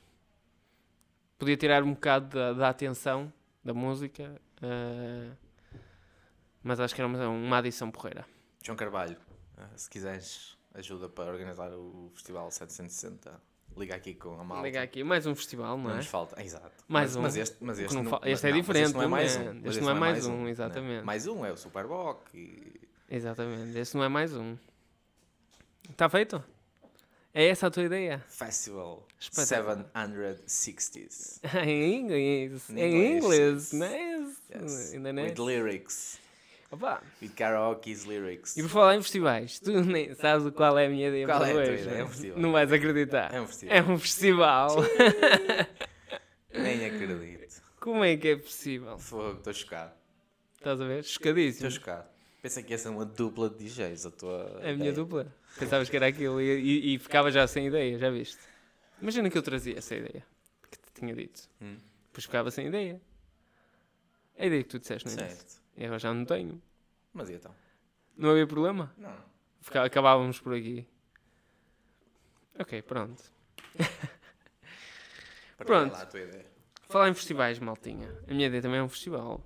Podia 1.37 1.57
tirar 1.57 1.83
um 1.83 1.93
bocado 1.93 2.29
da, 2.29 2.53
da 2.53 2.69
atenção 2.69 3.31
da 3.61 3.73
música, 3.73 4.41
eh, 4.61 5.31
mas 6.63 6.79
acho 6.79 6.95
que 6.95 7.01
era 7.01 7.09
uma, 7.09 7.27
uma 7.27 7.57
adição 7.57 7.91
porreira. 7.91 8.25
João 8.63 8.77
Carvalho, 8.77 9.17
eh, 9.57 9.67
se 9.75 9.89
quiseres 9.89 10.57
ajuda 10.73 11.09
para 11.09 11.29
organizar 11.29 11.69
o 11.73 12.09
Festival 12.13 12.49
760, 12.49 13.41
liga 13.77 13.95
aqui 13.95 14.13
com 14.15 14.39
a 14.39 14.43
malta. 14.43 14.63
Liga 14.65 14.81
aqui, 14.81 15.03
mais 15.03 15.25
um 15.25 15.35
festival, 15.35 15.77
não 15.77 15.85
Não 15.85 15.91
é? 15.91 15.95
nos 15.97 16.07
falta, 16.07 16.41
exato. 16.43 16.71
Mais 16.87 17.09
mas, 17.11 17.15
um. 17.15 17.21
mas 17.21 17.37
este, 17.37 17.57
mas 17.61 17.79
este, 17.79 17.93
não 17.95 18.03
não, 18.03 18.19
este 18.23 18.47
é 18.47 18.49
não, 18.51 18.57
diferente, 18.59 18.85
este 18.85 18.95
não 18.95 19.03
é 19.03 19.07
mais 19.07 19.35
é. 19.35 19.39
um. 19.39 19.53
mas 19.53 19.65
Este 19.65 19.81
não 19.81 19.89
é 19.89 19.93
mais 19.93 20.25
um, 20.25 20.43
né? 20.43 20.49
exatamente. 20.49 21.03
Mais 21.05 21.27
um 21.27 21.45
é 21.45 21.51
o 21.51 21.57
Superboc 21.57 22.21
e 22.33 22.81
Exatamente, 23.09 23.77
esse 23.77 23.95
não 23.95 24.03
é 24.03 24.09
mais 24.09 24.35
um. 24.35 24.57
Está 25.89 26.09
feito? 26.09 26.43
É 27.33 27.49
essa 27.49 27.67
a 27.67 27.71
tua 27.71 27.83
ideia? 27.83 28.23
Festival 28.27 29.05
Espetáculo. 29.19 29.85
760s. 29.93 31.39
em 31.65 31.99
inglês. 31.99 32.69
Em 32.71 33.17
inglês, 33.17 33.71
nice. 33.73 34.37
Yes. 34.53 34.93
Ainda 34.93 35.09
With 35.13 35.33
não 35.37 35.45
lyrics. 35.45 36.19
Opa. 36.71 37.01
With 37.21 37.29
karaoke's 37.35 38.03
lyrics. 38.05 38.57
E 38.57 38.61
por 38.61 38.69
falar 38.69 38.95
em 38.95 39.01
festivais, 39.01 39.59
tu 39.59 39.71
nem 39.83 40.13
sabes 40.15 40.51
qual 40.53 40.77
é 40.77 40.87
a 40.87 40.89
minha 40.89 41.07
ideia 41.07 41.25
Qual 41.25 41.39
para 41.39 41.47
é 41.47 41.51
a 41.51 41.53
tua 41.53 41.73
hoje. 41.73 41.83
ideia? 41.83 41.97
É 41.99 42.03
um 42.03 42.07
festival. 42.09 42.39
Não 42.39 42.51
vais 42.51 42.71
acreditar. 42.73 43.33
É 43.33 43.41
um 43.41 43.47
festival. 43.47 43.75
É 43.77 43.81
um 43.83 43.97
festival. 43.99 44.75
Nem 46.53 46.85
acredito. 46.85 47.61
Como 47.79 48.03
é 48.03 48.17
que 48.17 48.27
é 48.29 48.35
possível? 48.35 48.97
Fogo, 48.97 49.37
estou 49.37 49.53
chocado. 49.53 49.93
Estás 50.57 50.81
a 50.81 50.85
ver? 50.85 50.99
Estou 50.99 51.13
Chocadíssimo. 51.13 51.71
chocado. 51.71 52.07
Pensei 52.41 52.63
que 52.63 52.73
ia 52.73 52.77
ser 52.77 52.89
uma 52.89 53.05
dupla 53.05 53.49
de 53.49 53.63
DJs 53.65 54.05
a 54.05 54.11
tua. 54.11 54.59
É 54.61 54.71
A 54.71 54.75
minha 54.75 54.91
dupla. 54.91 55.33
Pensavas 55.57 55.89
que 55.89 55.95
era 55.95 56.07
aquilo 56.07 56.41
e, 56.41 56.45
e- 56.45 56.95
e 56.95 56.99
ficava 56.99 57.31
já 57.31 57.47
sem 57.47 57.67
ideia, 57.67 57.97
já 57.97 58.09
viste? 58.09 58.37
Imagina 59.01 59.29
que 59.29 59.37
eu 59.37 59.41
trazia 59.41 59.77
essa 59.77 59.95
ideia 59.95 60.23
que 60.69 60.77
te 60.77 60.99
tinha 60.99 61.15
dito. 61.15 61.43
Hum. 61.61 61.77
Depois 62.07 62.25
ficava 62.25 62.51
sem 62.51 62.67
ideia. 62.67 62.99
A 64.37 64.45
ideia 64.45 64.63
que 64.63 64.69
tu 64.69 64.79
disseste, 64.79 65.07
não 65.07 65.23
é? 65.23 65.29
Certo. 65.29 65.61
E 65.77 65.85
agora 65.85 65.99
já 65.99 66.13
não 66.13 66.25
tenho. 66.25 66.61
Mas 67.13 67.29
e 67.29 67.33
então? 67.33 67.53
Não 68.15 68.31
havia 68.31 68.47
problema? 68.47 68.93
Não. 68.97 69.15
Fica- 69.61 69.83
Acabávamos 69.83 70.39
por 70.39 70.53
aqui. 70.55 70.87
Ok, 72.59 72.81
pronto. 72.81 73.23
Partilha 75.57 75.65
Pronto. 75.79 75.93
lá 75.93 76.01
a 76.01 76.05
tua 76.05 76.19
ideia. 76.21 76.45
Falar 76.89 77.09
em 77.09 77.13
festivais, 77.13 77.59
maltinha. 77.59 78.09
A 78.27 78.33
minha 78.33 78.47
ideia 78.47 78.61
também 78.61 78.79
é 78.79 78.83
um 78.83 78.89
festival. 78.89 79.43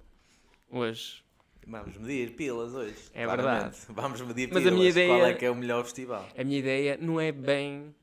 Hoje. 0.70 1.24
Vamos 1.68 1.98
medir 1.98 2.36
pilas 2.36 2.74
hoje. 2.74 3.10
É 3.14 3.24
claramente. 3.26 3.78
Vamos 3.90 4.22
medir 4.22 4.50
Mas 4.52 4.60
pilas. 4.64 4.74
a 4.74 4.76
minha 4.76 4.90
ideia- 4.90 5.08
Qual 5.10 5.26
é 5.26 5.34
que 5.34 5.46
é 5.46 5.50
o 5.52 5.56
melhor 5.56 5.84
festival? 5.84 6.28
A 6.38 6.44
minha 6.44 6.60
ideia 6.60 6.98
não 6.98 7.20
é 7.20 7.32
bem 7.32 7.96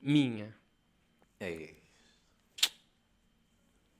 minha. 0.00 0.54
Ei, 1.40 1.76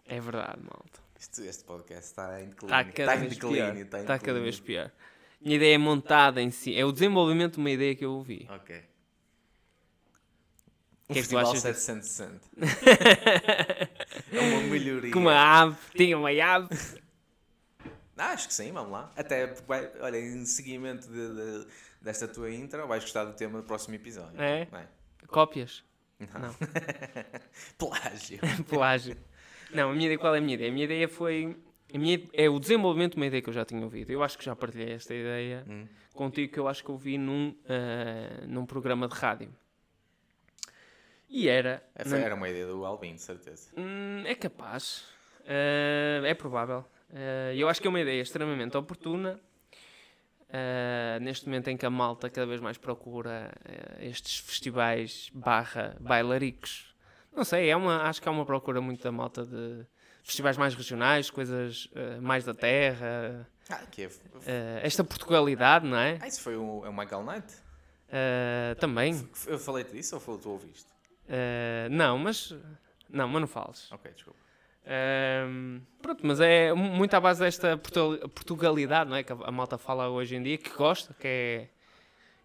É 0.07 0.21
verdade, 0.21 0.61
malta. 0.63 1.01
Isto- 1.25 1.43
este 1.43 1.65
podcast 1.65 2.05
está 2.11 2.41
em 2.41 2.49
declínio. 2.51 2.81
Está 2.81 2.93
cada 2.93 3.15
em 3.17 3.21
vez 3.21 3.33
declínio, 3.35 3.57
pior. 3.73 3.77
Está, 3.85 4.01
Está 4.01 4.19
cada 4.19 4.41
vez 4.41 4.61
pior. 4.61 4.91
Minha 5.41 5.57
ideia 5.57 5.75
é 5.75 5.79
montada 5.79 6.41
em 6.41 6.51
si. 6.51 6.75
É 6.75 6.85
o 6.85 6.93
desenvolvimento 6.93 7.55
de 7.55 7.59
uma 7.59 7.71
ideia 7.71 7.95
que 7.95 8.05
eu 8.05 8.13
ouvi. 8.13 8.47
Ok. 8.51 8.77
que 8.77 8.83
Um 11.13 11.13
é 11.13 11.15
que 11.15 11.15
tu 11.15 11.15
festival 11.15 11.43
achas 11.51 11.63
disso? 11.63 11.81
760. 11.81 12.41
é 14.33 14.41
uma 14.41 14.61
melhoria. 14.63 15.13
Com 15.13 15.19
uma 15.21 15.35
ave. 15.37 15.77
Tinha 15.97 16.17
uma 16.17 16.31
ave. 16.31 16.69
Ah, 18.17 18.29
acho 18.31 18.47
que 18.49 18.55
sim, 18.55 18.73
vamos 18.73 18.93
lá. 18.93 19.13
Até, 19.17 19.53
olha, 20.01 20.17
em 20.19 20.45
seguimento 20.47 21.09
de- 21.09 21.35
de- 21.35 21.67
desta 22.01 22.29
tua 22.29 22.51
intro, 22.51 22.87
vais 22.87 23.03
gostar 23.03 23.25
do 23.25 23.33
tema 23.35 23.59
do 23.61 23.65
próximo 23.67 23.95
episódio. 23.97 24.41
É? 24.41 24.63
É? 24.73 24.87
Cópias. 25.27 25.83
Não. 26.33 26.41
Não. 26.41 26.55
Plágio. 27.77 28.39
Pelágio. 28.71 29.17
Não, 29.75 29.91
a 29.91 29.93
minha 29.93 30.07
ideia, 30.07 30.19
qual 30.19 30.35
é 30.35 30.39
a 30.39 30.41
minha 30.41 30.55
ideia? 30.55 30.71
A 30.71 30.73
minha 30.73 30.85
ideia 30.85 31.09
foi. 31.09 31.57
A 31.93 31.99
minha, 31.99 32.21
é 32.33 32.49
o 32.49 32.59
desenvolvimento 32.59 33.13
de 33.13 33.17
uma 33.19 33.27
ideia 33.27 33.43
que 33.43 33.49
eu 33.49 33.53
já 33.53 33.65
tinha 33.65 33.83
ouvido. 33.83 34.11
Eu 34.11 34.23
acho 34.23 34.39
que 34.39 34.45
já 34.45 34.55
partilhei 34.57 34.93
esta 34.93 35.15
ideia 35.15 35.65
Hum. 35.69 35.87
contigo, 36.15 36.53
que 36.53 36.59
eu 36.59 36.67
acho 36.69 36.83
que 36.85 36.91
ouvi 36.91 37.19
num, 37.19 37.55
ah, 37.69 38.45
num 38.47 38.65
programa 38.67 39.07
de 39.09 39.15
rádio. 39.15 39.55
E 41.29 41.49
era. 41.49 41.83
Na- 41.99 42.05
foi- 42.05 42.21
Era 42.21 42.35
uma 42.35 42.49
ideia 42.49 42.67
do 42.67 42.85
Alvin, 42.85 43.15
de 43.15 43.21
certeza. 43.23 43.71
Hum, 43.77 44.23
é 44.27 44.35
capaz. 44.35 45.05
Ah, 45.47 46.27
é 46.27 46.35
provável. 46.35 46.85
Ah, 47.13 47.53
eu 47.55 47.69
acho 47.69 47.81
que 47.81 47.87
é 47.87 47.91
uma 47.91 48.01
ideia 48.01 48.21
extremamente 48.23 48.77
oportuna. 48.77 49.41
ah, 50.57 51.19
neste 51.21 51.47
momento 51.47 51.69
em 51.69 51.77
que 51.77 51.85
a 51.85 51.91
malta 51.91 52.31
cada 52.31 52.47
vez 52.47 52.61
mais 52.61 52.79
procura 52.79 53.51
ah, 53.65 54.05
estes 54.05 54.39
festivais 54.39 55.29
barra 55.35 55.97
bailaricos. 56.01 56.94
Não 57.35 57.45
sei, 57.45 57.69
é 57.69 57.77
uma, 57.77 58.03
acho 58.05 58.23
que 58.23 58.29
há 58.29 58.33
uma 58.33 58.45
procura 58.47 58.81
muito 58.81 59.03
da 59.03 59.11
malta 59.11 59.45
de 59.45 59.85
festivais 60.23 60.57
mais 60.57 60.75
regionais, 60.75 61.31
coisas 61.31 61.89
ah, 61.95 62.21
mais 62.21 62.45
da 62.45 62.55
terra. 62.55 63.49
Ah, 63.69 63.83
que 63.91 64.03
é. 64.03 64.07
ah, 64.47 64.81
esta 64.83 65.03
Portugalidade, 65.03 65.87
não 65.87 65.99
é? 65.99 66.19
Ah, 66.21 66.29
isso 66.29 66.41
foi 66.41 66.57
o, 66.57 66.83
é 66.85 66.89
o 66.89 66.93
Michael 66.97 67.25
Knight? 67.25 67.47
Ah, 68.11 68.75
também. 68.79 69.29
Eu 69.47 69.59
falei-te 69.59 69.93
disso 69.93 70.21
ou 70.27 70.39
tu 70.39 70.51
ouviste? 70.51 70.87
Não, 71.91 72.19
mas. 72.19 72.55
Não, 73.09 73.29
mas 73.29 73.41
não 73.41 73.49
fales. 73.49 73.91
Ok, 73.93 74.11
desculpa. 74.13 74.39
Ahm, 74.87 75.81
pronto, 76.03 76.27
mas 76.27 76.41
é 76.41 76.73
muito 76.75 77.15
à 77.15 77.21
base 77.21 77.41
desta 77.41 77.77
portu- 77.79 78.19
Portugalidade, 78.29 79.09
não 79.09 79.17
é? 79.17 79.23
Que 79.23 79.33
a 79.33 79.37
a 79.37 79.51
malta 79.51 79.79
fala 79.79 80.09
hoje 80.09 80.37
em 80.37 80.43
dia, 80.43 80.59
que 80.59 80.71
gosta, 80.71 81.15
que 81.15 81.27
é, 81.27 81.69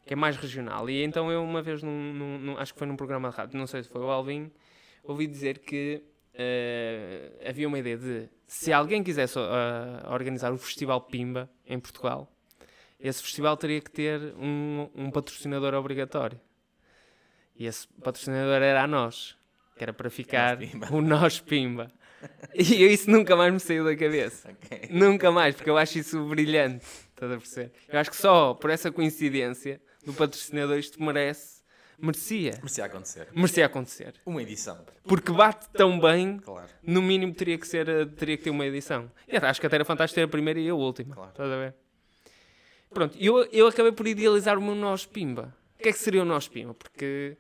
que 0.06 0.14
é 0.14 0.16
mais 0.16 0.38
regional. 0.38 0.90
E 0.90 1.04
então 1.04 1.30
eu 1.32 1.44
uma 1.44 1.62
vez, 1.62 1.84
num, 1.84 2.14
num- 2.14 2.40
num- 2.40 2.58
acho 2.58 2.72
que 2.74 2.80
foi 2.80 2.88
num 2.88 2.96
programa 2.96 3.30
de 3.30 3.36
rádio, 3.36 3.60
não 3.60 3.68
sei 3.68 3.84
se 3.84 3.90
foi 3.90 4.00
o 4.02 4.10
Alvin, 4.10 4.50
ouvi 5.10 5.28
dizer 5.28 5.60
que 5.60 6.04
eh, 6.34 7.32
havia 7.46 7.68
uma 7.68 7.80
ideia 7.80 7.98
de, 7.98 8.30
se 8.48 8.72
alguém 8.72 9.04
quisesse 9.04 9.38
ah, 9.38 10.08
organizar 10.10 10.52
o 10.54 10.58
Festival 10.58 11.02
Pimba 11.02 11.50
em 11.66 11.80
Portugal, 11.80 12.32
esse 13.00 13.22
festival 13.24 13.56
teria 13.56 13.80
que 13.80 13.90
ter 13.90 14.34
um, 14.38 14.90
um 14.94 15.10
patrocinador 15.10 15.74
obrigatório. 15.74 16.40
E 17.56 17.66
esse 17.66 17.88
patrocinador 18.02 18.62
era 18.62 18.84
a 18.84 18.88
nós, 18.88 19.38
que 19.78 19.84
era 19.84 19.94
para 19.94 20.10
ficar 20.10 20.58
o 20.92 21.02
Nós 21.02 21.40
Pimba. 21.40 21.92
E 22.54 22.86
isso 22.86 23.10
nunca 23.10 23.36
mais 23.36 23.54
me 23.54 23.60
saiu 23.62 23.86
da 23.86 23.96
cabeça. 23.96 24.50
Ok. 24.52 24.90
Nunca 24.92 25.32
mais, 25.32 25.56
porque 25.56 25.70
eu 25.70 25.78
acho 25.78 26.00
isso 26.00 26.22
brilhante. 26.26 26.86
Estás 27.10 27.32
a 27.32 27.38
perceber? 27.38 27.72
Eu 27.88 28.00
acho 28.00 28.10
que 28.10 28.18
só 28.18 28.54
por 28.54 28.70
essa 28.70 28.92
coincidência 28.92 29.82
do 30.06 30.14
patrocinador 30.14 30.78
isto 30.78 31.02
merece, 31.02 31.59
merecia, 32.02 32.52
Merecia 32.58 32.86
acontecer. 32.86 33.28
merecia 33.34 33.66
acontecer. 33.66 34.14
Uma 34.26 34.42
edição. 34.42 34.86
Porque 35.04 35.32
bate 35.32 35.68
tão 35.72 36.00
bem, 36.00 36.38
Claro. 36.40 36.68
no 36.84 37.02
mínimo 37.02 37.34
teria 37.34 37.58
que, 37.58 37.68
ser, 37.68 37.88
eh, 37.90 38.06
teria 38.06 38.38
que 38.38 38.44
ter 38.44 38.50
uma 38.50 38.66
edição. 38.66 39.12
E 39.28 39.36
acho 39.38 39.60
que 39.60 39.68
até 39.68 39.76
era 39.76 39.86
fantástico 39.86 40.16
ter 40.16 40.24
a 40.24 40.28
primeira 40.28 40.60
e 40.60 40.70
a 40.70 40.76
última. 40.76 41.16
Claro. 41.16 41.32
Estás 41.32 41.52
a 41.52 41.56
ver? 41.58 41.76
Pronto, 42.92 43.16
eu, 43.20 43.44
eu 43.52 43.68
acabei 43.68 43.92
por 43.92 44.08
idealizar 44.08 44.58
o 44.58 44.62
meu 44.62 44.74
nós 44.76 45.06
pimba. 45.06 45.54
O 45.80 45.84
que 45.84 45.90
é 45.90 45.92
que 45.94 46.00
seria 46.00 46.22
o 46.22 46.26
nós 46.26 46.48
pimba? 46.48 46.74
Porque 46.74 47.38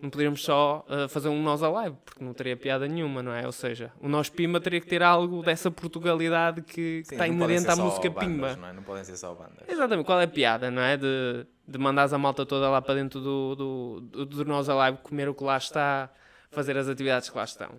não 0.00 0.08
poderíamos 0.08 0.42
só 0.42 0.84
eh, 0.88 1.08
fazer 1.08 1.28
um 1.28 1.42
nós 1.42 1.62
alive, 1.62 1.96
porque 2.04 2.24
não 2.24 2.32
teria 2.32 2.56
piada 2.56 2.88
nenhuma, 2.88 3.22
não 3.22 3.32
é? 3.32 3.44
Ou 3.44 3.52
seja, 3.52 3.92
o 4.00 4.08
nós 4.08 4.30
pimba 4.30 4.60
teria 4.60 4.80
que 4.80 4.86
ter 4.86 5.02
algo 5.02 5.42
dessa 5.42 5.70
Portugalidade 5.70 6.62
que, 6.62 7.02
que 7.02 7.04
Sim, 7.04 7.14
está 7.14 7.28
inerente 7.28 7.68
à 7.68 7.76
música 7.76 8.08
bandas, 8.08 8.28
pimba. 8.28 8.56
Não, 8.56 8.68
é? 8.68 8.72
não 8.72 8.82
podem 8.82 9.04
ser 9.04 9.16
só 9.16 9.34
bandas. 9.34 9.68
Exatamente, 9.68 10.06
qual 10.06 10.20
é 10.20 10.24
a 10.24 10.28
piada, 10.28 10.70
não 10.70 10.80
é? 10.80 10.96
De, 10.96 11.46
de 11.68 11.78
mandares 11.78 12.12
a 12.12 12.18
malta 12.18 12.46
toda 12.46 12.68
lá 12.70 12.80
para 12.80 12.94
dentro 12.94 13.20
do, 13.20 13.54
do, 13.54 14.00
do, 14.00 14.26
do 14.26 14.44
Nós 14.46 14.68
Alive 14.68 14.98
comer 15.02 15.28
o 15.28 15.34
que 15.34 15.44
lá 15.44 15.58
está, 15.58 16.10
fazer 16.50 16.76
as 16.78 16.88
atividades 16.88 17.28
que 17.28 17.36
lá 17.36 17.44
estão. 17.44 17.70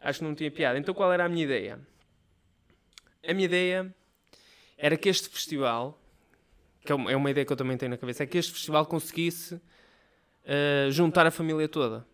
Acho 0.00 0.18
que 0.18 0.24
não 0.24 0.34
tinha 0.34 0.50
piada. 0.50 0.78
Então 0.78 0.92
qual 0.92 1.12
era 1.12 1.24
a 1.24 1.28
minha 1.28 1.44
ideia? 1.44 1.78
A 3.26 3.32
minha 3.32 3.44
ideia 3.44 3.94
era 4.76 4.96
que 4.96 5.08
este 5.08 5.28
festival, 5.28 6.00
que 6.84 6.90
é 6.90 6.94
uma, 6.94 7.12
é 7.12 7.16
uma 7.16 7.30
ideia 7.30 7.44
que 7.44 7.52
eu 7.52 7.56
também 7.56 7.76
tenho 7.76 7.90
na 7.90 7.98
cabeça, 7.98 8.24
é 8.24 8.26
que 8.26 8.38
este 8.38 8.52
festival 8.52 8.86
conseguisse 8.86 9.60
eh, 10.48 10.88
juntar 10.90 11.26
a 11.26 11.30
família 11.30 11.68
toda. 11.68 12.06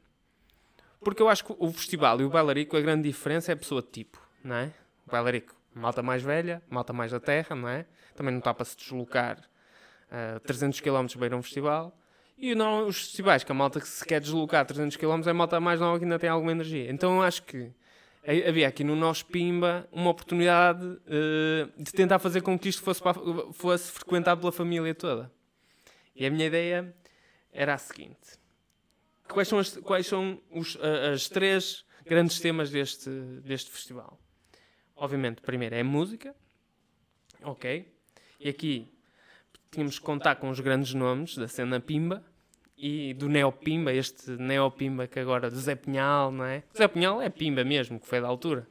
Porque 1.01 1.23
eu 1.23 1.29
acho 1.29 1.45
que 1.45 1.55
o 1.57 1.73
festival 1.73 2.21
e 2.21 2.25
o 2.25 2.29
bailarico, 2.29 2.77
a 2.77 2.81
grande 2.81 3.09
diferença 3.09 3.53
é 3.53 3.55
a 3.55 3.57
pessoa 3.57 3.81
de 3.81 3.89
tipo, 3.89 4.21
não 4.43 4.57
é? 4.57 4.73
O 5.07 5.11
bailarico 5.13 5.55
Malta 5.75 6.03
mais 6.03 6.23
velha, 6.23 6.63
malta 6.71 6.93
mais 6.93 7.11
da 7.11 7.19
terra, 7.19 7.57
não 7.57 7.69
é? 7.69 7.85
Também 8.15 8.33
não 8.33 8.39
está 8.39 8.55
para 8.55 8.65
se 8.65 8.77
deslocar 8.77 9.39
uh, 10.09 10.39
300 10.41 10.81
km 10.81 11.07
para 11.19 11.37
um 11.37 11.43
festival. 11.43 11.97
E 12.39 12.55
não, 12.55 12.87
os 12.87 12.99
festivais 12.99 13.43
que 13.43 13.51
a 13.51 13.55
malta 13.55 13.81
que 13.81 13.89
se 13.89 14.05
quer 14.05 14.21
deslocar 14.21 14.65
300 14.65 14.97
km 14.97 15.21
é 15.27 15.31
a 15.31 15.35
malta 15.35 15.61
mais 15.61 15.81
nova 15.81 15.99
que 15.99 16.05
ainda 16.05 16.19
tem 16.19 16.31
alguma 16.31 16.53
energia. 16.53 16.91
Então 16.91 17.17
eu 17.17 17.23
acho 17.23 17.43
que 17.43 17.73
havia 18.49 18.69
aqui 18.69 18.85
no 18.85 18.95
nosso 18.95 19.27
Pimba 19.27 19.89
uma 19.93 20.11
oportunidade 20.11 20.85
uh, 20.85 21.73
de 21.77 21.93
tentar 21.93 22.21
fazer 22.21 22.41
com 22.41 22.57
que 22.57 22.69
isto 22.69 22.83
fosse, 22.83 23.03
para, 23.03 23.15
fosse 23.53 23.91
frequentado 23.91 24.41
pela 24.41 24.53
família 24.53 24.95
toda. 24.95 25.31
E 26.15 26.25
a 26.25 26.31
minha 26.31 26.47
ideia 26.47 26.95
era 27.55 27.75
a 27.75 27.79
seguinte: 27.79 28.39
quais 29.29 29.49
são 29.49 29.59
as, 29.59 29.77
quais 29.79 30.07
são 30.07 30.43
os, 30.51 30.77
as 31.13 31.29
três 31.29 31.85
grandes 32.05 32.41
temas 32.41 32.71
deste, 32.71 33.09
deste 33.43 33.71
festival? 33.71 34.21
Obviamente, 34.97 35.41
primeiro 35.41 35.75
é 35.75 35.81
a 35.81 35.85
música, 35.85 36.35
ok? 37.43 37.91
E 38.39 38.49
aqui 38.49 38.93
tínhamos 39.71 39.99
que 39.99 40.05
contar 40.05 40.37
com 40.37 40.51
os 40.51 40.61
grandes 40.61 40.93
nomes 40.95 41.37
da 41.37 41.49
cena 41.49 41.81
Pimba 41.81 42.23
e 42.77 43.15
do 43.15 43.29
Neopimba, 43.29 43.93
este 43.93 44.33
Neopimba 44.33 45.07
que 45.07 45.19
agora 45.19 45.51
do 45.51 45.57
Zé 45.57 45.75
Pinhal, 45.75 46.31
não 46.31 46.45
é? 46.45 46.63
Zé 46.77 46.87
Pinhal 46.87 47.23
é 47.23 47.29
Pimba 47.29 47.65
mesmo, 47.65 47.99
que 47.99 48.07
foi 48.07 48.21
da 48.21 48.29
altura. 48.29 48.69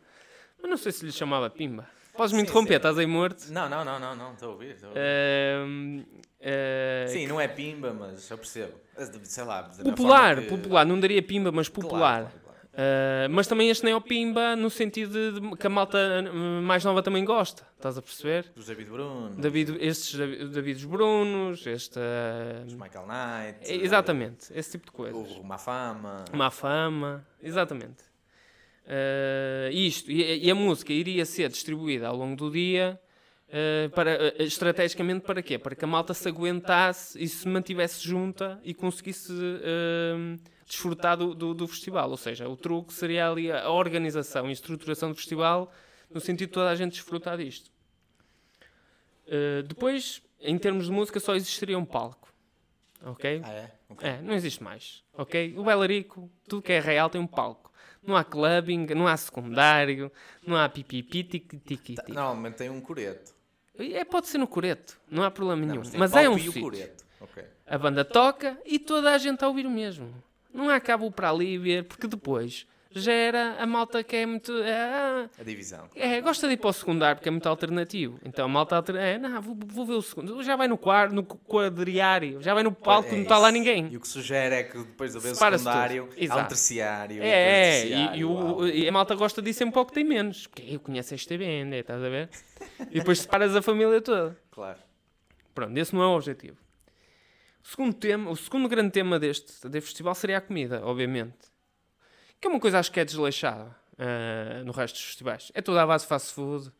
Mas 0.62 0.70
não 0.70 0.78
sei 0.78 0.92
se 0.92 1.06
lhe 1.06 1.12
chamava 1.12 1.50
Pimba. 1.50 1.90
Podes-me 2.16 2.42
interromper, 2.42 2.74
sim. 2.74 2.78
estás 2.78 2.98
aí 2.98 3.08
morto? 3.08 3.52
Não, 3.52 3.68
não, 3.68 3.84
não, 3.84 4.00
não, 4.00 4.16
não, 4.16 4.34
estou 4.34 4.50
a 4.50 4.52
ouvir. 4.52 4.76
Estou 4.76 4.90
a 4.90 4.92
ouvir. 4.92 5.02
Uh, 5.02 6.24
uh, 6.44 7.10
sim, 7.10 7.28
não 7.28 7.40
é 7.40 7.48
Pimba, 7.48 7.94
mas 7.94 8.30
eu 8.30 8.38
percebo. 8.38 8.74
Sei 9.24 9.44
lá. 9.44 9.64
Popular, 9.64 10.42
que... 10.42 10.48
popular, 10.48 10.86
não 10.86 11.00
daria 11.00 11.22
Pimba, 11.22 11.52
mas 11.52 11.70
popular. 11.70 12.22
Claro, 12.22 12.32
claro. 12.44 12.54
Uh, 12.74 13.30
mas 13.30 13.46
também 13.46 13.70
este 13.70 13.86
Neopimba 13.86 14.56
no 14.56 14.68
sentido 14.68 15.40
de, 15.40 15.58
que 15.58 15.68
a 15.68 15.70
malta 15.70 15.98
mais 16.64 16.84
nova 16.84 17.04
também 17.04 17.24
gosta, 17.24 17.68
estás 17.76 18.00
a 18.00 18.02
perceber? 18.02 18.52
Dos 18.56 18.66
David 18.66 18.90
Bruno. 18.90 19.36
David, 19.38 19.78
estes 19.80 20.18
Davidos 20.52 20.84
Brunos, 20.84 21.68
este. 21.68 22.00
Uh, 22.00 22.66
Os 22.66 22.74
Michael 22.74 23.06
Knight. 23.06 23.72
Exatamente, 23.72 24.52
esse 24.56 24.72
tipo 24.72 24.88
de 24.88 24.92
coisas. 24.92 25.38
O 25.38 25.44
Mafama. 25.44 26.26
Mafama, 26.34 27.28
exatamente. 27.42 28.04
Isto, 29.72 30.12
e, 30.12 30.46
e, 30.46 30.52
a 30.52 30.56
música 30.56 30.92
iria 30.92 31.26
ser 31.26 31.48
distribuída 31.50 32.08
ao 32.08 32.18
longo 32.18 32.36
do 32.36 32.52
dia 32.52 33.00
uh, 33.54 33.90
para, 33.92 34.34
uh, 34.38 34.44
estrategicamente 34.44 35.26
para 35.26 35.42
quê? 35.42 35.58
Para 35.58 35.76
que 35.76 35.86
a 35.86 35.88
malta 35.88 36.14
se 36.14 36.28
aguentasse 36.28 37.22
e 37.22 37.28
se 37.28 37.48
mantivesse 37.48 38.06
junta 38.06 38.60
e 38.64 38.74
conseguisse 38.74 39.32
desfrutar 40.66 41.16
do, 41.16 41.36
do, 41.36 41.54
do, 41.54 41.68
festival. 41.68 42.10
Ou 42.10 42.18
seja, 42.18 42.50
o 42.50 42.58
truque 42.58 42.92
seria 42.94 43.30
ali 43.30 43.52
a 43.52 43.70
organização 43.70 44.50
e 44.50 44.54
estruturação 44.54 45.10
do 45.10 45.16
festival 45.16 45.72
no 46.10 46.20
sentido 46.20 46.50
de 46.50 46.54
toda 46.54 46.70
a 46.70 46.76
gente 46.76 46.94
desfrutar 46.94 47.38
disto. 47.38 47.72
depois, 49.68 50.22
em 50.40 50.58
termos 50.58 50.86
de 50.86 50.92
música, 50.92 51.20
só 51.20 51.36
existiria 51.36 51.78
um 51.78 51.86
palco. 51.86 52.32
Ok? 53.06 53.42
Ah, 53.44 53.52
é? 53.52 53.72
okay. 53.90 54.10
É, 54.10 54.22
não 54.22 54.34
existe 54.34 54.64
mais. 54.64 55.04
Ok? 55.14 55.56
O 55.58 55.64
Belarico, 55.64 56.32
tudo 56.48 56.62
que 56.62 56.72
é 56.72 56.80
real 56.80 57.10
tem 57.10 57.20
um 57.20 57.28
palco 57.28 57.74
não 58.06 58.16
há 58.16 58.24
clubbing, 58.24 58.86
não 58.88 59.08
há 59.08 59.16
secundário, 59.16 60.12
não 60.46 60.58
há 60.58 60.68
pipipi, 60.68 61.24
tiqui, 61.24 61.58
tiqui, 61.58 61.96
tiqui. 61.96 62.12
Normalmente 62.12 62.56
tem 62.56 62.70
um 62.70 62.82
coreto. 62.82 63.33
É, 63.78 64.04
pode 64.06 64.28
ser 64.28 64.38
no 64.38 64.48
coreto, 64.48 65.00
não 65.10 65.24
há 65.24 65.32
problema 65.32 65.62
nenhum. 65.66 65.84
Não, 65.84 65.92
mas, 65.98 66.12
mas 66.12 66.16
é 66.16 66.30
um 66.30 66.38
sítio. 66.38 66.68
Okay. 67.22 67.46
A 67.66 67.78
banda 67.78 68.06
toca 68.06 68.58
e 68.66 68.78
toda 68.78 69.12
a 69.12 69.18
gente 69.18 69.44
a 69.44 69.48
ouvir 69.48 69.66
o 69.66 69.72
mesmo. 69.72 70.14
Não 70.54 70.70
há 70.70 70.80
cabo 70.80 71.10
para 71.12 71.30
ali 71.32 71.58
ver, 71.58 71.86
porque 71.86 72.08
depois 72.08 72.68
gera 72.96 73.56
a 73.60 73.66
malta 73.66 74.04
que 74.04 74.16
é 74.16 74.26
muito. 74.26 74.52
É, 74.64 75.30
a 75.40 75.44
divisão. 75.44 75.90
É, 75.96 76.22
gosta 76.22 76.48
de 76.48 76.54
ir 76.54 76.58
para 76.58 76.70
o 76.70 76.74
secundário 76.74 77.18
porque 77.18 77.30
é 77.30 77.32
muito 77.32 77.48
alternativo. 77.48 78.20
Então 78.24 78.46
a 78.46 78.48
malta 78.48 78.76
alter, 78.76 78.96
é, 78.96 79.18
não, 79.18 79.42
vou, 79.42 79.58
vou, 79.66 79.86
ver 79.86 79.94
o 79.94 80.02
segundo. 80.02 80.44
Já 80.44 80.56
vai 80.56 80.68
no 80.68 80.78
quarto, 80.78 81.14
no 81.14 81.24
quadriário, 81.24 82.42
já 82.42 82.54
vai 82.54 82.64
no 82.64 82.72
palco, 82.72 83.10
é, 83.10 83.14
não 83.14 83.24
está 83.24 83.38
lá 83.38 83.52
ninguém. 83.52 83.88
E 83.92 83.98
o 83.98 84.00
que 84.00 84.08
sugere 84.08 84.56
é 84.56 84.64
que 84.64 84.78
depois 84.78 85.14
de 85.14 85.20
ver 85.20 85.32
o 85.32 85.36
secundário, 85.36 86.10
há 86.30 86.38
um 86.38 86.46
terciário. 86.46 87.24
É, 87.24 87.28
é 87.28 87.82
terciário, 87.82 88.20
e, 88.20 88.26
o, 88.26 88.68
e, 88.68 88.88
a 88.88 88.92
malta 88.92 89.16
gosta 89.16 89.42
disso 89.42 89.64
um 89.66 89.72
pouco 89.72 89.92
tem 89.92 90.04
menos. 90.04 90.48
Porque 90.48 90.76
eu 90.76 90.80
conheço 90.80 91.14
esta 91.14 91.38
banda, 91.38 91.78
estás 91.78 92.04
a 92.04 92.10
ver? 92.10 92.30
e 92.90 93.00
depois 93.00 93.20
separas 93.20 93.56
a 93.56 93.62
família 93.62 94.02
toda. 94.02 94.38
Claro. 94.52 94.80
Pronto, 95.54 95.78
esse 95.78 95.94
não 95.94 96.02
é 96.02 96.08
o 96.08 96.16
objetivo. 96.16 96.58
O 97.64 97.68
segundo, 97.68 97.94
tema, 97.94 98.30
o 98.30 98.36
segundo 98.36 98.68
grande 98.68 98.92
tema 98.92 99.18
deste, 99.18 99.68
deste 99.70 99.88
festival 99.88 100.14
seria 100.16 100.38
a 100.38 100.42
comida, 100.42 100.82
obviamente. 100.84 101.53
Que 102.44 102.48
é 102.48 102.50
uma 102.50 102.60
coisa 102.60 102.78
acho 102.78 102.92
que 102.92 103.00
é 103.00 103.06
desleixada 103.06 103.74
uh, 103.94 104.66
no 104.66 104.74
resto 104.74 104.96
dos 104.96 105.06
festivais. 105.06 105.50
É 105.56 105.62
toda 105.62 105.82
a 105.82 105.88
base 105.88 106.06
fast 106.06 106.34
food. 106.34 106.74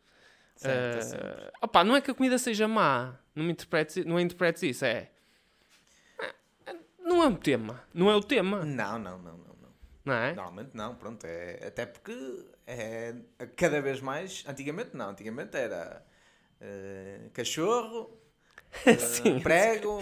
Certo, 0.56 1.16
uh, 1.16 1.52
opa, 1.62 1.82
não 1.82 1.96
é 1.96 2.02
que 2.02 2.10
a 2.10 2.14
comida 2.14 2.36
seja 2.36 2.68
má, 2.68 3.18
não 3.34 3.46
me 3.46 3.52
interpretes, 3.52 4.04
não 4.04 4.20
interpretes 4.20 4.62
isso, 4.62 4.84
é. 4.84 5.10
Não 6.98 7.22
é 7.22 7.28
um 7.28 7.34
tema, 7.34 7.82
não 7.94 8.10
é 8.10 8.14
o 8.14 8.20
tema. 8.20 8.62
Não, 8.62 8.98
não, 8.98 9.16
não, 9.16 9.38
não. 9.38 9.54
Não, 9.54 9.74
não 10.04 10.12
é? 10.12 10.34
Normalmente 10.34 10.70
não, 10.74 10.94
pronto. 10.96 11.24
É, 11.24 11.66
até 11.66 11.86
porque 11.86 12.44
é 12.66 13.14
cada 13.56 13.80
vez 13.80 14.02
mais. 14.02 14.44
Antigamente 14.46 14.90
não, 14.94 15.08
antigamente 15.08 15.56
era 15.56 16.04
uh, 16.60 17.30
cachorro, 17.30 18.20
uh, 19.36 19.40
prego, 19.40 20.00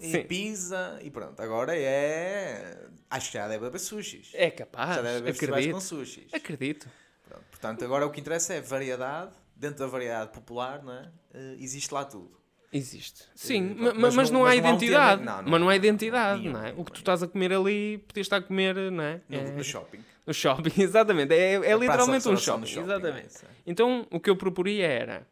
e 0.00 0.18
pizza 0.24 0.98
e 1.02 1.10
pronto. 1.10 1.40
Agora 1.40 1.76
é 1.76 2.88
Acho 3.14 3.30
que 3.30 3.38
já 3.38 3.46
deve 3.46 3.66
haver 3.66 3.78
sushis. 3.78 4.32
É 4.34 4.50
capaz. 4.50 4.96
Já 4.96 5.02
deve 5.02 5.18
haver 5.18 5.30
acredito. 5.30 5.74
com 5.74 5.80
sushis. 5.80 6.34
Acredito. 6.34 6.88
Pronto, 7.28 7.44
portanto, 7.48 7.84
agora 7.84 8.04
o 8.04 8.10
que 8.10 8.20
interessa 8.20 8.54
é 8.54 8.60
variedade. 8.60 9.32
Dentro 9.54 9.78
da 9.78 9.86
variedade 9.86 10.32
popular, 10.32 10.82
não 10.82 10.92
é? 10.92 11.12
Uh, 11.32 11.56
existe 11.60 11.94
lá 11.94 12.04
tudo. 12.04 12.36
Existe. 12.72 13.22
Sim, 13.36 13.70
uh, 13.74 13.94
mas, 13.94 14.16
mas, 14.16 14.30
não, 14.30 14.40
não 14.40 14.46
há 14.46 14.56
identidade. 14.56 15.22
Não, 15.22 15.42
não, 15.42 15.48
mas 15.48 15.60
não 15.60 15.68
há 15.68 15.76
identidade, 15.76 16.48
não 16.48 16.60
é? 16.60 16.74
O 16.76 16.84
que 16.84 16.90
tu 16.90 16.98
estás 16.98 17.22
a 17.22 17.28
comer 17.28 17.52
ali, 17.52 17.98
podias 17.98 18.26
estar 18.26 18.38
a 18.38 18.42
comer, 18.42 18.74
não 18.90 19.04
é? 19.04 19.20
No, 19.28 19.38
é... 19.38 19.50
no 19.52 19.62
shopping. 19.62 20.04
No 20.26 20.34
shopping, 20.34 20.72
exatamente. 20.82 21.32
É, 21.32 21.52
é 21.52 21.76
literalmente 21.78 22.28
um 22.28 22.36
shopping. 22.36 22.66
shopping. 22.66 22.84
Exatamente. 22.84 23.36
É 23.44 23.48
então, 23.64 24.04
o 24.10 24.18
que 24.18 24.28
eu 24.28 24.34
proporia 24.34 24.88
era 24.88 25.24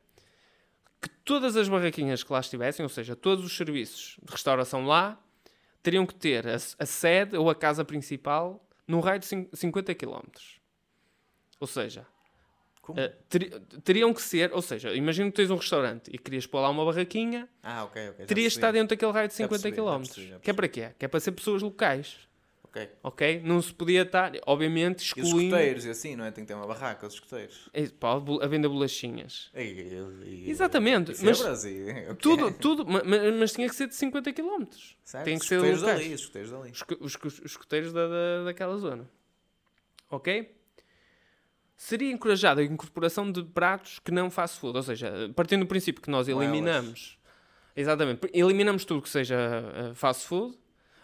que 1.02 1.10
todas 1.24 1.56
as 1.56 1.68
barraquinhas 1.68 2.22
que 2.22 2.32
lá 2.32 2.40
estivessem, 2.40 2.84
ou 2.84 2.88
seja, 2.88 3.16
todos 3.16 3.44
os 3.44 3.56
serviços 3.56 4.16
de 4.22 4.30
restauração 4.30 4.86
lá, 4.86 5.20
teriam 5.82 6.06
que 6.06 6.14
ter 6.14 6.46
a, 6.46 6.54
a 6.54 6.86
sede 6.86 7.36
ou 7.36 7.50
a 7.50 7.54
casa 7.54 7.84
principal 7.84 8.64
num 8.86 9.00
raio 9.00 9.18
de 9.18 9.26
50 9.26 9.94
km. 9.94 10.22
Ou 11.58 11.66
seja, 11.66 12.06
uh, 12.88 12.94
ter, 13.28 13.60
teriam 13.82 14.14
que 14.14 14.22
ser, 14.22 14.52
ou 14.52 14.62
seja, 14.62 14.94
imagina 14.94 15.30
que 15.30 15.36
tens 15.36 15.50
um 15.50 15.56
restaurante 15.56 16.08
e 16.12 16.18
querias 16.18 16.46
pôr 16.46 16.60
lá 16.60 16.70
uma 16.70 16.84
barraquinha, 16.84 17.48
ah, 17.62 17.84
okay, 17.84 18.10
okay, 18.10 18.26
terias 18.26 18.52
de 18.52 18.58
estar 18.58 18.72
dentro 18.72 18.96
daquele 18.96 19.12
raio 19.12 19.28
de 19.28 19.34
50 19.34 19.72
km. 19.72 20.02
Que 20.40 20.50
é 20.50 20.52
para 20.52 20.68
quê? 20.68 20.90
Que 20.98 21.04
é 21.04 21.08
para 21.08 21.20
ser 21.20 21.32
pessoas 21.32 21.62
locais. 21.62 22.16
Ok. 22.72 22.90
Ok? 23.02 23.42
Não 23.44 23.60
se 23.60 23.72
podia 23.72 24.00
estar, 24.00 24.32
obviamente, 24.46 25.04
excluindo... 25.04 25.28
E 25.28 25.36
os 25.36 25.42
escoteiros 25.44 25.84
e 25.84 25.90
assim, 25.90 26.16
não 26.16 26.24
é? 26.24 26.30
Tem 26.30 26.42
que 26.42 26.48
ter 26.48 26.54
uma 26.54 26.66
barraca, 26.66 27.06
os 27.06 27.12
escoteiros. 27.14 27.68
É, 27.70 27.86
pode, 27.88 28.42
a 28.42 28.46
venda 28.46 28.66
bolachinhas. 28.66 29.50
E, 29.54 29.60
e, 30.24 30.50
Exatamente. 30.50 31.12
Mas 31.22 31.40
é 31.40 31.44
Brasil. 31.44 31.90
Okay. 31.90 32.14
Tudo, 32.14 32.50
tudo, 32.50 32.86
mas, 32.86 33.04
mas, 33.38 33.52
tinha 33.52 33.68
que 33.68 33.74
ser 33.74 33.88
de 33.88 33.94
50 33.94 34.32
km. 34.32 34.64
Certo. 35.04 35.24
Tem 35.24 35.36
que 35.36 35.42
os 35.42 35.48
ser 35.48 35.58
locais. 35.58 35.82
Dali, 35.82 36.14
os 36.14 36.20
escoteiros 36.22 36.50
dali. 36.50 36.70
Os, 36.70 37.14
os, 37.14 37.38
os 37.40 37.44
escoteiros 37.44 37.92
da, 37.92 38.08
da, 38.08 38.44
daquela 38.44 38.76
zona. 38.78 39.06
Ok? 40.08 40.56
Seria 41.76 42.10
encorajada 42.10 42.62
a 42.62 42.64
incorporação 42.64 43.30
de 43.30 43.44
pratos 43.44 43.98
que 43.98 44.10
não 44.10 44.30
fast 44.30 44.58
food. 44.58 44.78
Ou 44.78 44.82
seja, 44.82 45.30
partindo 45.36 45.60
do 45.60 45.66
princípio 45.66 46.00
que 46.00 46.10
nós 46.10 46.26
eliminamos... 46.26 47.18
Exatamente. 47.74 48.30
Eliminamos 48.32 48.84
tudo 48.84 49.02
que 49.02 49.08
seja 49.08 49.36
uh, 49.90 49.94
fast 49.94 50.26
food 50.26 50.61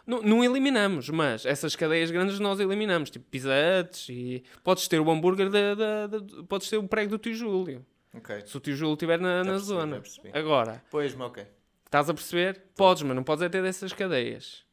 não, 0.09 0.23
não, 0.23 0.45
eliminamos, 0.45 1.11
mas 1.11 1.45
essas 1.45 1.77
cadeias 1.77 2.11
grandes 2.11 2.41
nós 2.41 2.59
eliminamos, 2.59 3.11
tipo 3.11 3.27
Pizza 3.27 3.51
Huts 3.51 4.09
e 4.09 4.43
podes 4.65 4.89
ter 4.89 4.99
o 4.99 5.11
hambúrguer 5.11 5.51
da, 5.51 5.75
da, 5.75 6.07
da, 6.07 6.43
podes 6.49 6.71
ter 6.71 6.79
o 6.79 6.89
prego 6.89 7.11
do 7.11 7.19
tio 7.19 7.35
Júlio. 7.35 7.85
Okay. 8.15 8.45
Se 8.47 8.57
o 8.57 8.61
tio 8.61 8.75
Júlio 8.75 8.95
estiver 8.95 9.21
na, 9.21 9.45
na 9.45 9.59
zona. 9.59 10.03
Agora, 10.33 10.83
pois, 10.91 11.15
mas 11.15 11.29
ok. 11.29 11.47
Estás 11.85 12.09
a 12.09 12.15
perceber? 12.15 12.57
Tô. 12.57 12.85
Podes, 12.85 13.03
mas 13.03 13.15
não 13.15 13.23
podes 13.23 13.43
é 13.43 13.49
ter 13.49 13.63
dessas 13.63 13.93
cadeias. 13.93 14.65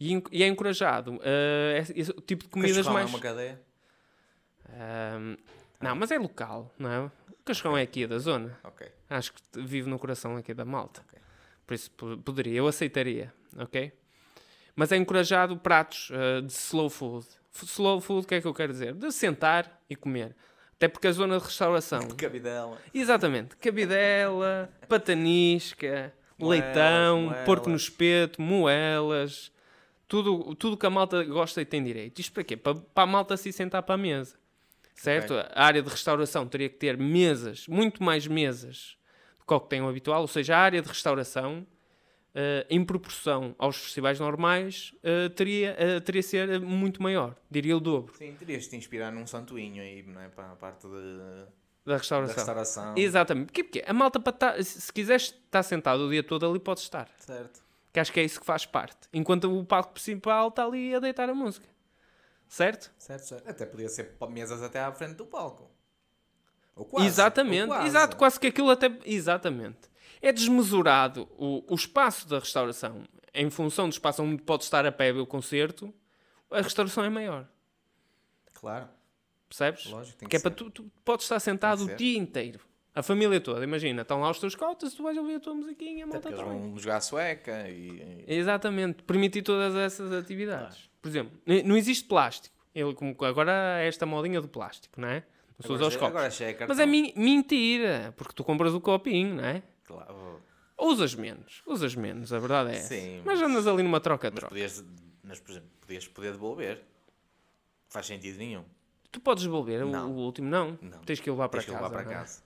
E, 0.00 0.22
e 0.32 0.42
é 0.42 0.46
encorajado 0.46 1.16
uh, 1.16 1.78
esse, 1.78 1.98
esse, 1.98 2.12
tipo 2.22 2.44
de 2.44 2.50
comidas 2.50 2.78
Cachorrão 2.78 2.94
mais. 2.94 3.06
é 3.06 3.10
uma 3.10 3.20
cadeia? 3.20 3.60
Uh, 4.68 5.38
não, 5.80 5.94
mas 5.94 6.10
é 6.10 6.18
local, 6.18 6.74
não 6.78 6.90
é? 6.90 7.00
O 7.00 7.10
okay. 7.50 7.78
é 7.78 7.82
aqui 7.82 8.06
da 8.06 8.18
zona. 8.18 8.58
Okay. 8.64 8.88
Acho 9.08 9.32
que 9.32 9.40
vive 9.60 9.88
no 9.88 9.98
coração 9.98 10.36
aqui 10.36 10.54
da 10.54 10.64
malta. 10.64 11.02
Okay. 11.08 11.20
Por 11.66 11.74
isso 11.74 11.90
poderia, 12.24 12.54
eu 12.54 12.66
aceitaria, 12.66 13.32
ok? 13.56 13.92
Mas 14.74 14.90
é 14.92 14.96
encorajado 14.96 15.56
pratos 15.56 16.10
uh, 16.10 16.42
de 16.42 16.52
slow 16.52 16.88
food. 16.88 17.26
Slow 17.52 18.00
food, 18.00 18.24
o 18.24 18.28
que 18.28 18.36
é 18.36 18.40
que 18.40 18.46
eu 18.46 18.54
quero 18.54 18.72
dizer? 18.72 18.94
De 18.94 19.12
sentar 19.12 19.80
e 19.88 19.94
comer. 19.94 20.34
Até 20.76 20.88
porque 20.88 21.06
a 21.06 21.12
zona 21.12 21.38
de 21.38 21.44
restauração. 21.44 22.08
Cabidela. 22.16 22.78
Exatamente. 22.92 23.54
Cabidela, 23.56 24.68
patanisca, 24.88 26.12
moelas, 26.38 26.64
leitão, 26.64 27.22
moelas. 27.22 27.44
porco 27.44 27.70
no 27.70 27.76
espeto, 27.76 28.42
moelas. 28.42 29.52
Tudo, 30.08 30.54
tudo 30.56 30.76
que 30.76 30.84
a 30.84 30.90
malta 30.90 31.22
gosta 31.24 31.60
e 31.62 31.64
tem 31.64 31.82
direito. 31.84 32.18
Isto 32.18 32.32
para 32.32 32.44
quê? 32.44 32.56
Para, 32.56 32.74
para 32.74 33.04
a 33.04 33.06
malta 33.06 33.36
se 33.36 33.52
sentar 33.52 33.82
para 33.82 33.94
a 33.94 33.98
mesa. 33.98 34.36
certo? 34.94 35.34
A 35.34 35.64
área 35.64 35.82
de 35.82 35.88
restauração 35.88 36.46
teria 36.46 36.68
que 36.68 36.76
ter 36.76 36.96
mesas, 36.96 37.68
muito 37.68 38.02
mais 38.02 38.26
mesas 38.26 38.96
do 39.38 39.46
que 39.46 39.54
o 39.54 39.60
que 39.60 39.68
tem 39.68 39.80
o 39.80 39.88
habitual, 39.88 40.22
ou 40.22 40.28
seja, 40.28 40.56
a 40.56 40.60
área 40.60 40.82
de 40.82 40.88
restauração, 40.88 41.66
eh, 42.34 42.66
em 42.70 42.84
proporção 42.84 43.54
aos 43.58 43.76
festivais 43.76 44.18
normais, 44.18 44.94
eh, 45.02 45.28
teria, 45.30 45.74
eh, 45.78 46.00
teria 46.00 46.22
ser 46.22 46.60
muito 46.60 47.02
maior, 47.02 47.36
diria 47.50 47.76
o 47.76 47.80
dobro 47.80 48.14
Sim, 48.16 48.34
terias 48.38 48.64
de 48.64 48.70
te 48.70 48.76
inspirar 48.76 49.12
num 49.12 49.26
santuinho 49.26 49.82
aí, 49.82 50.02
não 50.02 50.20
é? 50.20 50.28
Para 50.28 50.52
a 50.52 50.56
parte 50.56 50.86
de, 50.86 51.18
da 51.18 51.46
da 51.84 51.96
restauração. 51.96 52.36
restauração. 52.36 52.94
Exatamente. 52.96 53.46
Porquê? 53.46 53.64
Porque 53.64 53.84
a 53.86 53.92
malta, 53.92 54.20
para 54.20 54.62
se 54.62 54.80
se 54.80 54.92
quiseres 54.92 55.34
estar 55.44 55.62
sentado 55.62 56.06
o 56.06 56.10
dia 56.10 56.22
todo 56.22 56.48
ali, 56.48 56.58
podes 56.58 56.84
estar. 56.84 57.08
Certo. 57.18 57.60
Que 57.92 58.00
acho 58.00 58.12
que 58.12 58.20
é 58.20 58.24
isso 58.24 58.40
que 58.40 58.46
faz 58.46 58.64
parte. 58.64 59.08
Enquanto 59.12 59.52
o 59.52 59.64
palco 59.64 59.92
principal 59.92 60.48
está 60.48 60.64
ali 60.64 60.94
a 60.94 61.00
deitar 61.00 61.28
a 61.28 61.34
música. 61.34 61.66
Certo? 62.48 62.90
Certo, 62.98 63.24
certo. 63.24 63.48
Até 63.48 63.66
podia 63.66 63.88
ser 63.88 64.14
mesas 64.30 64.62
até 64.62 64.80
à 64.80 64.92
frente 64.92 65.14
do 65.14 65.26
palco. 65.26 65.70
Ou 66.74 66.84
quase. 66.84 67.06
exatamente. 67.06 67.62
ou 67.62 67.68
quase. 67.68 67.86
Exato, 67.86 68.16
quase 68.16 68.40
que 68.40 68.46
aquilo 68.46 68.70
até. 68.70 68.90
Exatamente. 69.04 69.90
É 70.22 70.32
desmesurado 70.32 71.28
o, 71.36 71.64
o 71.68 71.74
espaço 71.74 72.28
da 72.28 72.38
restauração 72.38 73.02
em 73.34 73.50
função 73.50 73.88
do 73.88 73.92
espaço 73.92 74.22
onde 74.22 74.40
pode 74.42 74.62
estar 74.64 74.86
a 74.86 74.92
pé 74.92 75.12
o 75.12 75.26
concerto. 75.26 75.92
A 76.50 76.60
restauração 76.60 77.02
é 77.02 77.10
maior. 77.10 77.46
Claro, 78.54 78.88
Percebes? 79.48 79.86
lógico. 79.86 80.18
Tem 80.18 80.28
Que 80.28 80.30
que 80.30 80.36
é 80.36 80.40
para 80.40 80.50
ser. 80.50 80.56
tu, 80.56 80.70
tu 80.70 80.90
podes 81.04 81.24
estar 81.24 81.40
sentado 81.40 81.84
o 81.84 81.96
dia 81.96 82.18
inteiro. 82.18 82.60
A 82.94 83.02
família 83.02 83.40
toda, 83.40 83.64
imagina, 83.64 84.02
estão 84.02 84.20
lá 84.20 84.30
os 84.30 84.38
teus 84.38 84.54
cotas, 84.54 84.92
tu 84.92 85.02
vais 85.02 85.16
ouvir 85.16 85.36
a 85.36 85.40
tua 85.40 85.54
musiquinha, 85.54 86.04
a 86.04 86.06
malta 86.06 86.30
bem. 86.30 86.44
vão 86.44 86.76
jogar 86.78 87.00
sueca 87.00 87.66
e... 87.70 88.22
Exatamente, 88.28 89.02
permitir 89.02 89.40
todas 89.40 89.74
essas 89.74 90.12
atividades. 90.12 90.90
Por 91.00 91.08
exemplo, 91.08 91.40
não 91.64 91.74
existe 91.76 92.04
plástico. 92.06 92.54
Ele, 92.74 92.94
como 92.94 93.16
agora 93.24 93.80
é 93.80 93.88
esta 93.88 94.04
modinha 94.04 94.42
do 94.42 94.48
plástico, 94.48 95.00
não 95.00 95.08
é? 95.08 95.24
Não 95.58 95.66
se 95.66 95.72
usa 95.72 95.74
Agora 95.74 95.88
os 95.88 95.94
já- 95.94 96.00
copos. 96.00 96.40
é. 96.62 96.66
Mas 96.68 96.78
é 96.78 96.86
mentira, 96.86 98.12
porque 98.16 98.34
tu 98.34 98.44
compras 98.44 98.74
o 98.74 98.80
copinho, 98.80 99.36
não 99.36 99.44
é? 99.44 99.62
Claro. 99.84 100.40
Usas 100.78 101.14
menos, 101.14 101.62
usas 101.66 101.94
menos, 101.94 102.32
a 102.32 102.38
verdade 102.38 102.70
é. 102.70 102.80
Sim, 102.80 103.22
Mas 103.24 103.40
mas- 103.40 103.50
andas 103.50 103.66
ali 103.66 103.82
numa 103.82 103.98
Mas 103.98 104.02
troca-troca. 104.02 104.48
podias, 104.48 104.84
mas, 105.22 105.38
por 105.40 105.50
exemplo, 105.52 105.68
podias 105.80 106.08
poder 106.08 106.32
devolver. 106.32 106.82
Faz 107.88 108.06
sentido 108.06 108.38
nenhum. 108.38 108.64
Tu 109.10 109.20
podes 109.20 109.44
devolver, 109.44 109.84
o- 109.84 109.88
o, 109.90 110.10
último 110.16 110.48
não. 110.48 110.78
Não. 110.80 110.98
Tens 111.00 111.20
que 111.20 111.28
o 111.30 111.34
levar 111.34 111.48
para 111.48 111.60
Tens 111.60 111.66
que 111.66 111.72
casa. 111.72 111.84
levar 111.84 112.02
para 112.02 112.10
é? 112.10 112.14
casa. 112.14 112.42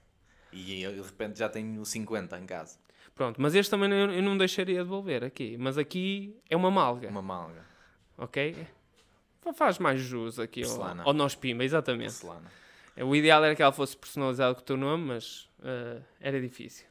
E 0.53 0.83
eu, 0.83 0.93
de 0.93 1.01
repente 1.03 1.39
já 1.39 1.49
tenho 1.49 1.85
50 1.85 2.39
em 2.39 2.47
casa. 2.47 2.79
Pronto, 3.15 3.41
mas 3.41 3.55
este 3.55 3.71
também 3.71 3.91
eu, 3.91 4.11
eu 4.13 4.23
não 4.23 4.37
deixaria 4.37 4.83
devolver 4.83 5.23
aqui. 5.25 5.57
Mas 5.57 5.79
aqui 5.79 6.37
é 6.51 6.57
uma 6.57 6.71
malga, 6.71 7.09
Uma 7.09 7.23
malga. 7.23 7.65
ok? 8.19 8.67
Fa- 9.41 9.53
Faz 9.55 9.79
mais 9.79 10.01
jus 10.01 10.39
aqui 10.41 10.63
Porcelana. 10.63 11.05
ao 11.05 11.13
nós 11.13 11.35
pimba, 11.35 11.65
exatamente. 11.65 12.11
Porcelana. 12.13 12.51
É, 12.97 13.05
O 13.05 13.15
ideal 13.15 13.45
era 13.45 13.55
que 13.55 13.63
ela 13.63 13.73
fosse 13.73 13.97
personalizada 13.97 14.55
com 14.55 14.61
o 14.61 14.65
teu 14.65 14.77
nome, 14.77 15.05
mas 15.05 15.49
eh, 15.63 16.01
era 16.21 16.41
difícil. 16.41 16.87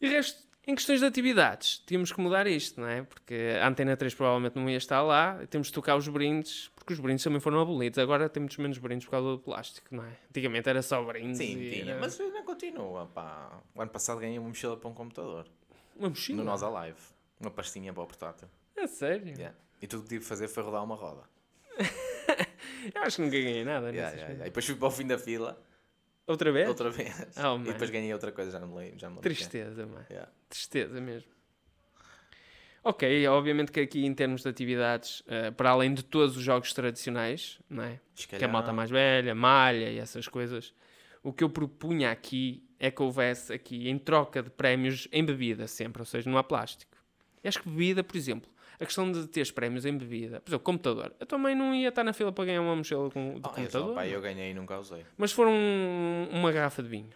E 0.00 0.06
o 0.06 0.10
resto, 0.10 0.42
em 0.66 0.74
questões 0.74 1.00
de 1.00 1.06
atividades, 1.06 1.82
tínhamos 1.86 2.12
que 2.12 2.20
mudar 2.20 2.46
isto, 2.46 2.80
não 2.80 2.88
é? 2.88 3.02
Porque 3.02 3.58
a 3.60 3.68
Antena 3.68 3.96
3 3.96 4.14
provavelmente 4.14 4.56
não 4.56 4.68
ia 4.68 4.76
estar 4.76 5.02
lá, 5.02 5.38
temos 5.48 5.68
de 5.68 5.72
tocar 5.72 5.96
os 5.96 6.06
brindes, 6.08 6.70
porque 6.74 6.92
os 6.92 7.00
brindes 7.00 7.24
também 7.24 7.40
foram 7.40 7.60
abolidos. 7.60 7.98
Agora 7.98 8.28
temos 8.28 8.56
menos 8.56 8.78
brindes 8.78 9.04
por 9.04 9.12
causa 9.12 9.30
do 9.30 9.38
plástico, 9.38 9.94
não 9.94 10.04
é? 10.04 10.12
Antigamente 10.28 10.68
era 10.68 10.82
só 10.82 11.02
brindes. 11.02 11.38
Sim, 11.38 11.56
tinha. 11.56 11.92
era 11.92 12.00
Mas 12.00 12.20
ainda 12.20 12.42
continua. 12.42 13.06
Pá. 13.06 13.60
O 13.74 13.80
ano 13.82 13.90
passado 13.90 14.20
ganhei 14.20 14.38
uma 14.38 14.48
mochila 14.48 14.76
para 14.76 14.88
um 14.88 14.94
computador. 14.94 15.46
Uma 15.96 16.08
mochila. 16.08 16.38
No 16.38 16.44
Nós 16.44 16.62
Alive. 16.62 16.98
Uma 17.40 17.50
pastinha 17.50 17.92
para 17.92 18.02
o 18.02 18.06
portátil. 18.06 18.48
É 18.76 18.86
sério? 18.86 19.28
Yeah. 19.28 19.56
E 19.80 19.86
tudo 19.86 20.02
que 20.02 20.08
tive 20.10 20.20
que 20.20 20.26
fazer 20.26 20.48
foi 20.48 20.62
rodar 20.62 20.84
uma 20.84 20.94
roda. 20.94 21.22
Eu 22.94 23.02
acho 23.02 23.16
que 23.16 23.22
nunca 23.22 23.38
ganhei 23.38 23.64
nada 23.64 23.90
Yeah, 23.90 24.10
yeah, 24.10 24.32
yeah. 24.32 24.46
E 24.46 24.48
depois 24.48 24.64
fui 24.64 24.74
para 24.74 24.88
o 24.88 24.90
fim 24.90 25.06
da 25.06 25.18
fila. 25.18 25.60
Outra 26.30 26.52
vez? 26.52 26.68
Outra 26.68 26.90
vez. 26.90 27.12
Oh, 27.36 27.58
e 27.58 27.72
depois 27.72 27.90
ganhei 27.90 28.12
outra 28.12 28.30
coisa, 28.30 28.52
já 28.52 28.60
não 28.60 28.68
me 28.68 28.76
lembro. 28.76 28.98
Já 28.98 29.08
me 29.08 29.16
lembro 29.16 29.30
é. 29.30 29.34
Tristeza, 29.34 29.86
mano. 29.86 30.06
Yeah. 30.08 30.30
Tristeza 30.48 31.00
mesmo. 31.00 31.28
Ok, 32.84 33.26
obviamente 33.26 33.72
que 33.72 33.80
aqui 33.80 34.06
em 34.06 34.14
termos 34.14 34.42
de 34.42 34.48
atividades, 34.48 35.22
eh, 35.26 35.50
para 35.50 35.70
além 35.70 35.92
de 35.92 36.02
todos 36.02 36.36
os 36.36 36.42
jogos 36.42 36.72
tradicionais, 36.72 37.58
não 37.68 37.82
é? 37.82 38.00
que 38.14 38.36
é 38.36 38.44
a 38.44 38.48
malta 38.48 38.72
mais 38.72 38.88
velha, 38.88 39.34
malha 39.34 39.90
e 39.90 39.98
essas 39.98 40.26
coisas, 40.28 40.72
o 41.22 41.30
que 41.32 41.44
eu 41.44 41.50
propunha 41.50 42.10
aqui 42.10 42.64
é 42.78 42.90
que 42.90 43.02
houvesse 43.02 43.52
aqui 43.52 43.90
em 43.90 43.98
troca 43.98 44.42
de 44.42 44.48
prémios 44.50 45.08
em 45.12 45.22
bebida 45.22 45.66
sempre, 45.66 46.00
ou 46.00 46.06
seja, 46.06 46.30
não 46.30 46.38
há 46.38 46.44
plástico. 46.44 46.96
Acho 47.44 47.60
que 47.60 47.68
bebida, 47.68 48.02
por 48.02 48.16
exemplo, 48.16 48.50
a 48.80 48.86
questão 48.86 49.12
de 49.12 49.26
teres 49.28 49.50
prémios 49.50 49.84
em 49.84 49.96
bebida, 49.96 50.40
por 50.40 50.50
exemplo, 50.50 50.64
computador, 50.64 51.14
eu 51.20 51.26
também 51.26 51.54
não 51.54 51.74
ia 51.74 51.88
estar 51.90 52.02
na 52.02 52.12
fila 52.12 52.32
para 52.32 52.46
ganhar 52.46 52.62
uma 52.62 52.74
mochila 52.74 53.10
com, 53.10 53.34
de 53.34 53.36
Ah, 53.36 53.36
eu, 53.36 53.42
só, 53.42 53.50
computador, 53.54 53.94
pá, 53.94 54.06
eu 54.06 54.20
ganhei 54.20 54.50
e 54.50 54.54
nunca 54.54 54.78
usei. 54.78 55.04
mas 55.18 55.30
se 55.30 55.36
for 55.36 55.46
um- 55.46 56.28
uma 56.32 56.50
garrafa 56.50 56.82
de 56.82 56.88
vinho, 56.88 57.10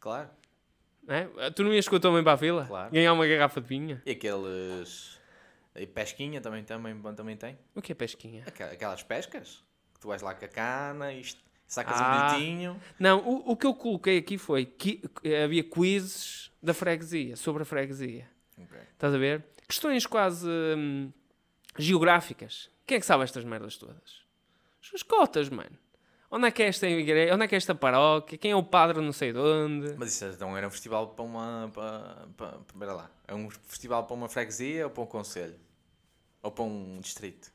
Claro. 0.00 0.28
é? 1.08 1.50
tu 1.50 1.62
não 1.62 1.72
ias 1.74 1.86
com 1.88 1.98
tua 2.00 2.10
mãe 2.10 2.22
para 2.24 2.32
a 2.32 2.38
fila? 2.38 2.64
Claro. 2.66 2.90
Ganhar 2.92 3.12
uma 3.12 3.26
garrafa 3.26 3.60
de 3.60 3.66
vinho? 3.68 4.00
E 4.06 4.10
aqueles. 4.12 5.16
E 5.74 5.86
pesquinha 5.86 6.40
também, 6.40 6.64
também, 6.64 6.98
também 7.14 7.36
tem. 7.36 7.58
O 7.74 7.82
que 7.82 7.92
é 7.92 7.94
pesquinha? 7.94 8.42
Aquela- 8.46 8.72
Aquelas 8.72 9.02
pescas. 9.02 9.62
Que 9.92 10.00
tu 10.00 10.08
vais 10.08 10.22
lá 10.22 10.34
com 10.34 10.44
a 10.44 10.48
cana 10.48 11.12
e 11.12 11.22
sacas 11.66 12.00
Ah. 12.00 12.32
um 12.32 12.38
bilhetinho. 12.38 12.80
Não, 12.98 13.18
o, 13.20 13.50
o 13.52 13.56
que 13.56 13.66
eu 13.66 13.74
coloquei 13.74 14.16
aqui 14.18 14.38
foi 14.38 14.64
que 14.64 15.02
havia 15.44 15.62
quizzes 15.62 16.50
da 16.62 16.72
freguesia, 16.72 17.36
sobre 17.36 17.62
a 17.62 17.66
freguesia. 17.66 18.26
Ok. 18.58 18.78
Estás 18.92 19.14
a 19.14 19.18
ver? 19.18 19.44
Questões 19.68 20.06
quase 20.06 20.48
hum, 20.48 21.12
geográficas. 21.76 22.70
Quem 22.86 22.96
é 22.96 23.00
que 23.00 23.06
sabe 23.06 23.24
estas 23.24 23.44
merdas 23.44 23.76
todas? 23.76 24.24
Os 24.94 25.02
cotas, 25.02 25.48
mano. 25.48 25.76
Onde 26.30 26.46
é 26.46 26.50
que 26.50 26.62
é 26.62 26.68
esta 26.68 26.88
igreja? 26.88 27.34
Onde 27.34 27.44
é 27.44 27.48
que 27.48 27.54
é 27.54 27.58
esta 27.58 27.74
paróquia? 27.74 28.38
Quem 28.38 28.50
é 28.50 28.56
o 28.56 28.62
padre 28.62 29.00
não 29.00 29.12
sei 29.12 29.32
de 29.32 29.38
onde? 29.38 29.94
Mas 29.96 30.12
isso 30.12 30.24
então 30.26 30.56
era 30.56 30.66
um 30.66 30.70
festival 30.70 31.08
para 31.08 31.24
uma. 31.24 31.70
Para, 31.72 32.28
para, 32.36 32.58
para 32.58 32.92
lá. 32.94 33.10
É 33.26 33.34
um 33.34 33.50
festival 33.50 34.04
para 34.04 34.14
uma 34.14 34.28
freguesia 34.28 34.84
ou 34.84 34.90
para 34.90 35.02
um 35.02 35.06
conselho? 35.06 35.58
Ou 36.42 36.50
para 36.50 36.64
um 36.64 37.00
distrito? 37.00 37.52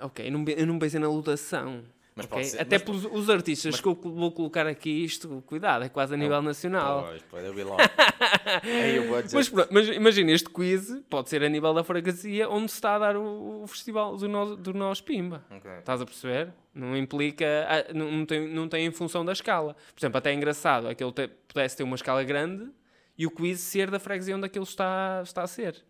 Ok, 0.00 0.26
eu 0.26 0.32
não, 0.32 0.44
eu 0.48 0.66
não 0.66 0.78
pensei 0.78 0.98
na 1.00 1.08
lotação. 1.08 1.84
Mas 2.20 2.26
ok? 2.26 2.36
pode 2.38 2.46
ser- 2.48 2.60
Até 2.60 2.76
mas- 2.76 2.82
pelos 2.82 3.04
os 3.06 3.30
artistas 3.30 3.72
mas- 3.72 3.80
que 3.80 3.88
eu 3.88 3.94
vou 3.94 4.32
colocar 4.32 4.66
aqui, 4.66 4.90
isto, 5.04 5.42
cuidado, 5.46 5.84
é 5.84 5.88
quase 5.88 6.14
a 6.14 6.16
nível 6.16 6.40
nacional. 6.42 7.04
Pois, 7.08 7.22
pode 7.22 7.44
eu 7.46 7.54
vi 7.54 7.62
logo. 7.64 7.80
Eu. 7.80 9.24
Mas, 9.32 9.50
mas 9.70 9.88
imagina, 9.88 10.30
este 10.32 10.50
quiz 10.50 10.90
pode 11.08 11.28
ser 11.28 11.42
a 11.42 11.48
nível 11.48 11.72
da 11.74 11.82
freguesia 11.84 12.48
onde 12.48 12.68
se 12.70 12.76
está 12.76 12.96
a 12.96 12.98
dar 12.98 13.16
o, 13.16 13.62
o 13.62 13.66
festival 13.66 14.16
do 14.16 14.28
nós, 14.28 14.56
do 14.56 14.72
nós 14.74 15.00
Pimba. 15.00 15.44
Ok. 15.50 15.70
Estás 15.78 16.00
a 16.00 16.04
perceber? 16.04 16.52
Não 16.74 16.96
implica, 16.96 17.46
ah, 17.68 17.92
não, 17.92 18.10
não, 18.10 18.26
tem, 18.26 18.48
não 18.48 18.68
tem 18.68 18.86
em 18.86 18.90
função 18.92 19.24
da 19.24 19.32
escala. 19.32 19.74
Por 19.94 20.00
exemplo, 20.00 20.18
até 20.18 20.30
é 20.30 20.34
engraçado 20.34 20.86
aquele 20.88 21.12
te, 21.12 21.28
pudesse 21.48 21.76
ter 21.76 21.82
uma 21.82 21.96
escala 21.96 22.22
grande 22.22 22.70
e 23.18 23.26
o 23.26 23.30
quiz 23.30 23.60
ser 23.60 23.90
da 23.90 23.98
freguesia 23.98 24.36
onde 24.36 24.46
aquilo 24.46 24.64
está, 24.64 25.20
está 25.24 25.42
a 25.42 25.46
ser. 25.46 25.82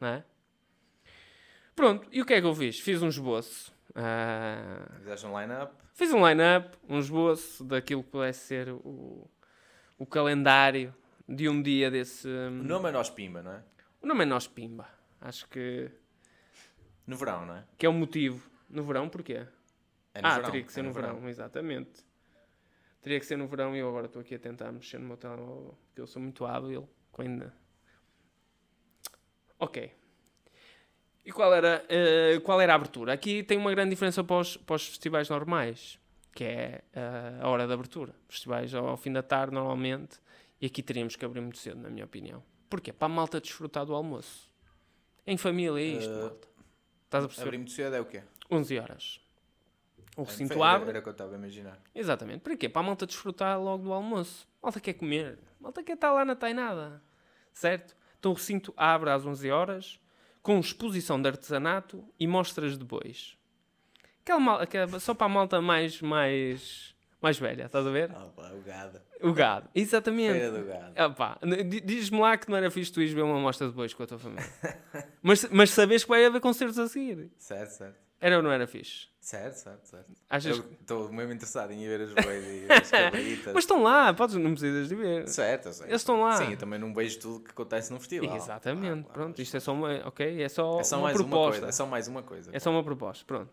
Não 0.00 0.08
é? 0.08 0.24
Pronto, 1.76 2.06
e 2.12 2.22
o 2.22 2.24
que 2.24 2.34
é 2.34 2.40
que 2.40 2.46
eu 2.46 2.54
fiz? 2.54 2.78
Fiz 2.78 3.02
um 3.02 3.08
esboço. 3.08 3.73
Ah, 3.94 4.86
Fizeste 4.98 5.26
um 5.26 5.38
line-up. 5.40 5.72
fiz 5.92 6.12
um 6.12 6.26
line-up, 6.28 6.76
um 6.88 6.98
esboço 6.98 7.62
daquilo 7.64 8.02
que 8.02 8.10
pudesse 8.10 8.40
ser 8.46 8.68
o, 8.70 9.30
o 9.98 10.04
calendário 10.06 10.94
de 11.28 11.48
um 11.48 11.62
dia 11.62 11.90
desse. 11.90 12.28
O 12.28 12.50
nome 12.64 12.88
é 12.88 12.92
Nós 12.92 13.08
Pimba, 13.10 13.42
não 13.42 13.52
é? 13.52 13.62
O 14.02 14.06
nome 14.06 14.22
é 14.22 14.26
Nós 14.26 14.46
Pimba. 14.48 14.88
Acho 15.20 15.48
que, 15.48 15.90
No 17.06 17.16
verão, 17.16 17.46
não 17.46 17.56
é? 17.56 17.64
que 17.78 17.86
é 17.86 17.88
o 17.88 17.92
motivo. 17.92 18.50
No 18.68 18.82
verão, 18.82 19.08
porquê? 19.08 19.46
É 20.12 20.20
no 20.20 20.28
ah, 20.28 20.34
verão. 20.34 20.50
teria 20.50 20.64
que 20.64 20.72
ser 20.72 20.80
é 20.80 20.82
no, 20.82 20.92
verão. 20.92 21.28
exatamente. 21.28 22.04
Teria 23.00 23.20
que 23.20 23.26
ser 23.26 23.36
no 23.36 23.46
verão 23.46 23.76
e 23.76 23.78
eu 23.78 23.88
agora 23.88 24.06
estou 24.06 24.20
aqui 24.20 24.34
a 24.34 24.38
tentar 24.38 24.72
mexer 24.72 24.98
no 24.98 25.06
meu 25.06 25.16
telemóvel, 25.16 25.78
porque 25.86 26.00
eu 26.00 26.06
sou 26.06 26.20
muito 26.20 26.44
hábil 26.46 26.88
com 27.12 27.22
ainda. 27.22 27.54
Ok. 29.58 29.92
E 31.24 31.32
qual 31.32 31.54
era, 31.54 31.84
eh, 31.88 32.38
qual 32.44 32.60
era 32.60 32.72
a 32.72 32.76
abertura? 32.76 33.12
Aqui 33.12 33.42
tem 33.42 33.56
uma 33.56 33.70
grande 33.70 33.90
diferença 33.90 34.22
para 34.22 34.36
os, 34.36 34.56
para 34.58 34.76
os 34.76 34.86
festivais 34.88 35.28
normais, 35.30 35.98
que 36.34 36.44
é 36.44 36.82
eh, 36.92 37.38
a 37.40 37.48
hora 37.48 37.66
de 37.66 37.72
abertura. 37.72 38.14
Festivais 38.28 38.74
ao, 38.74 38.86
ao 38.88 38.96
fim 38.96 39.10
da 39.12 39.22
tarde, 39.22 39.54
normalmente, 39.54 40.18
e 40.60 40.66
aqui 40.66 40.82
teríamos 40.82 41.16
que 41.16 41.24
abrir 41.24 41.40
muito 41.40 41.58
cedo, 41.58 41.80
na 41.80 41.88
minha 41.88 42.04
opinião. 42.04 42.42
Porquê? 42.68 42.92
Para 42.92 43.06
a 43.06 43.08
malta 43.08 43.40
desfrutar 43.40 43.86
do 43.86 43.94
almoço. 43.94 44.52
Em 45.26 45.36
família 45.38 45.80
é 45.80 45.84
isto, 45.98 46.10
Eh, 46.12 46.20
malta. 46.20 46.48
Estás 47.06 47.24
a 47.24 47.28
perceber? 47.28 47.48
Abrir 47.48 47.58
muito 47.58 47.72
cedo 47.72 47.94
é 47.96 48.00
o 48.00 48.04
quê? 48.04 48.22
11 48.50 48.78
horas. 48.78 49.20
O 50.16 50.22
recinto 50.24 50.52
Era- 50.54 50.72
abre. 50.72 50.90
Era 50.90 50.98
o 50.98 51.02
que 51.02 51.08
eu 51.08 51.12
estava 51.12 51.32
a 51.32 51.38
imaginar. 51.38 51.80
Exatamente. 51.94 52.40
Para 52.40 52.56
quê? 52.56 52.68
Para 52.68 52.80
a 52.82 52.84
malta 52.84 53.06
desfrutar 53.06 53.58
logo 53.60 53.82
do 53.84 53.92
almoço. 53.92 54.46
Malta 54.62 54.78
quer 54.78 54.92
comer. 54.94 55.38
Malta 55.58 55.82
quer 55.82 55.94
estar 55.94 56.12
lá 56.12 56.24
na 56.24 56.36
tainada. 56.36 57.02
Certo? 57.52 57.96
Então 58.18 58.30
o 58.32 58.34
recinto 58.34 58.74
abre 58.76 59.10
às 59.10 59.24
11 59.24 59.50
horas 59.50 59.98
com 60.44 60.60
exposição 60.60 61.20
de 61.20 61.26
artesanato 61.26 62.04
e 62.20 62.26
mostras 62.26 62.76
de 62.78 62.84
bois. 62.84 63.36
Aquela 64.22 64.38
mal- 64.38 64.60
aquela- 64.60 65.00
só 65.00 65.14
para 65.14 65.24
a 65.26 65.28
malta 65.30 65.60
mais, 65.62 66.00
mais, 66.02 66.94
mais 67.20 67.38
velha, 67.38 67.64
estás 67.64 67.86
a 67.86 67.90
ver? 67.90 68.10
Ah, 68.14 68.26
pá, 68.36 68.50
o 68.52 68.60
gado. 68.62 69.00
O 69.22 69.32
gado. 69.32 69.70
Exatamente. 69.74 70.32
Feira 70.38 70.50
do 70.52 70.66
gado. 70.66 70.92
Ah, 70.94 71.08
pá, 71.10 71.38
di- 71.42 71.80
Diz-me 71.80 72.20
lá 72.20 72.36
que 72.36 72.50
não 72.50 72.58
era 72.58 72.70
fixe 72.70 72.92
tu 72.92 73.00
ires 73.00 73.14
ver 73.14 73.22
uma 73.22 73.38
amostra 73.38 73.66
de 73.68 73.72
bois 73.74 73.94
com 73.94 74.02
a 74.02 74.06
tua 74.06 74.18
família. 74.18 74.44
mas, 75.22 75.48
mas 75.50 75.70
sabes 75.70 76.04
que 76.04 76.10
vai 76.10 76.24
haver 76.26 76.40
concertos 76.42 76.78
a 76.78 76.86
seguir. 76.88 77.30
Certo, 77.38 77.70
certo. 77.70 78.03
Era 78.20 78.36
ou 78.38 78.42
não 78.42 78.50
era 78.50 78.66
fixe? 78.66 79.08
Certo, 79.20 79.54
certo, 79.56 79.86
certo. 79.86 80.12
Achas 80.28 80.58
Eu 80.58 80.64
estou 80.80 81.10
mesmo 81.12 81.32
interessado 81.32 81.72
em 81.72 81.82
ir 81.82 81.88
ver 81.88 82.00
as 82.02 82.12
bois 82.12 82.44
e 82.46 82.72
as 82.72 82.90
cabritas. 82.90 83.52
Mas 83.54 83.64
estão 83.64 83.82
lá, 83.82 84.12
podes, 84.12 84.36
não 84.36 84.50
precisas 84.50 84.88
de 84.88 84.94
ver. 84.94 85.28
Certo, 85.28 85.72
sei. 85.72 85.86
Eles 85.88 86.02
estão 86.02 86.20
lá. 86.20 86.36
Sim, 86.36 86.50
eu 86.52 86.56
também 86.58 86.78
não 86.78 86.92
vejo 86.94 87.18
tudo 87.20 87.44
que 87.44 87.50
acontece 87.50 87.90
no 87.92 87.98
festival. 87.98 88.36
Exatamente, 88.36 88.82
Claro, 88.82 89.02
claro, 89.04 89.12
pronto. 89.12 89.40
Isto 89.42 89.56
é 89.56 89.60
só 89.60 89.72
uma, 89.72 89.94
ok, 90.06 90.42
é 90.42 90.48
só, 90.48 90.78
é 90.78 90.84
só 90.84 90.96
uma 90.96 91.02
mais 91.04 91.16
uma 91.16 91.24
proposta. 91.28 91.50
coisa. 91.60 91.68
É 91.68 91.72
só 91.72 91.86
mais 91.86 92.08
uma 92.08 92.22
coisa. 92.22 92.50
É 92.52 92.58
só 92.58 92.70
uma 92.70 92.84
proposta, 92.84 93.24
pronto. 93.24 93.50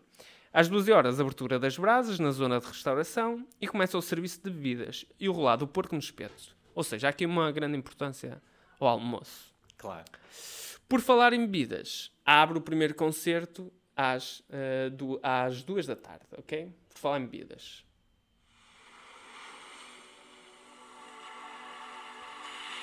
Às 0.52 0.68
12 0.68 0.92
horas, 0.92 1.18
abertura 1.18 1.58
das 1.58 1.78
brasas 1.78 2.18
na 2.18 2.30
zona 2.30 2.60
de 2.60 2.66
restauração 2.66 3.46
e 3.58 3.66
começa 3.66 3.96
o 3.96 4.02
serviço 4.02 4.42
de 4.44 4.50
bebidas 4.50 5.06
e 5.18 5.26
o 5.26 5.32
rolado 5.32 5.64
do 5.64 5.72
porco 5.72 5.94
no 5.94 5.98
espeto. 6.00 6.54
Ou 6.74 6.84
seja, 6.84 7.06
há 7.06 7.10
aqui 7.10 7.24
uma 7.24 7.50
grande 7.50 7.78
importância 7.78 8.42
ao 8.78 8.88
almoço. 8.88 9.54
Claro. 9.78 10.04
Por 10.86 11.00
falar 11.00 11.32
em 11.32 11.40
bebidas, 11.40 12.12
abre 12.26 12.58
o 12.58 12.60
primeiro 12.60 12.94
concerto 12.94 13.72
às, 13.96 14.42
eh, 14.50 14.90
du- 14.90 15.20
às 15.22 15.62
duas 15.62 15.86
da 15.86 15.96
tarde, 15.96 16.24
ok? 16.38 16.72
Por 16.92 16.98
falar 16.98 17.20
em 17.20 17.26
bebidas. 17.26 17.84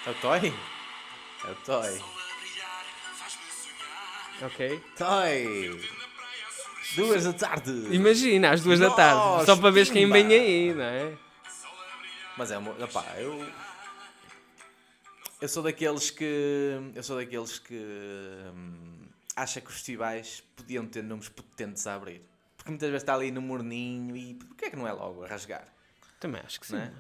É 0.06 0.10
o 0.12 0.14
Toy? 0.16 0.54
É 1.46 1.52
o 1.52 1.56
Toy. 1.66 2.02
Ok? 4.42 4.84
Toy! 4.98 5.90
Duas 6.96 7.24
da 7.26 7.34
tarde! 7.34 7.72
Imagina, 7.94 8.52
às 8.52 8.64
duas 8.64 8.80
da 8.80 8.90
tarde. 8.90 9.16
Nossa, 9.20 9.46
Só 9.46 9.56
para 9.58 9.70
ver 9.70 9.90
quem 9.92 10.10
vem 10.10 10.28
aí, 10.28 10.74
não 10.74 10.84
é? 10.84 11.18
Mas 12.38 12.52
é 12.52 12.58
uma. 12.58 12.72
Opá, 12.84 13.06
eu. 13.18 13.46
Eu 15.42 15.48
sou 15.50 15.62
daqueles 15.62 16.10
que. 16.10 16.78
Eu 16.96 17.04
sou 17.04 17.18
daqueles 17.18 17.60
que. 17.60 17.76
hum, 17.76 18.99
acha 19.40 19.62
que 19.62 19.68
os 19.68 19.74
festivais 19.76 20.44
podiam 20.56 20.86
ter 20.86 21.04
nomes 21.04 21.30
potentes 21.30 21.86
a 21.88 21.96
abrir. 21.96 22.22
Porque 22.58 22.70
muitas 22.72 22.90
vezes 22.90 23.04
está 23.04 23.14
ali 23.16 23.32
no 23.32 23.42
morninho 23.42 24.16
e. 24.16 24.34
Porquê 24.36 24.66
é 24.66 24.70
que 24.70 24.76
não 24.76 24.88
é 24.88 24.92
logo 24.92 25.24
a 25.24 25.28
rasgar? 25.28 25.66
Também 26.20 26.42
acho 26.46 26.60
que 26.60 26.68
sim. 26.68 26.76
Não 26.76 26.82
é? 26.84 26.92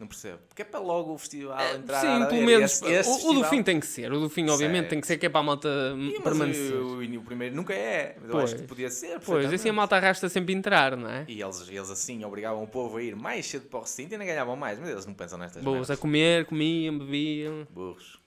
Não 0.00 0.06
percebo. 0.08 0.38
Porque 0.48 0.62
é 0.62 0.64
para 0.64 0.80
logo 0.80 1.12
o 1.12 1.18
festival 1.18 1.60
É, 1.60 1.76
entrar. 1.76 2.00
sim, 2.00 2.26
pelo 2.26 2.42
e 2.42 2.46
menos. 2.46 2.72
esse- 2.72 2.84
esse 2.90 3.08
o, 3.08 3.12
o 3.12 3.16
do 3.16 3.22
festival- 3.24 3.50
fim 3.50 3.62
tem 3.62 3.78
que 3.78 3.86
ser. 3.86 4.10
O 4.12 4.18
do 4.18 4.28
fim, 4.28 4.48
obviamente, 4.48 4.78
Certo. 4.80 4.90
tem 4.90 5.00
que 5.00 5.06
ser 5.06 5.18
que 5.18 5.26
é 5.26 5.28
para 5.28 5.40
a 5.40 5.44
malta 5.44 5.68
mas 5.96 6.22
permanecer. 6.22 6.74
o, 6.74 6.96
o, 6.98 7.18
o 7.18 7.22
primeiro 7.22 7.54
nunca 7.54 7.72
é. 7.74 8.16
Mas 8.16 8.24
eu 8.24 8.30
Pois. 8.32 8.44
acho 8.44 8.56
que 8.62 8.66
podia 8.66 8.90
ser. 8.90 9.20
Pois, 9.20 9.52
assim 9.52 9.68
a 9.68 9.72
malta 9.72 9.94
arrasta 9.96 10.28
sempre 10.28 10.54
a 10.54 10.56
entrar, 10.58 10.96
não 10.96 11.08
é? 11.08 11.24
E 11.28 11.40
eles, 11.40 11.68
eles 11.68 11.90
assim 11.90 12.24
obrigavam 12.24 12.64
o 12.64 12.66
povo 12.66 12.96
a 12.96 13.02
ir 13.02 13.14
mais 13.14 13.46
cedo 13.46 13.66
para 13.68 13.78
o 13.78 13.82
recinto 13.82 14.12
e 14.12 14.14
ainda 14.14 14.24
ganhavam 14.24 14.56
mais. 14.56 14.80
Mas 14.80 14.88
eles 14.88 15.06
não 15.06 15.14
pensam 15.14 15.38
nestas 15.38 15.62
Boas, 15.62 15.76
merdas. 15.80 15.90
a 15.90 15.96
comer, 16.00 16.46
comiam, 16.46 16.98
bebiam. 16.98 17.68
Burros. 17.70 18.18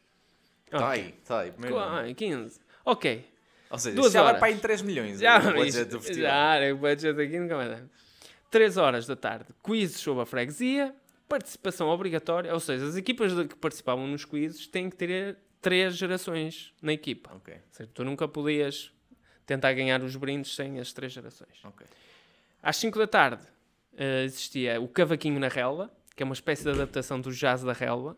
Ok. 0.72 0.80
Toy, 0.80 1.14
toy. 1.28 1.52
primeiro 1.52 1.80
nome. 1.80 2.12
Ah, 2.12 2.14
15. 2.14 2.60
Ok. 2.84 3.26
Ou 3.70 3.80
seja, 3.80 3.96
Duas 3.96 4.12
já 4.14 4.20
vai 4.22 4.30
horas. 4.30 4.40
para 4.40 4.48
aí 4.50 4.54
em 4.54 4.60
3 4.60 4.82
milhões 4.84 5.20
Já, 5.20 5.38
o 5.40 5.54
budget 5.54 5.86
do 5.86 6.00
festival. 6.02 6.32
já, 6.32 6.56
é 6.56 6.72
o 6.74 6.78
budget 6.78 7.20
aqui 7.20 7.40
nunca 7.40 7.56
vai 7.58 7.70
dar. 7.70 7.84
3 8.52 8.78
horas 8.78 9.06
da 9.08 9.16
tarde, 9.16 9.48
quizzes 9.64 10.00
sobre 10.00 10.24
a 10.24 10.26
freguesia, 10.26 10.96
participação 11.28 11.88
obrigatória, 11.90 12.54
ou 12.54 12.60
seja, 12.60 12.86
as 12.88 12.96
equipas 12.96 13.34
que 13.34 13.56
participavam 13.56 14.08
nos 14.08 14.24
quizzes 14.24 14.68
têm 14.68 14.90
que 14.90 14.96
ter 14.96 15.38
três 15.62 15.96
gerações 15.98 16.72
na 16.82 16.94
equipa. 16.94 17.32
Ok, 17.36 17.54
Ou 17.54 17.60
seja, 17.72 17.90
tu 17.94 18.04
nunca 18.06 18.28
podias 18.28 18.92
tentar 19.46 19.74
ganhar 19.74 20.02
os 20.04 20.16
brindes 20.16 20.56
sem 20.56 20.80
as 20.80 20.94
três 20.94 21.12
gerações. 21.12 21.60
ok. 21.64 21.86
Às 22.62 22.78
5 22.78 22.98
da 23.00 23.08
tarde 23.08 23.46
eh, 23.98 24.24
existia 24.24 24.80
o 24.80 24.88
Cavaquinho 24.88 25.40
na 25.40 25.48
Relva, 25.48 25.92
que 26.16 26.24
é 26.24 26.26
uma 26.26 26.34
espécie 26.34 26.64
de 26.64 26.70
adaptação 26.70 27.20
do 27.20 27.32
jazz 27.32 27.62
da 27.64 27.74
Relva, 27.74 28.16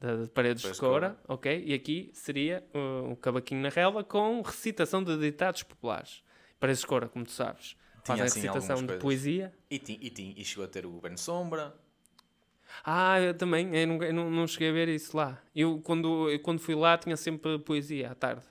da 0.00 0.16
de 0.16 0.28
Paredes 0.30 0.62
de 0.62 0.78
Coura, 0.78 1.16
ok? 1.28 1.62
E 1.66 1.74
aqui 1.74 2.10
seria 2.14 2.64
uh, 2.74 3.12
o 3.12 3.16
Cavaquinho 3.16 3.60
na 3.60 3.68
Relva 3.68 4.02
com 4.02 4.40
recitação 4.40 5.04
de 5.04 5.16
ditados 5.18 5.62
populares. 5.62 6.22
Paredes 6.58 6.80
de 6.80 6.86
Coura, 6.86 7.08
como 7.08 7.24
tu 7.24 7.32
sabes, 7.32 7.76
fazem 8.04 8.24
assim, 8.24 8.40
recitação 8.40 8.76
de 8.76 8.86
coisas. 8.86 9.02
poesia. 9.02 9.52
E, 9.70 9.78
ti- 9.78 9.98
e, 10.00 10.10
ti- 10.10 10.34
e 10.36 10.44
chegou 10.44 10.64
a 10.64 10.68
ter 10.68 10.86
o 10.86 10.90
Governo 10.90 11.18
Sombra. 11.18 11.74
Ah, 12.84 13.20
eu 13.20 13.34
também, 13.34 13.74
eu 13.76 13.86
não, 13.86 14.02
eu 14.02 14.12
não, 14.12 14.46
cheguei 14.46 14.70
a 14.70 14.72
ver 14.72 14.88
isso 14.88 15.16
lá. 15.16 15.38
Eu 15.54 15.80
quando, 15.80 16.30
eu, 16.30 16.40
quando 16.40 16.60
fui 16.60 16.74
lá 16.74 16.96
tinha 16.96 17.16
sempre 17.16 17.58
poesia 17.58 18.10
à 18.12 18.14
tarde. 18.14 18.44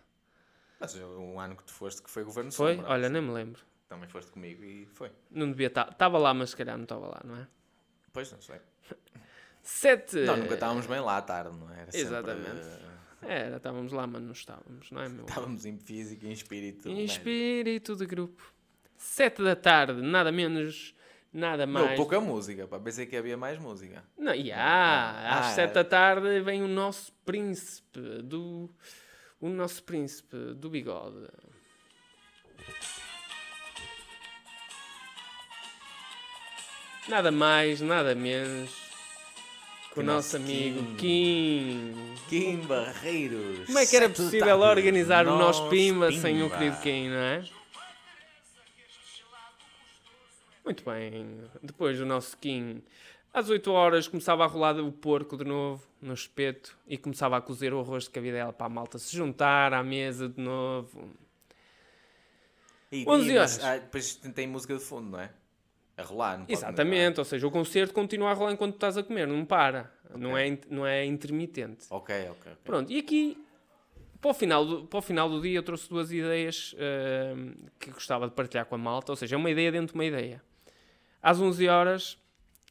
Mas 0.80 0.96
um 0.96 1.40
ano 1.40 1.56
que 1.56 1.64
tu 1.64 1.74
foste 1.74 2.02
que 2.02 2.10
foi 2.10 2.24
Governo 2.24 2.52
Foi? 2.52 2.76
Sombra. 2.76 2.92
Olha, 2.92 3.10
nem 3.10 3.22
me 3.22 3.32
lembro. 3.32 3.62
Também 3.88 4.08
foste 4.08 4.32
comigo 4.32 4.64
e 4.64 4.86
foi. 4.86 5.12
Não 5.32 5.50
devia 5.50 5.68
estar. 5.68 5.90
Estava 5.90 6.18
lá, 6.18 6.34
mas 6.34 6.52
se 6.52 6.56
calhar 6.58 6.78
não 6.78 6.84
estava 6.84 7.08
lá, 7.08 7.22
não 7.26 7.36
é? 7.38 7.48
Pois, 8.14 8.32
não 8.32 8.42
sei. 8.42 8.60
Sete. 9.72 10.18
Não, 10.26 10.36
nunca 10.36 10.56
estávamos 10.56 10.88
bem 10.88 11.00
lá 11.00 11.18
à 11.18 11.22
tarde, 11.22 11.56
não 11.56 11.70
é? 11.70 11.82
Era? 11.82 11.92
sempre, 11.92 12.00
Exatamente. 12.08 12.68
eh, 13.22 13.46
Era, 13.46 13.58
estávamos 13.58 13.92
lá, 13.94 14.08
mas 14.08 14.22
não 14.24 14.32
estávamos, 14.32 14.92
não 14.92 15.02
é, 15.02 15.08
meu? 15.08 15.26
Estávamos 15.26 15.64
em 15.66 15.78
físico 15.78 16.26
e 16.26 16.30
em 16.30 16.32
espírito. 16.34 16.90
Em 16.90 16.96
médio. 16.96 17.06
espírito 17.06 17.96
de 17.96 18.06
grupo. 18.08 18.52
Sete 18.98 19.44
da 19.44 19.56
tarde, 19.56 20.02
nada 20.02 20.32
menos, 20.32 20.94
nada 21.32 21.68
mais. 21.68 21.96
pouca 21.96 22.20
música, 22.20 22.68
pá. 22.68 22.80
Pensei 22.80 23.06
que 23.06 23.16
havia 23.16 23.38
mais 23.38 23.58
música. 23.60 24.04
Não, 24.18 24.34
e 24.34 24.52
há, 24.52 24.58
Ah, 24.60 25.40
às 25.40 25.46
ah, 25.46 25.50
sete 25.52 25.70
é. 25.70 25.74
da 25.76 25.84
tarde 25.84 26.42
vem 26.42 26.64
o 26.64 26.68
nosso 26.68 27.14
príncipe 27.24 28.00
do. 28.24 28.70
O 29.40 29.48
nosso 29.48 29.84
príncipe 29.84 30.36
do 30.56 30.70
bigode. 30.70 31.28
Nada 37.08 37.32
mais, 37.32 37.82
nada 37.82 38.14
menos 38.14 38.79
que 39.94 40.00
o 40.00 40.04
nosso 40.04 40.38
nosso 40.38 40.38
amigo 40.38 40.96
Kim. 40.96 41.94
Kim. 42.30 42.58
Barreiros. 42.68 43.66
Como 43.66 43.80
é 43.80 43.86
que 43.86 43.96
era 43.96 44.10
possível 44.10 44.60
organizar 44.60 45.28
o 45.28 45.38
nosso 45.38 45.64
Nós 45.64 45.70
Pimba 45.70 46.12
sem 46.12 46.42
o 46.42 46.46
Pimba. 46.46 46.58
querido 46.58 46.78
Kim, 46.82 47.10
não 47.10 47.18
é? 47.18 47.44
Muito 50.64 50.84
bem. 50.86 51.42
Depois 51.64 51.98
do 51.98 52.06
nosso 52.06 52.38
Kim, 52.38 52.84
às 53.34 53.50
8 53.50 53.72
horas 53.72 54.08
começava 54.08 54.44
a 54.44 54.48
rolar 54.48 54.80
o 54.80 54.92
porco 54.92 55.36
de 55.38 55.44
novo 55.44 55.84
no 56.02 56.14
espeto 56.14 56.78
e 56.88 56.98
começava 56.98 57.38
a 57.38 57.42
cozer 57.42 57.74
o 57.74 57.80
arroz 57.80 58.04
de 58.04 58.12
cabidela 58.12 58.54
para 58.54 58.68
a 58.68 58.70
malta 58.70 59.00
se 59.00 59.16
juntar 59.16 59.74
à 59.74 59.84
mesa 59.84 60.30
de 60.30 60.40
novo. 60.40 61.10
E, 62.92 63.04
11 63.08 63.30
e, 63.30 63.34
mas, 63.34 63.58
horas. 63.58 63.64
ah, 63.66 63.78
depois 63.78 64.16
tem 64.16 64.48
música 64.48 64.76
de 64.76 64.84
fundo, 64.84 65.10
não 65.12 65.20
é? 65.20 65.32
A 66.00 66.04
rolar, 66.04 66.46
Exatamente, 66.48 67.20
ou 67.20 67.26
seja, 67.26 67.46
o 67.46 67.52
concerto 67.52 67.94
continua 67.94 68.32
a 68.32 68.34
rolar 68.34 68.54
enquanto 68.54 68.76
estás 68.76 68.98
a 68.98 69.04
comer, 69.04 69.28
não 69.28 69.44
para. 69.44 69.92
Não, 70.16 70.38
é, 70.38 70.58
não 70.70 70.88
é 70.88 71.06
intermitente. 71.06 71.86
Ok, 71.90 72.16
ok, 72.16 72.32
ok. 72.32 72.52
Pronto, 72.64 72.92
e 72.92 72.98
aqui, 72.98 73.38
para 74.22 74.32
o 74.32 74.34
final 74.34 74.66
do, 74.66 74.86
para 74.86 75.00
o 75.00 75.02
final 75.02 75.30
do 75.30 75.42
dia, 75.42 75.58
eu 75.58 75.64
trouxe 75.64 75.90
duas 75.90 76.10
ideias 76.12 76.74
ahm, 76.80 77.52
que 77.78 77.92
gostava 77.92 78.28
de 78.30 78.34
partilhar 78.34 78.66
com 78.66 78.76
a 78.76 78.78
malta, 78.78 79.12
ou 79.12 79.16
seja, 79.18 79.36
é 79.36 79.38
uma 79.38 79.50
ideia 79.50 79.72
dentro 79.74 79.88
de 79.88 79.94
uma 79.96 80.06
ideia. 80.06 80.42
Às 81.22 81.40
11 81.42 81.68
horas 81.68 82.18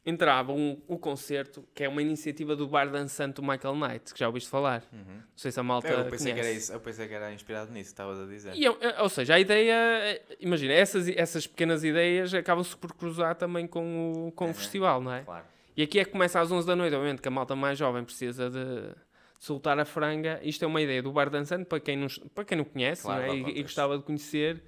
entrava 0.04 0.52
um, 0.52 0.80
o 0.86 0.98
concerto, 0.98 1.66
que 1.74 1.84
é 1.84 1.88
uma 1.88 2.00
iniciativa 2.00 2.54
do 2.56 2.66
bar 2.66 2.90
dançante 2.90 3.34
do 3.34 3.42
Michael 3.42 3.74
Knight, 3.76 4.12
que 4.14 4.18
já 4.18 4.26
ouviste 4.26 4.48
falar. 4.48 4.82
Não 4.92 5.04
sei 5.36 5.50
se 5.52 5.60
a 5.60 5.62
malta 5.62 5.92
Uhum. 5.92 6.00
Eu 6.04 6.10
pensei, 6.10 6.32
que 6.32 6.38
era 6.40 6.48
conhece. 6.48 6.64
isso, 6.64 6.72
eu 6.72 6.80
pensei 6.80 7.08
que 7.08 7.14
era 7.14 7.32
inspirado 7.32 7.70
nisso, 7.72 7.90
estavas 7.90 8.20
a 8.20 8.26
dizer. 8.26 8.54
E, 8.54 8.64
eu- 8.64 8.78
eh, 8.80 9.02
ou 9.02 9.08
seja, 9.08 9.34
a 9.34 9.40
ideia, 9.40 9.74
eh, 9.74 10.22
imagina, 10.40 10.72
essas, 10.72 11.08
essas 11.08 11.46
pequenas 11.46 11.84
ideias 11.84 12.32
acabam-se 12.32 12.76
por 12.76 12.92
cruzar 12.94 13.34
também 13.34 13.66
com 13.66 14.28
o, 14.28 14.32
com 14.32 14.44
o 14.44 14.48
Uhum. 14.48 14.54
festival, 14.54 15.00
não 15.02 15.12
é? 15.12 15.22
Claro. 15.22 15.44
E 15.76 15.82
aqui 15.82 16.00
é 16.00 16.04
que 16.04 16.10
começa 16.10 16.40
às 16.40 16.50
11 16.50 16.66
da 16.66 16.74
noite, 16.74 16.94
obviamente, 16.94 17.22
que 17.22 17.28
a 17.28 17.30
malta 17.30 17.54
mais 17.54 17.78
jovem 17.78 18.02
precisa 18.02 18.50
de 18.50 18.94
soltar 19.38 19.78
a 19.78 19.84
franga. 19.84 20.40
Isto 20.42 20.64
é 20.64 20.68
uma 20.68 20.80
ideia 20.82 21.00
do 21.02 21.12
Bar 21.12 21.30
Dançante, 21.30 21.64
para 21.66 21.78
quem 21.78 21.96
não, 21.96 22.08
para 22.34 22.44
quem 22.44 22.58
não 22.58 22.64
conhece 22.64 23.02
Claro, 23.02 23.26
não 23.26 23.32
é? 23.32 23.36
e, 23.36 23.58
e 23.58 23.62
gostava 23.62 23.96
de 23.96 24.02
conhecer. 24.04 24.62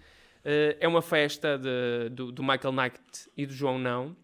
Eh, 0.45 0.77
é 0.81 0.87
uma 0.89 1.03
festa 1.03 1.59
de- 1.59 2.09
do, 2.11 2.31
do 2.31 2.43
Michael 2.43 2.73
Knight 2.73 3.01
e 3.37 3.45
do 3.45 3.53
João 3.53 3.79
Não, 3.79 4.17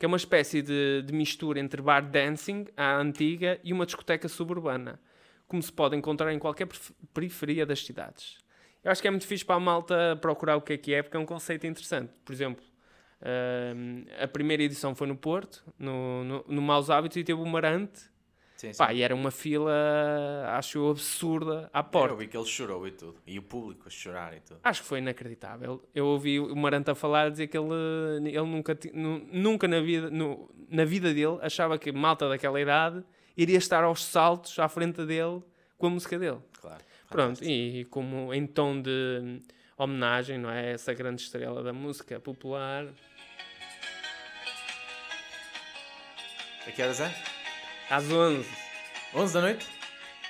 que 0.00 0.06
é 0.06 0.08
uma 0.08 0.16
espécie 0.16 0.62
de, 0.62 1.02
de 1.02 1.12
mistura 1.12 1.60
entre 1.60 1.82
bar 1.82 2.00
dancing, 2.00 2.66
à 2.74 2.96
antiga, 2.96 3.60
e 3.62 3.70
uma 3.70 3.84
discoteca 3.84 4.28
suburbana, 4.28 4.98
como 5.46 5.62
se 5.62 5.70
pode 5.70 5.94
encontrar 5.94 6.32
em 6.32 6.38
qualquer 6.38 6.64
perif- 6.64 6.94
periferia 7.12 7.66
das 7.66 7.84
cidades. 7.84 8.38
Eu 8.82 8.90
acho 8.90 9.02
que 9.02 9.08
é 9.08 9.10
muito 9.10 9.26
fixe 9.26 9.44
para 9.44 9.56
a 9.56 9.60
malta 9.60 10.18
procurar 10.22 10.56
o 10.56 10.62
que 10.62 10.72
é 10.72 10.78
que 10.78 10.94
é, 10.94 11.02
porque 11.02 11.18
é 11.18 11.20
um 11.20 11.26
conceito 11.26 11.66
interessante. 11.66 12.18
Por 12.24 12.32
exemplo, 12.32 12.64
Ahm, 13.22 14.06
a 14.18 14.26
primeira 14.26 14.62
edição 14.62 14.94
foi 14.94 15.06
no 15.06 15.14
Porto, 15.14 15.62
no, 15.78 16.24
no, 16.24 16.44
no 16.48 16.62
Maus 16.62 16.88
Hábitos, 16.88 17.18
e 17.18 17.22
teve 17.22 17.38
o 17.38 17.44
Marante. 17.44 18.08
Sim, 18.60 18.74
sim. 18.74 18.78
Pá, 18.78 18.92
e 18.92 19.00
era 19.00 19.14
uma 19.14 19.30
fila, 19.30 19.72
acho 20.48 20.76
eu, 20.76 20.90
absurda 20.90 21.70
à 21.72 21.78
Eu 21.78 21.84
porta. 21.84 22.14
vi 22.14 22.26
que 22.28 22.36
ele 22.36 22.44
chorou 22.44 22.86
e 22.86 22.90
tudo. 22.90 23.16
E 23.26 23.38
o 23.38 23.42
público 23.42 23.84
a 23.86 23.90
chorar 23.90 24.36
e 24.36 24.40
tudo. 24.40 24.60
Acho 24.62 24.82
que 24.82 24.86
foi 24.88 24.98
inacreditável. 24.98 25.82
Eu 25.94 26.04
ouvi 26.04 26.38
o 26.38 26.54
Marante 26.54 26.90
a 26.90 26.94
falar, 26.94 27.28
a 27.28 27.30
dizer 27.30 27.46
que 27.46 27.56
ele, 27.56 27.68
ele 28.28 28.42
nunca, 28.42 28.78
nunca 29.32 29.66
na, 29.66 29.80
vida, 29.80 30.10
no- 30.10 30.50
na 30.68 30.84
vida 30.84 31.14
dele 31.14 31.38
achava 31.40 31.78
que 31.78 31.90
malta 31.90 32.28
daquela 32.28 32.60
idade 32.60 33.02
iria 33.34 33.56
estar 33.56 33.82
aos 33.82 34.04
saltos 34.04 34.58
à 34.58 34.68
frente 34.68 35.06
dele 35.06 35.42
com 35.78 35.86
a 35.86 35.90
música 35.90 36.18
dele. 36.18 36.40
Claro. 36.60 36.84
Pronto, 37.08 37.38
fantástico. 37.38 37.50
e 37.50 37.86
como 37.86 38.34
em 38.34 38.46
tom 38.46 38.82
de 38.82 39.40
homenagem, 39.78 40.36
não 40.36 40.50
é? 40.50 40.72
Essa 40.72 40.92
grande 40.92 41.22
estrela 41.22 41.62
da 41.62 41.72
música 41.72 42.20
popular. 42.20 42.88
A 46.66 46.70
que 46.70 46.82
horas 46.82 47.00
é? 47.00 47.29
Às 47.90 48.08
11. 48.08 48.48
11 49.12 49.34
da 49.34 49.40
noite? 49.40 49.66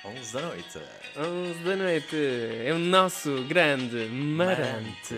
11 0.03 0.33
da 0.33 0.41
noite. 0.41 0.79
11 1.15 1.59
da 1.63 1.75
noite. 1.75 2.17
É 2.65 2.73
o 2.73 2.79
nosso 2.79 3.43
grande 3.43 4.07
Marante. 4.07 5.13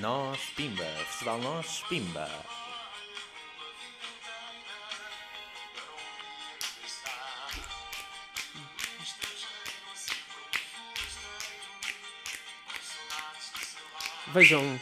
Nós 0.00 0.40
Pimba. 0.56 0.82
Festival 0.82 1.38
Nós 1.40 1.82
Pimba. 1.86 2.26
Vejam. 14.32 14.80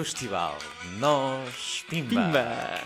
Festival 0.00 0.56
Nós 0.98 1.84
Pimba. 1.90 2.08
Pimba! 2.08 2.80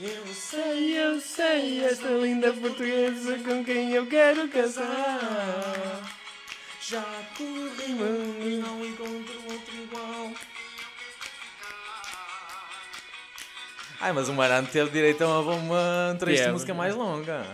Eu 0.00 0.26
Sei, 0.32 0.98
eu 0.98 1.20
sei, 1.20 1.84
esta 1.84 2.08
linda 2.08 2.54
portuguesa 2.54 3.38
com 3.40 3.62
quem 3.62 3.92
eu 3.92 4.06
quero 4.06 4.48
casar. 4.48 6.00
Já 6.80 7.04
corri 7.36 7.92
mundo 7.92 8.48
e 8.48 8.56
não 8.56 8.82
encontro 8.82 9.42
outro 9.52 9.74
igual. 9.74 10.32
Ai, 14.00 14.12
mas 14.12 14.30
o 14.30 14.32
Marante 14.32 14.72
teve 14.72 14.90
direito 14.90 15.22
a 15.22 15.40
uma, 15.40 15.52
uma 15.52 16.16
trecho 16.18 16.44
de 16.44 16.52
música 16.52 16.72
mais 16.72 16.94
longa. 16.94 17.46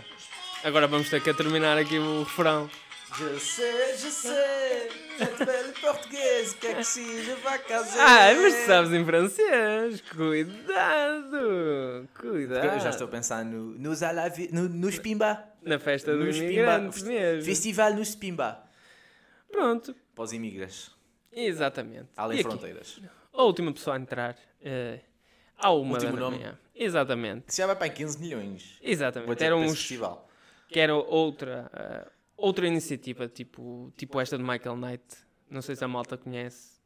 Agora 0.62 0.86
vamos 0.86 1.11
ter 1.11 1.20
que 1.20 1.34
terminar 1.34 1.76
aqui 1.76 1.98
o 1.98 2.22
refrão. 2.22 2.70
Je 3.20 3.38
sais, 3.38 4.00
je 4.00 4.08
sais, 4.10 4.88
je 5.18 5.24
te 5.26 5.44
belle 5.44 5.72
português, 5.78 6.54
que 6.54 6.66
é 6.68 6.74
que 6.76 6.84
se 6.84 7.02
je 7.22 7.34
vai 7.42 7.58
casar? 7.58 7.98
Ah, 8.00 8.34
mas 8.40 8.54
tu 8.54 8.66
sabes 8.66 8.92
em 8.92 9.04
francês. 9.04 10.00
Cuidado! 10.16 12.08
Cuidado! 12.18 12.66
Eu 12.66 12.80
já 12.80 12.88
estou 12.88 13.06
a 13.06 13.10
pensar 13.10 13.44
no, 13.44 13.78
nos, 13.78 14.02
alavi, 14.02 14.48
no, 14.52 14.68
nos 14.70 14.98
Pimba. 14.98 15.44
Na 15.62 15.78
festa 15.78 16.16
dos 16.16 16.24
Nos 16.28 16.36
Pimba. 16.38 16.52
imigrantes 16.52 17.02
mesmo. 17.02 17.44
Festival 17.44 17.92
nos 17.94 18.14
Pimba. 18.14 18.64
Pronto, 19.52 19.94
Para 20.14 20.24
os 20.24 20.32
imigras, 20.32 20.90
exatamente. 21.30 22.08
além 22.16 22.38
E 22.38 22.40
aqui, 22.40 22.48
fronteiras. 22.48 23.00
A 23.34 23.42
última 23.42 23.70
pessoa 23.72 23.96
a 23.96 23.98
entrar 24.00 24.34
eh, 24.62 25.00
à 25.58 25.70
uma 25.72 25.94
Último 25.94 26.12
da 26.12 26.20
nome? 26.20 26.38
manhã. 26.38 26.58
Exatamente. 26.74 27.48
Isso 27.48 27.58
já 27.58 27.66
vai 27.66 27.76
para 27.76 27.84
aí 27.84 27.90
15 27.90 28.18
milhões. 28.18 28.78
Exatamente. 28.80 29.44
Era 29.44 29.56
uns, 29.56 29.72
festival. 29.78 30.26
que 30.68 30.80
era 30.80 30.94
outra, 30.94 31.70
eh, 31.74 32.06
outra 32.41 32.66
iniciativa, 32.66 33.28
tipo, 33.28 33.93
tipo 33.97 34.20
esta 34.20 34.36
de 34.36 34.43
Michael 34.45 34.76
Knight. 34.76 35.05
Não 35.49 35.62
sei 35.62 35.74
se 35.76 35.84
a 35.84 35.88
malta 35.88 36.16
conhece. 36.16 36.80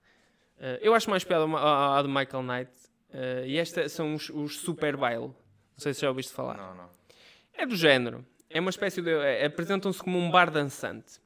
Eh, 0.58 0.80
eu 0.82 0.94
acho 0.94 1.08
mais 1.10 1.24
piada 1.24 1.44
a, 1.44 1.98
a 1.98 2.02
de 2.02 2.08
Michael 2.08 2.42
Knight. 2.42 2.70
Eh, 3.12 3.44
e 3.48 3.58
esta 3.58 3.88
são 3.88 4.14
os, 4.14 4.28
os 4.30 4.58
Super 4.58 4.96
Baile. 4.96 5.26
Não 5.28 5.78
sei 5.78 5.92
se 5.94 6.00
já 6.02 6.08
ouviste 6.08 6.32
falar. 6.32 6.56
Não, 6.56 6.74
não. 6.74 6.88
É 7.52 7.66
do 7.66 7.76
género. 7.76 8.24
É 8.50 8.60
uma 8.60 8.70
espécie 8.70 9.02
de. 9.02 9.10
é- 9.10 9.44
Apresentam-se 9.46 9.98
como 9.98 10.18
um 10.18 10.30
bar 10.30 10.50
dançante. 10.50 11.22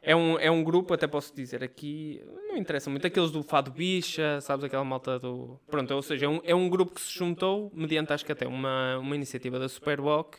É 0.00 0.14
um, 0.14 0.38
é 0.38 0.50
um 0.50 0.62
grupo, 0.62 0.94
até 0.94 1.06
posso 1.06 1.34
dizer 1.34 1.62
aqui, 1.62 2.22
não 2.48 2.56
interessa 2.56 2.88
muito, 2.88 3.04
aqueles 3.06 3.32
do 3.32 3.42
Fado 3.42 3.70
Bicha, 3.72 4.40
sabes, 4.40 4.64
aquela 4.64 4.84
malta 4.84 5.18
do. 5.18 5.58
Pronto, 5.66 5.92
ou 5.92 6.00
seja, 6.02 6.26
é 6.26 6.28
um, 6.28 6.40
é 6.44 6.54
um 6.54 6.68
grupo 6.68 6.94
que 6.94 7.00
se 7.00 7.12
juntou, 7.18 7.70
mediante 7.74 8.12
acho 8.12 8.24
que 8.24 8.30
até 8.32 8.46
uma, 8.46 8.96
uma 8.98 9.14
iniciativa 9.16 9.58
da 9.58 9.68
Superboc, 9.68 10.38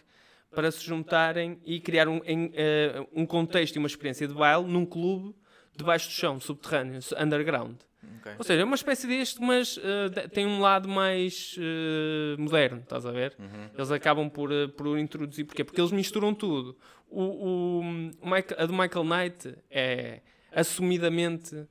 para 0.54 0.72
se 0.72 0.84
juntarem 0.86 1.60
e 1.66 1.80
criar 1.80 2.08
um, 2.08 2.22
em, 2.26 2.52
eh, 2.56 3.06
um 3.14 3.26
contexto 3.26 3.76
e 3.76 3.80
uma 3.80 3.88
experiência 3.88 4.28
de 4.28 4.34
baile 4.34 4.66
num 4.66 4.86
clube 4.86 5.36
debaixo 5.78 6.08
do 6.10 6.14
chão, 6.14 6.40
subterrâneo, 6.40 7.00
underground. 7.20 7.78
Ok. 8.20 8.32
Ou 8.38 8.44
seja, 8.44 8.62
é 8.62 8.64
uma 8.66 8.76
espécie 8.76 9.08
deste, 9.08 9.42
mas 9.42 9.78
de- 10.10 10.28
tem 10.30 10.46
um 10.46 10.60
lado 10.60 10.88
mais 10.90 11.56
eh, 11.60 12.36
moderno, 12.38 12.80
estás 12.82 13.06
a 13.06 13.12
ver? 13.12 13.36
Uhum. 13.38 13.70
Eles 13.76 13.92
acabam 13.92 14.30
por, 14.30 14.50
por 14.76 14.98
introduzir. 14.98 15.46
Porquê? 15.46 15.64
Porque 15.64 15.80
eles 15.80 15.92
misturam 15.92 16.34
tudo. 16.34 16.78
O, 17.10 17.24
o, 17.24 17.82
a 18.58 18.66
do 18.66 18.74
Michael 18.74 19.04
Knight 19.06 19.56
é 19.70 20.22
assumidamente 20.52 21.68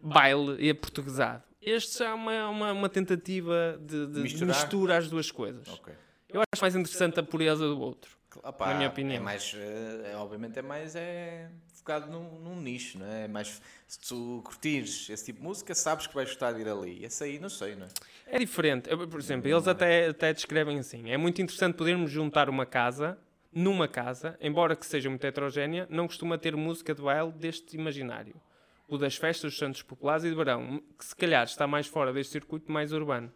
baile 0.00 0.56
e 0.58 0.70
aportuguesado. 0.70 1.42
Este 1.60 1.98
já 1.98 2.08
é 2.10 2.14
uma, 2.14 2.48
uma, 2.48 2.72
uma 2.72 2.88
tentativa 2.88 3.78
de, 3.80 4.06
de 4.06 4.20
mistura 4.46 4.96
as 4.96 5.08
duas 5.08 5.30
coisas. 5.30 5.68
Ok. 5.68 5.92
Eu 6.32 6.40
acho 6.40 6.62
mais 6.62 6.74
interessante 6.76 7.18
a 7.20 7.22
pureza 7.22 7.66
do 7.66 7.78
outro. 7.80 8.16
Opá, 8.38 8.68
Na 8.68 8.74
minha 8.74 8.88
opinião. 8.88 9.16
É 9.16 9.20
mais, 9.20 9.54
eh, 9.56 10.12
é, 10.12 10.16
obviamente 10.16 10.58
é 10.58 10.62
mais 10.62 10.94
é, 10.94 11.50
focado 11.74 12.10
num, 12.10 12.38
num 12.38 12.60
nicho, 12.60 12.98
não 12.98 13.06
é? 13.06 13.24
É 13.24 13.28
mais, 13.28 13.60
se 13.86 13.98
tu 14.00 14.40
curtires 14.44 15.08
esse 15.10 15.24
tipo 15.24 15.40
de 15.40 15.44
música, 15.44 15.74
sabes 15.74 16.06
que 16.06 16.14
vais 16.14 16.28
gostar 16.28 16.52
de 16.52 16.60
ir 16.60 16.68
ali. 16.68 17.04
Esse 17.04 17.24
aí, 17.24 17.38
não 17.38 17.48
sei, 17.48 17.74
não 17.74 17.86
é? 17.86 17.88
É 18.26 18.38
diferente. 18.38 18.88
Eu, 18.88 19.08
Por 19.08 19.18
exemplo, 19.18 19.48
eles 19.48 19.66
até, 19.66 20.08
até 20.08 20.32
descrevem 20.32 20.78
assim: 20.78 21.10
é 21.10 21.16
muito 21.16 21.42
interessante 21.42 21.74
podermos 21.74 22.10
juntar 22.10 22.48
uma 22.48 22.64
casa, 22.64 23.18
numa 23.52 23.88
casa, 23.88 24.38
embora 24.40 24.76
que 24.76 24.86
seja 24.86 25.08
muito 25.10 25.24
heterogénea, 25.24 25.86
não 25.90 26.06
costuma 26.06 26.38
ter 26.38 26.54
música 26.56 26.94
de 26.94 27.02
baile 27.02 27.32
deste 27.32 27.76
imaginário. 27.76 28.40
O 28.86 28.98
das 28.98 29.16
festas 29.16 29.52
dos 29.52 29.58
Santos 29.58 29.82
Populares 29.82 30.24
e 30.24 30.30
de 30.30 30.34
Verão, 30.34 30.82
que 30.98 31.04
se 31.04 31.14
calhar 31.14 31.44
está 31.44 31.66
mais 31.66 31.86
fora 31.86 32.12
deste 32.12 32.32
circuito 32.32 32.70
mais 32.70 32.92
urbano. 32.92 33.32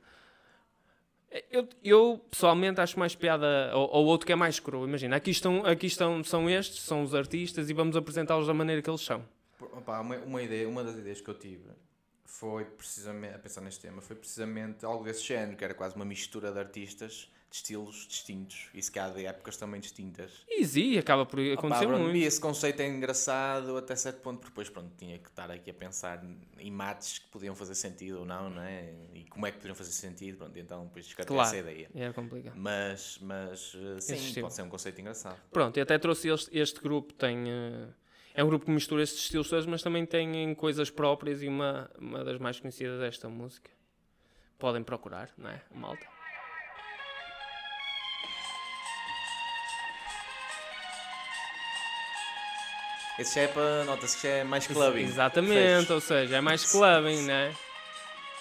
Eu, 1.50 1.68
eu, 1.82 2.20
pessoalmente 2.30 2.80
acho 2.80 2.96
mais 2.96 3.16
piada 3.16 3.70
ao 3.72 4.04
outro 4.04 4.24
que 4.24 4.32
é 4.32 4.36
mais 4.36 4.60
cru. 4.60 4.86
Imagina, 4.86 5.16
aqui 5.16 5.32
estão, 5.32 5.66
aqui 5.66 5.86
estão, 5.86 6.22
são 6.22 6.48
estes, 6.48 6.84
são 6.84 7.02
os 7.02 7.12
artistas 7.12 7.68
e 7.68 7.74
vamos 7.74 7.96
apresentá-los 7.96 8.46
da 8.46 8.54
maneira 8.54 8.80
que 8.80 8.88
eles 8.88 9.00
são. 9.00 9.24
Opá, 9.60 10.00
uma, 10.00 10.16
uma, 10.18 10.42
ideia, 10.42 10.68
uma 10.68 10.84
das 10.84 10.96
ideias 10.96 11.20
que 11.20 11.28
eu 11.28 11.34
tive 11.34 11.64
foi 12.38 12.64
precisamente, 12.64 13.34
a 13.34 13.38
pensar 13.38 13.60
neste 13.60 13.80
tema, 13.80 14.00
foi 14.02 14.16
precisamente 14.16 14.84
algo 14.84 15.04
desse 15.04 15.22
género, 15.22 15.56
que 15.56 15.64
era 15.64 15.74
quase 15.74 15.94
uma 15.94 16.04
mistura 16.04 16.50
de 16.52 16.58
artistas 16.58 17.30
de 17.48 17.56
estilos 17.58 18.06
distintos 18.08 18.68
e 18.74 18.82
se 18.82 18.90
calhar 18.90 19.14
de 19.14 19.24
épocas 19.24 19.56
também 19.56 19.80
distintas. 19.80 20.32
E 20.48 20.66
sim, 20.66 20.98
acaba 20.98 21.24
por 21.24 21.38
Opa, 21.38 21.52
acontecer 21.52 21.86
pronto, 21.86 22.02
muito. 22.02 22.16
E 22.16 22.24
esse 22.24 22.40
conceito 22.40 22.80
é 22.80 22.88
engraçado 22.88 23.76
até 23.76 23.94
certo 23.94 24.20
ponto, 24.20 24.38
porque 24.40 24.50
depois 24.50 24.68
pronto, 24.68 24.90
tinha 24.98 25.16
que 25.18 25.28
estar 25.28 25.48
aqui 25.52 25.70
a 25.70 25.74
pensar 25.74 26.24
em 26.58 26.70
mates 26.72 27.18
que 27.18 27.28
podiam 27.28 27.54
fazer 27.54 27.76
sentido 27.76 28.18
ou 28.20 28.24
não, 28.26 28.50
não 28.50 28.62
é? 28.62 28.92
E 29.14 29.24
como 29.26 29.46
é 29.46 29.52
que 29.52 29.58
poderiam 29.58 29.76
fazer 29.76 29.92
sentido, 29.92 30.38
pronto, 30.38 30.58
então 30.58 30.84
depois 30.86 31.06
descartei 31.06 31.36
Claro. 31.36 31.48
essa 31.48 31.58
ideia. 31.58 31.88
É 31.94 32.12
complicado. 32.12 32.54
Mas, 32.56 33.18
mas 33.20 33.76
eh, 33.76 34.00
sim, 34.00 34.40
pode 34.40 34.54
ser 34.54 34.62
um 34.62 34.68
conceito 34.68 35.00
engraçado. 35.00 35.40
Pronto, 35.52 35.76
e 35.76 35.80
até 35.80 35.96
trouxe 35.98 36.28
este, 36.28 36.58
este 36.58 36.80
grupo, 36.80 37.12
tem... 37.12 37.48
eh, 37.48 37.86
é 38.34 38.42
um 38.42 38.48
grupo 38.48 38.64
que 38.64 38.70
mistura 38.72 39.02
estes 39.02 39.22
estilos 39.22 39.48
todos, 39.48 39.64
mas 39.64 39.80
também 39.80 40.04
tem 40.04 40.52
coisas 40.56 40.90
próprias 40.90 41.40
e 41.40 41.46
uma, 41.46 41.88
uma 41.96 42.24
das 42.24 42.38
mais 42.38 42.58
conhecidas 42.58 42.98
desta 42.98 43.28
música. 43.28 43.70
Podem 44.58 44.82
procurar, 44.82 45.30
não 45.38 45.50
é? 45.50 45.62
A 45.72 45.78
malta. 45.78 46.04
Esse 53.16 53.36
já 53.36 53.42
é 53.42 53.46
para, 53.46 53.84
nota-se 53.84 54.16
que 54.16 54.22
já 54.24 54.34
é 54.34 54.44
mais 54.44 54.66
clubbing. 54.66 55.04
Exatamente, 55.04 55.82
Fecho. 55.82 55.94
ou 55.94 56.00
seja, 56.00 56.36
é 56.36 56.40
mais 56.40 56.68
clubbing, 56.68 57.22
não 57.22 57.32
é? 57.34 57.54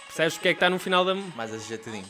Percebes 0.08 0.34
porque 0.34 0.48
é 0.48 0.54
que 0.54 0.58
está 0.58 0.70
no 0.72 0.80
final 0.80 1.06
da... 1.06 1.14
Mais 1.14 1.54
ajeitadinho. 1.54 2.10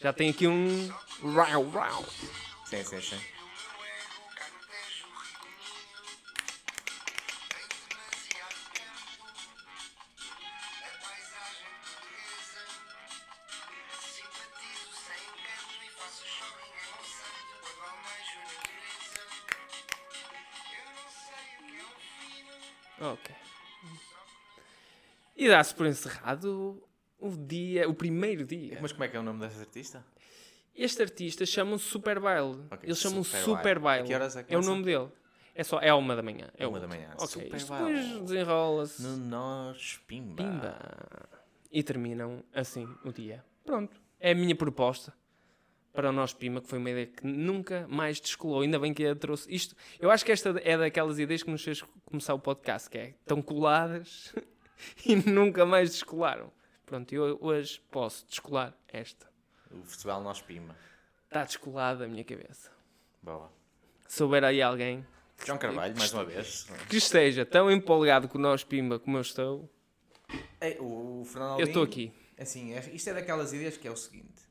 Já 0.00 0.12
tem 0.12 0.30
aqui 0.30 0.46
um... 0.46 0.88
Rau, 1.22 1.68
rau. 1.70 2.04
Sim, 2.66 2.84
sim, 2.84 3.00
sim. 3.00 3.20
Ok. 23.00 23.34
E 25.36 25.48
dá-se 25.48 25.74
por 25.74 25.86
encerrado 25.86 26.82
o 27.18 27.36
dia, 27.36 27.88
o 27.88 27.94
primeiro 27.94 28.44
dia. 28.44 28.78
Mas 28.80 28.92
como 28.92 29.04
é 29.04 29.08
que 29.08 29.16
é 29.16 29.20
o 29.20 29.22
nome 29.22 29.40
desse 29.40 29.60
artista? 29.60 30.04
Este 30.78 31.02
artista 31.02 31.44
chama-se 31.44 31.84
Super 31.84 32.20
Baile. 32.20 32.56
Ok, 32.70 32.78
Eles 32.84 32.98
chamam 33.00 33.24
Super 33.24 33.42
Super 33.42 33.78
Baile. 33.80 34.04
É 34.14 34.28
que 34.44 34.54
é 34.54 34.56
o 34.56 34.60
começa? 34.60 34.70
nome 34.70 34.84
dele. 34.84 35.08
É 35.52 35.64
só, 35.64 35.80
é 35.80 35.92
uma 35.92 36.14
da 36.14 36.22
manhã. 36.22 36.48
É 36.56 36.68
Uma 36.68 36.78
da 36.78 36.86
manhã. 36.86 37.10
Ok, 37.18 37.26
Super 37.26 37.58
depois 37.58 38.20
desenrola-se. 38.22 39.02
No 39.02 39.16
Nós 39.16 40.00
Pimba. 40.06 40.36
Pimba. 40.36 40.78
E 41.72 41.82
terminam 41.82 42.44
assim 42.54 42.88
o 43.04 43.10
dia. 43.12 43.44
Pronto. 43.64 44.00
É 44.20 44.30
a 44.30 44.34
minha 44.36 44.54
proposta 44.54 45.12
para 45.92 46.10
o 46.10 46.12
nosso 46.12 46.36
Pima, 46.36 46.60
que 46.60 46.68
foi 46.68 46.78
uma 46.78 46.90
ideia 46.90 47.06
que 47.06 47.26
nunca 47.26 47.84
mais 47.88 48.20
descolou. 48.20 48.60
Ainda 48.60 48.78
bem 48.78 48.94
que 48.94 49.04
a 49.04 49.16
trouxe. 49.16 49.52
Isto, 49.52 49.74
eu 49.98 50.12
acho 50.12 50.24
que 50.24 50.30
esta 50.30 50.50
é 50.62 50.78
daquelas 50.78 51.18
ideias 51.18 51.42
que 51.42 51.50
nos 51.50 51.64
fez 51.64 51.82
começar 52.04 52.34
o 52.34 52.38
podcast, 52.38 52.88
que 52.88 52.98
é 52.98 53.14
tão 53.26 53.42
coladas 53.42 54.32
e 55.04 55.16
nunca 55.16 55.66
mais 55.66 55.90
descolaram. 55.90 56.52
Pronto, 56.86 57.12
eu 57.12 57.36
hoje 57.40 57.82
posso 57.90 58.24
descolar 58.28 58.78
esta. 58.86 59.26
O 59.70 59.82
Festival 59.84 60.22
Nós 60.22 60.40
Pimba. 60.40 60.74
Está 61.26 61.44
descolada 61.44 62.04
a 62.04 62.08
minha 62.08 62.24
cabeça. 62.24 62.70
Boa. 63.22 63.50
Se 64.06 64.22
houver 64.22 64.44
aí 64.44 64.62
alguém 64.62 65.06
João 65.44 65.58
Carvalho, 65.58 65.96
mais 65.96 66.12
uma 66.12 66.24
vez. 66.24 66.66
Que 66.88 66.96
esteja 66.96 67.44
tão 67.44 67.70
empolgado 67.70 68.28
com 68.28 68.38
o 68.38 68.40
nós 68.40 68.64
Pimba 68.64 68.98
como 68.98 69.16
eu 69.18 69.20
estou. 69.22 69.70
Ei, 70.60 70.76
o 70.80 71.24
Fernando 71.26 71.50
Alvim, 71.52 71.62
Eu 71.62 71.66
estou 71.68 71.82
aqui. 71.82 72.12
Assim, 72.38 72.72
é- 72.74 72.90
isto 72.94 73.10
é 73.10 73.14
daquelas 73.14 73.52
ideias 73.52 73.76
que 73.76 73.86
é 73.86 73.90
o 73.90 73.96
seguinte: 73.96 74.42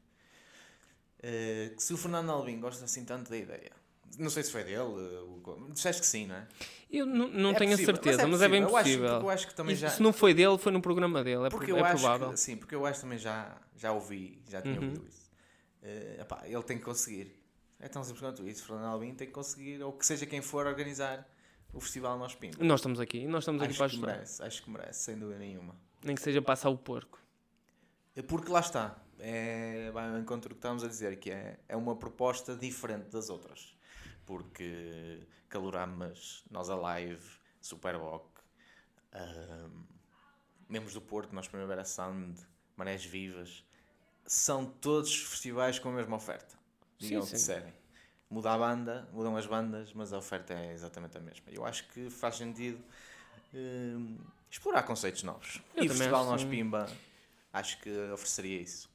eh, 1.22 1.72
que 1.76 1.82
se 1.84 1.94
o 1.94 1.98
Fernando 1.98 2.30
Alvim 2.32 2.60
gosta 2.60 2.86
assim 2.86 3.04
tanto 3.06 3.30
da 3.30 3.38
ideia, 3.38 3.72
não 4.18 4.30
sei 4.30 4.44
se 4.44 4.52
foi 4.52 4.64
dele, 4.64 4.80
o- 4.80 5.70
disseste 5.72 6.02
que 6.02 6.08
sim, 6.08 6.28
não 6.28 6.36
é? 6.36 6.48
Eu 6.90 7.06
não, 7.06 7.52
É 7.52 7.54
tenho 7.56 7.72
a 7.72 7.74
possível, 7.74 7.96
certeza, 7.96 8.28
mas 8.28 8.42
é, 8.42 8.48
bem 8.48 8.62
Eu 8.62 8.68
acho- 8.76 8.86
possível. 8.86 9.08
eu 9.10 9.30
acho 9.30 9.48
que 9.48 9.54
também 9.56 9.74
E 9.74 9.78
já. 9.78 9.90
Se 9.90 10.02
não 10.02 10.14
foi 10.14 10.34
dele, 10.34 10.58
foi 10.58 10.72
no 10.72 10.82
programa 10.82 11.24
dele. 11.24 11.46
É, 11.48 11.50
Porque 11.50 11.72
eu 11.72 11.78
é 11.78 11.82
acho 11.82 12.02
provável. 12.02 12.30
que, 12.32 12.40
sim, 12.40 12.56
porque 12.56 12.74
eu 12.74 12.86
acho 12.86 12.96
que 13.00 13.02
também 13.02 13.18
já, 13.18 13.58
já 13.76 13.92
ouvi, 13.92 14.42
já 14.48 14.62
tinha 14.62 14.80
Uhum. 14.80 14.86
ouvido 14.88 15.06
isso. 15.08 15.30
Eh, 15.84 16.18
epá, 16.22 16.42
ele 16.46 16.64
tem 16.64 16.78
que 16.78 16.84
conseguir. 16.86 17.34
É 17.80 17.88
tão 17.90 18.04
simples 18.04 18.22
quanto 18.22 18.48
isso. 18.48 18.66
Fernando 18.66 18.86
Alvim 18.86 19.14
tem 19.14 19.28
que 19.28 19.34
conseguir, 19.34 19.82
ou 19.84 19.92
que 19.92 20.06
seja 20.06 20.26
quem 20.26 20.42
for 20.42 20.66
organizar 20.66 21.28
o 21.74 21.80
Festival 21.82 22.18
Nós 22.18 22.34
Pimba. 22.34 22.58
Nós 22.64 22.80
estamos 22.80 23.00
aqui, 23.00 23.28
nós 23.28 23.44
estamos 23.44 23.62
aqui 23.62 23.72
Acho 23.72 23.78
para 23.80 23.90
que 23.90 23.96
ajudar. 23.96 24.12
merece, 24.14 24.44
acho 24.44 24.64
que 24.64 24.70
merece, 24.70 25.00
sem 25.04 25.18
dúvida 25.18 25.40
nenhuma. 25.40 25.76
Nem 26.04 26.16
que 26.16 26.22
seja 26.22 26.42
passar 26.42 26.70
o 26.70 26.78
porco. 26.78 27.20
É 28.16 28.22
Porque 28.22 28.50
lá 28.52 28.62
está, 28.62 28.98
é, 29.20 29.92
vai 29.92 30.10
ao 30.10 30.18
encontro 30.18 30.50
que 30.52 30.56
estamos 30.60 30.84
a 30.84 30.88
dizer, 30.88 31.20
que 31.20 31.30
é, 31.30 31.60
é 31.68 31.76
uma 31.76 31.96
proposta 31.98 32.56
diferente 32.56 33.10
das 33.12 33.30
outras. 33.30 33.76
Porque 34.26 35.20
Caloramas, 35.50 36.44
Nós 36.50 36.70
Alive, 36.70 37.26
Superboc, 37.62 38.26
ahm, 39.14 39.84
Membros 40.70 40.94
do 40.94 41.02
Porto, 41.02 41.34
Nós 41.34 41.48
Primavera 41.48 41.86
Sound, 41.86 42.40
Marés 42.76 43.06
Vivas, 43.06 43.64
são 44.26 44.66
todos 44.66 45.16
festivais 45.16 45.80
com 45.80 45.90
a 45.90 45.94
mesma 45.94 46.18
oferta. 46.18 46.58
Digam 47.00 47.22
o 47.22 47.24
que 47.24 47.30
sim. 47.30 47.36
disserem. 47.36 47.74
Muda 48.30 48.52
a 48.52 48.58
banda, 48.58 49.08
mudam 49.14 49.38
as 49.38 49.46
bandas, 49.46 49.94
mas 49.94 50.12
a 50.12 50.18
oferta 50.18 50.54
é 50.54 50.74
exatamente 50.74 51.18
a 51.18 51.22
mesma. 51.22 51.46
Eu 51.50 51.66
acho 51.66 51.88
que 51.88 52.10
faz 52.10 52.36
sentido 52.36 52.84
ahm, 53.54 54.18
explorar 54.52 54.84
conceitos 54.84 55.24
novos. 55.24 55.62
Eu 55.76 55.84
e 55.84 55.88
o 55.88 55.90
Festival 55.90 56.22
acho 56.22 56.32
Nós 56.32 56.42
sim. 56.42 56.50
Pimba 56.50 56.88
acho 57.54 57.80
que 57.80 57.90
ofereceria 58.12 58.62
isso. 58.62 58.90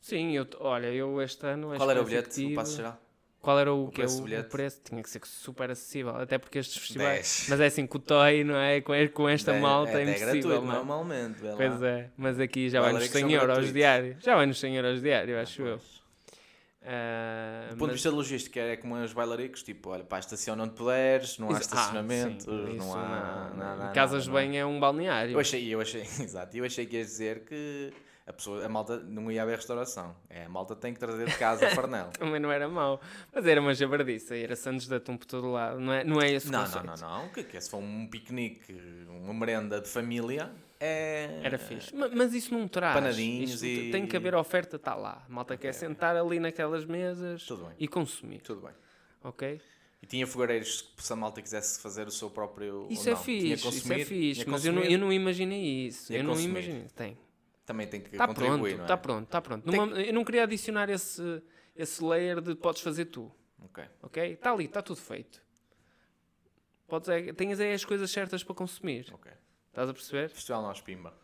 Sim, 0.00 0.32
eu, 0.32 0.46
olha, 0.58 0.86
eu 0.88 1.20
este 1.22 1.46
ano. 1.46 1.76
Qual 1.76 1.90
era 1.90 2.00
o 2.00 2.04
bilhete? 2.04 2.46
O 2.46 2.54
passo 2.54 2.76
geral? 2.76 3.00
Qual 3.40 3.58
era 3.58 3.72
o, 3.72 3.86
O 3.86 3.90
que 3.90 4.02
é 4.02 4.04
preço 4.04 4.22
do 4.22 4.34
o, 4.36 4.40
o 4.40 4.44
preço? 4.44 4.80
Tinha 4.84 5.02
que 5.02 5.08
ser 5.08 5.20
super 5.24 5.70
acessível. 5.70 6.14
Até 6.16 6.36
porque 6.36 6.58
estes 6.58 6.76
festivais. 6.76 7.46
Mas 7.48 7.58
é 7.60 7.66
assim, 7.66 7.86
com 7.86 7.96
o 7.96 8.00
Toy, 8.00 8.44
não 8.44 8.54
é? 8.56 8.80
Com, 8.82 8.92
com 9.14 9.28
esta 9.28 9.52
É- 9.54 9.60
malta 9.60 9.92
é, 9.92 9.94
é, 9.94 10.02
até 10.02 10.10
impossível. 10.10 10.32
gratuito, 10.42 10.64
não 10.66 10.72
é? 10.72 10.76
normalmente. 10.76 11.40
Pois 11.56 11.82
é, 11.82 12.10
mas 12.18 12.38
aqui 12.38 12.68
já 12.68 12.82
vai 12.82 12.92
nos 12.92 13.04
que 13.04 13.08
são 13.08 13.20
100 13.22 13.32
euros 13.32 13.46
gratuitos. 13.46 13.72
diário. 13.72 14.16
Já 14.20 14.36
vai 14.36 14.44
nos 14.46 14.60
100 14.60 14.76
euros 14.76 15.00
diário, 15.02 15.38
Ah, 15.38 15.42
acho 15.42 15.62
eu. 15.62 15.78
pois. 15.78 16.00
Ah, 16.82 17.66
Do 17.70 17.76
ponto 17.76 17.78
de 17.78 17.84
mas- 17.86 17.92
vista 17.94 18.10
logístico, 18.10 18.58
é 18.58 18.76
como 18.76 18.94
os 18.96 19.12
bailaricos, 19.12 19.62
tipo, 19.62 19.90
olha, 19.90 20.02
pá, 20.04 20.18
estaciona 20.18 20.62
onde 20.64 20.72
puderes, 20.74 21.38
não 21.38 21.48
há 21.48 21.52
Isso- 21.52 21.60
ah, 21.60 21.62
estacionamentos, 21.62 22.44
sim, 22.44 22.76
não 22.76 22.94
há 22.94 23.50
não- 23.50 23.56
nada. 23.56 23.92
Casas 23.92 24.26
nada, 24.26 24.38
bem 24.40 24.58
é 24.58 24.64
um 24.64 24.80
balneário. 24.80 25.32
Eu 25.32 25.40
achei, 25.40 25.66
eu 25.74 25.80
achei, 25.80 26.00
exato, 26.20 26.56
eu 26.56 26.64
achei 26.64 26.86
que 26.86 26.96
ias 26.96 27.06
dizer 27.08 27.40
que 27.44 27.92
a, 28.30 28.32
pessoa, 28.32 28.64
a 28.64 28.68
malta 28.68 28.98
não 29.00 29.30
ia 29.30 29.42
haver 29.42 29.56
restauração. 29.56 30.16
É, 30.28 30.44
a 30.44 30.48
malta 30.48 30.74
tem 30.74 30.94
que 30.94 31.00
trazer 31.00 31.26
de 31.28 31.36
casa 31.36 31.66
a 31.66 31.70
farnel. 31.70 32.08
Também 32.18 32.40
não 32.40 32.50
era 32.50 32.68
mau. 32.68 33.00
Mas 33.32 33.44
era 33.46 33.60
uma 33.60 33.74
jabardice. 33.74 34.34
Era 34.34 34.56
Santos 34.56 34.86
de 34.88 34.94
Atum 34.94 35.16
por 35.16 35.26
todo 35.26 35.50
lado. 35.52 35.78
Não 35.78 35.92
é, 35.92 36.04
não 36.04 36.20
é 36.20 36.30
esse 36.32 36.48
o 36.48 36.52
não, 36.52 36.60
não, 36.60 36.66
conceito. 36.66 36.86
não, 36.86 36.96
não, 37.18 37.26
o 37.26 37.30
que 37.32 37.40
é 37.40 37.42
que 37.44 37.56
é? 37.56 37.60
Se 37.60 37.68
for 37.70 37.78
um 37.78 38.06
piquenique, 38.06 38.72
uma 39.08 39.34
merenda 39.34 39.80
de 39.80 39.88
família, 39.88 40.50
é... 40.78 41.40
Era 41.42 41.58
fixe. 41.58 41.94
Ma- 41.94 42.08
Mas 42.08 42.32
isso 42.32 42.54
não 42.54 42.66
traz. 42.66 42.94
Panadinhos 42.94 43.62
e- 43.62 43.90
Tem 43.92 44.06
que 44.06 44.16
haver 44.16 44.34
oferta, 44.34 44.76
está 44.76 44.94
lá. 44.94 45.22
A 45.28 45.32
malta 45.32 45.56
quer 45.56 45.68
Ok, 45.68 45.78
sentar 45.80 46.16
ali 46.16 46.40
naquelas 46.40 46.84
mesas 46.86 47.46
e 47.78 47.86
consumir. 47.86 48.40
Tudo 48.40 48.62
bem. 48.62 48.72
Ok? 49.22 49.60
E 50.02 50.06
tinha 50.06 50.26
fogareiros 50.26 50.80
que 50.96 51.02
se 51.02 51.12
a 51.12 51.16
malta 51.16 51.42
quisesse 51.42 51.78
fazer 51.82 52.06
o 52.06 52.10
seu 52.10 52.30
próprio. 52.30 52.86
Isso 52.88 53.06
é 53.10 53.12
não. 53.12 53.18
Fixe. 53.22 53.68
Isso 53.68 53.92
é 53.92 53.98
fixe. 54.04 54.44
Mas 54.48 54.64
eu 54.64 54.72
não, 54.72 54.82
eu 54.82 54.98
não 54.98 55.12
imaginei 55.12 55.86
isso. 55.88 56.10
Eu 56.10 56.24
não 56.24 56.30
consumir. 56.32 56.48
imaginei. 56.50 56.86
Tem. 56.96 57.18
Também 57.70 57.86
tem 57.86 58.00
que 58.00 58.08
Está 58.10 58.26
pronto. 58.26 58.40
contribuir, 58.40 58.74
não 58.74 58.80
é? 58.80 58.82
Está 58.84 58.96
pronto. 58.96 59.24
Está 59.26 59.40
pronto. 59.40 59.70
Tem 59.70 59.78
Numa- 59.80 60.00
Eu 60.00 60.12
não 60.12 60.24
queria 60.24 60.42
adicionar 60.42 60.90
esse, 60.90 61.40
esse 61.76 62.02
layer 62.02 62.40
de 62.40 62.56
podes 62.56 62.82
fazer 62.82 63.04
tu. 63.04 63.30
Ok. 63.62 63.84
Ok? 64.02 64.32
Está 64.32 64.50
ali. 64.52 64.64
Está 64.64 64.82
tudo 64.82 65.00
feito. 65.00 65.40
Podes, 66.88 67.08
é, 67.08 67.32
tens 67.32 67.60
aí 67.60 67.72
as 67.72 67.84
coisas 67.84 68.10
certas 68.10 68.42
para 68.42 68.56
consumir. 68.56 69.06
Ok. 69.12 69.30
Estás 69.68 69.88
a 69.88 69.92
perceber? 69.94 70.30
Festival 70.30 70.62
Nós 70.62 70.80
Pimba. 70.80 71.14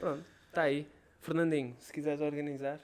Pronto. 0.00 0.24
Está 0.48 0.62
aí. 0.62 0.90
Fernandinho, 1.20 1.76
se 1.78 1.92
quiseres 1.92 2.20
organizar. 2.20 2.80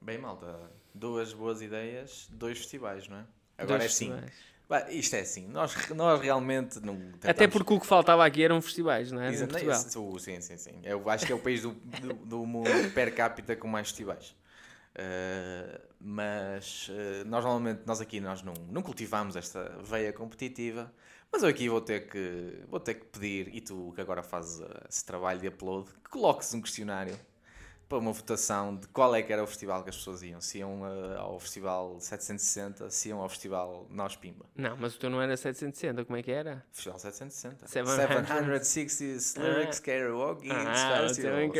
Bem, 0.00 0.16
malta. 0.18 0.70
Duas 0.94 1.32
boas 1.32 1.60
ideias, 1.60 2.28
dois 2.30 2.58
festivais, 2.58 3.08
não 3.08 3.16
é? 3.16 3.26
Agora 3.58 3.78
dois 3.78 3.82
é 3.82 3.86
assim. 3.86 4.10
festivais. 4.12 4.51
Bah, 4.72 4.90
Isto 4.90 5.16
é 5.16 5.20
assim. 5.20 5.46
Nós, 5.48 5.76
nós 5.90 6.18
realmente 6.18 6.80
não. 6.80 6.94
Até 7.18 7.34
tentamos- 7.34 7.52
porque 7.52 7.74
o 7.74 7.78
que 7.80 7.86
faltava 7.86 8.24
aqui 8.24 8.42
eram 8.42 8.58
festivais, 8.62 9.12
não 9.12 9.20
é? 9.20 9.28
Exato, 9.28 9.52
Portugal. 9.52 10.18
Sim, 10.18 10.40
sim, 10.40 10.56
sim. 10.56 10.80
Eu 10.82 11.10
acho 11.10 11.26
que 11.26 11.32
é 11.32 11.34
o 11.34 11.38
país 11.38 11.60
do, 11.60 11.72
do, 11.72 12.14
do 12.14 12.46
mundo 12.46 12.70
per 12.94 13.14
capita 13.14 13.54
com 13.54 13.68
mais 13.68 13.88
festivais. 13.88 14.34
Uh, 14.94 15.78
mas 16.00 16.88
uh, 16.88 17.26
nós 17.26 17.44
normalmente, 17.44 17.82
nós 17.84 18.00
aqui 18.00 18.18
nós 18.18 18.42
não, 18.42 18.54
não 18.70 18.80
cultivamos 18.80 19.36
esta 19.36 19.78
veia 19.82 20.10
competitiva, 20.10 20.90
mas 21.30 21.42
eu 21.42 21.50
aqui 21.50 21.68
vou 21.68 21.80
ter 21.82 22.08
que 22.08 22.62
vou 22.66 22.80
ter 22.80 22.94
que 22.94 23.04
pedir, 23.06 23.54
e 23.54 23.60
tu 23.60 23.92
que 23.94 24.00
agora 24.00 24.22
fazes 24.22 24.62
esse 24.88 25.04
trabalho 25.04 25.38
de 25.38 25.48
upload, 25.48 25.90
que 26.02 26.10
coloques 26.10 26.52
um 26.54 26.62
questionário 26.62 27.18
para 27.92 27.98
uma 27.98 28.12
votação 28.12 28.74
de 28.74 28.88
qual 28.88 29.14
é 29.14 29.22
que 29.22 29.30
era 29.30 29.44
o 29.44 29.46
festival 29.46 29.82
que 29.82 29.90
as 29.90 29.96
pessoas 29.96 30.22
iam. 30.22 30.40
Se 30.40 30.58
iam 30.60 30.80
uh, 30.80 31.18
ao 31.18 31.38
festival 31.38 32.00
760, 32.00 32.88
se 32.88 33.10
iam 33.10 33.20
ao 33.20 33.28
festival 33.28 33.86
Nós 33.90 34.16
Pimba. 34.16 34.46
Não, 34.56 34.74
mas 34.78 34.96
o 34.96 34.98
teu 34.98 35.10
não 35.10 35.20
era 35.20 35.36
760, 35.36 36.02
como 36.06 36.16
é 36.16 36.22
que 36.22 36.30
era? 36.30 36.64
Festival 36.72 36.98
760. 36.98 37.68
700. 37.68 37.94
760 38.66 39.46
Lyrics 39.46 39.78
Karaoke 39.80 40.50
Ah, 40.50 41.02
o 41.10 41.14
teu 41.14 41.14
Festivals. 41.14 41.52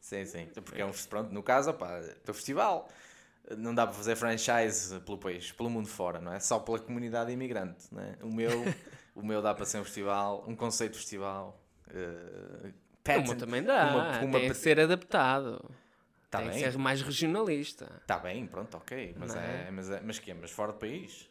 Sim, 0.00 0.24
sim. 0.24 0.48
Porque 0.64 0.80
é 0.80 0.86
um, 0.86 0.92
pronto, 1.10 1.30
no 1.30 1.42
caso, 1.42 1.72
opá, 1.72 2.00
teu 2.24 2.32
festival 2.32 2.88
não 3.58 3.74
dá 3.74 3.86
para 3.86 3.96
fazer 3.96 4.16
franchise 4.16 4.98
pelo 5.00 5.18
país, 5.18 5.52
pelo 5.52 5.68
mundo 5.68 5.88
fora, 5.88 6.22
não 6.22 6.32
é? 6.32 6.40
Só 6.40 6.58
pela 6.58 6.78
comunidade 6.78 7.30
imigrante, 7.30 7.84
não 7.92 8.02
é? 8.02 8.16
O 8.22 8.32
meu, 8.32 8.64
o 9.14 9.22
meu 9.22 9.42
dá 9.42 9.54
para 9.54 9.66
ser 9.66 9.78
um 9.78 9.84
festival, 9.84 10.42
um 10.48 10.56
conceito 10.56 10.92
de 10.92 10.98
festival. 11.00 11.62
Uh, 11.88 12.87
Patent- 13.16 13.38
também 13.38 13.62
dá. 13.62 13.86
uma- 13.86 14.20
uma 14.20 14.38
tem 14.40 14.48
que 14.48 14.54
ser 14.54 14.78
adaptado. 14.80 15.64
Tá 16.30 16.38
tem 16.38 16.48
bem. 16.50 16.62
que 16.62 16.70
ser 16.72 16.78
mais 16.78 17.00
regionalista. 17.00 17.90
Está 18.02 18.18
bem, 18.18 18.46
pronto, 18.46 18.76
ok. 18.76 19.14
Mas, 19.18 19.34
Não 19.34 19.40
é? 19.40 19.66
é? 19.68 19.70
mas, 19.70 19.90
é, 19.90 20.00
mas 20.04 20.18
que 20.18 20.34
Mas 20.34 20.50
fora 20.50 20.72
do 20.72 20.78
país? 20.78 21.28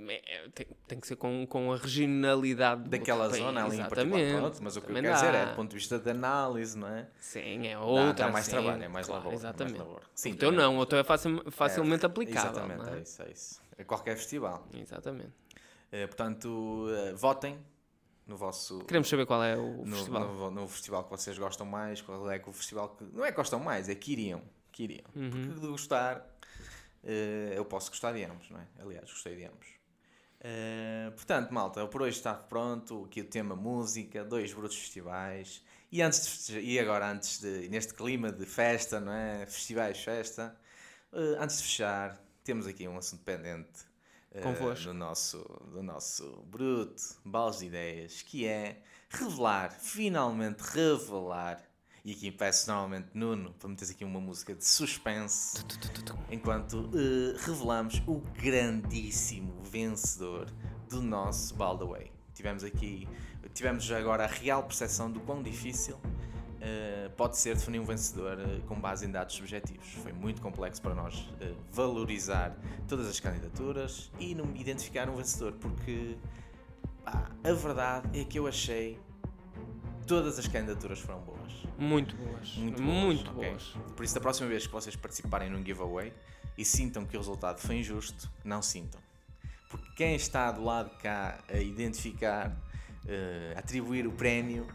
É, 0.00 0.48
Tem, 0.54 0.66
tem 0.86 1.00
que 1.00 1.08
ser 1.08 1.16
com, 1.16 1.44
com 1.44 1.72
a 1.72 1.76
regionalidade 1.76 2.88
Daquela 2.88 3.28
zona 3.30 3.62
país, 3.62 3.72
ali 3.74 3.82
em 3.82 3.88
particular. 3.88 4.20
exatamente. 4.20 4.40
Pronto, 4.40 4.58
mas 4.62 4.76
o 4.76 4.80
que 4.80 4.90
eu 4.92 4.94
quero 4.94 5.12
dizer 5.12 5.26
é 5.34 5.44
dá. 5.44 5.50
do 5.50 5.56
ponto 5.56 5.70
de 5.70 5.74
vista 5.76 5.98
de 5.98 6.10
análise, 6.10 6.78
não 6.78 6.86
é? 6.88 7.08
Sim, 7.18 7.66
é 7.66 7.74
Dá, 7.74 7.80
outra. 7.80 8.12
dá 8.26 8.28
mais 8.30 8.44
sim, 8.44 8.50
trabalho, 8.52 8.82
é 8.84 8.86
mais 8.88 9.06
claro, 9.08 9.24
labor. 9.24 9.32
é 9.32 9.34
mais 9.34 9.42
Exatamente. 9.44 9.78
labor. 9.78 10.02
Sim, 10.14 10.32
o 10.32 10.36
teu 10.36 10.52
não, 10.52 10.78
o 10.78 10.86
teu 10.86 10.98
é 11.00 11.02
facil- 11.04 11.42
facilmente 11.50 12.04
É, 12.04 12.06
aplicável. 12.06 12.50
Exatamente, 12.52 12.88
é 12.90 12.96
é? 12.96 13.02
isso, 13.02 13.22
é 13.24 13.30
isso. 13.32 13.60
É 13.76 13.82
qualquer 13.82 14.16
festival. 14.16 14.68
Exatamente. 14.72 15.32
Eh, 15.90 16.06
portanto, 16.06 16.86
eh, 16.90 17.12
votem 17.14 17.58
no 18.28 18.36
vosso. 18.36 18.78
Queremos 18.84 19.08
saber 19.08 19.26
qual 19.26 19.42
é 19.42 19.56
o 19.56 19.84
no, 19.84 19.96
festival. 19.96 20.34
no- 20.34 20.50
no 20.50 20.68
festival 20.68 21.04
que 21.04 21.10
vocês 21.10 21.36
gostam 21.38 21.66
mais, 21.66 22.00
qual 22.02 22.30
é 22.30 22.38
que 22.38 22.48
o 22.48 22.52
festival 22.52 22.90
que. 22.90 23.04
Não 23.04 23.24
é 23.24 23.30
que 23.30 23.36
gostam 23.36 23.58
mais, 23.58 23.88
é 23.88 23.94
que 23.94 24.12
iriam. 24.12 24.42
Que 24.70 24.84
iriam. 24.84 25.06
Uhum. 25.16 25.30
Porque 25.30 25.60
de 25.60 25.66
gostar, 25.66 26.24
eh, 27.02 27.54
eu 27.56 27.64
posso 27.64 27.90
gostar 27.90 28.12
de 28.12 28.22
ambos, 28.24 28.48
não 28.50 28.60
é? 28.60 28.66
Aliás, 28.80 29.10
gostei 29.10 29.34
de 29.34 29.44
ambos. 29.46 29.66
Eh, 30.40 31.10
portanto, 31.16 31.50
malta, 31.52 31.86
por 31.88 32.02
hoje 32.02 32.16
está 32.18 32.34
pronto. 32.34 33.04
Aqui 33.06 33.22
o 33.22 33.24
tema 33.24 33.56
música, 33.56 34.24
dois 34.24 34.52
brutos 34.52 34.76
festivais. 34.76 35.64
E, 35.90 36.02
antes 36.02 36.46
de 36.48 36.60
e 36.60 36.78
agora, 36.78 37.10
antes 37.10 37.40
de. 37.40 37.68
neste 37.70 37.94
clima 37.94 38.30
de 38.30 38.44
festa, 38.46 39.00
não 39.00 39.12
é? 39.12 39.46
Festivais, 39.46 39.98
festa. 39.98 40.54
eh, 41.12 41.36
antes 41.40 41.56
de 41.58 41.62
fechar, 41.64 42.20
temos 42.44 42.66
aqui 42.66 42.86
um 42.86 42.96
assunto 42.98 43.24
pendente. 43.24 43.87
Eh, 44.32 44.40
Convosco. 44.40 44.84
do 44.84 44.94
nosso, 44.94 45.38
do 45.72 45.82
nosso 45.82 46.42
bruto 46.46 47.02
balas 47.24 47.58
de 47.58 47.66
ideias, 47.66 48.22
que 48.22 48.46
é 48.46 48.82
revelar, 49.08 49.70
finalmente 49.70 50.60
revelar. 50.60 51.62
E 52.04 52.12
aqui 52.12 52.30
peço 52.30 52.70
novamente 52.70 53.08
Nuno 53.12 53.52
para 53.54 53.68
meteres 53.68 53.90
aqui 53.90 54.04
uma 54.04 54.20
música 54.20 54.54
de 54.54 54.64
suspense 54.64 55.62
enquanto 56.30 56.90
eh, 56.94 57.36
revelamos 57.44 58.02
o 58.06 58.20
grandíssimo 58.40 59.62
vencedor 59.62 60.50
do 60.88 61.02
nosso 61.02 61.54
Baldaway. 61.54 62.10
Tivemos 62.32 62.62
aqui, 62.64 63.08
tivemos 63.52 63.90
agora 63.90 64.24
a 64.24 64.28
real 64.28 64.62
percepção 64.62 65.10
do 65.10 65.20
quão 65.20 65.42
difícil 65.42 65.98
pode 67.16 67.36
ser 67.36 67.54
definir 67.54 67.80
um 67.80 67.84
vencedor 67.84 68.38
eh, 68.38 68.60
com 68.66 68.78
base 68.78 69.06
em 69.06 69.10
dados 69.10 69.34
subjetivos. 69.34 69.86
Foi 70.02 70.12
muito 70.12 70.40
complexo 70.40 70.80
para 70.80 70.94
nós 70.94 71.28
eh, 71.40 71.52
valorizar 71.72 72.56
todas 72.86 73.08
as 73.08 73.20
candidaturas 73.20 74.10
e 74.18 74.34
não 74.34 74.54
identificar 74.56 75.08
um 75.08 75.16
vencedor, 75.16 75.52
porque 75.54 76.16
pá, 77.04 77.30
a 77.42 77.52
verdade 77.52 78.20
é 78.20 78.24
que 78.24 78.38
eu 78.38 78.46
achei 78.46 78.98
todas 80.06 80.38
as 80.38 80.48
candidaturas 80.48 80.98
foram 80.98 81.20
boas. 81.20 81.52
Muito 81.78 82.16
boas. 82.16 82.56
Muito 82.56 82.82
Muito, 82.82 83.32
boas, 83.32 83.36
ok? 83.36 83.50
boas. 83.50 83.94
Por 83.96 84.04
isso, 84.04 84.14
da 84.14 84.20
próxima 84.20 84.48
vez 84.48 84.66
que 84.66 84.72
vocês 84.72 84.96
participarem 84.96 85.50
num 85.50 85.64
giveaway, 85.64 86.12
e 86.58 86.64
sintam 86.64 87.06
que 87.06 87.16
o 87.16 87.20
resultado 87.20 87.60
foi 87.60 87.76
injusto, 87.76 88.28
não 88.44 88.60
sintam. 88.60 89.00
Porque 89.70 89.88
quem 89.94 90.16
está 90.16 90.50
do 90.50 90.64
lado 90.64 90.90
de 90.90 90.96
cá 90.96 91.38
a 91.48 91.58
identificar, 91.58 92.56
eh, 93.06 93.52
a 93.54 93.60
atribuir 93.60 94.08
o 94.08 94.12
prémio, 94.12 94.66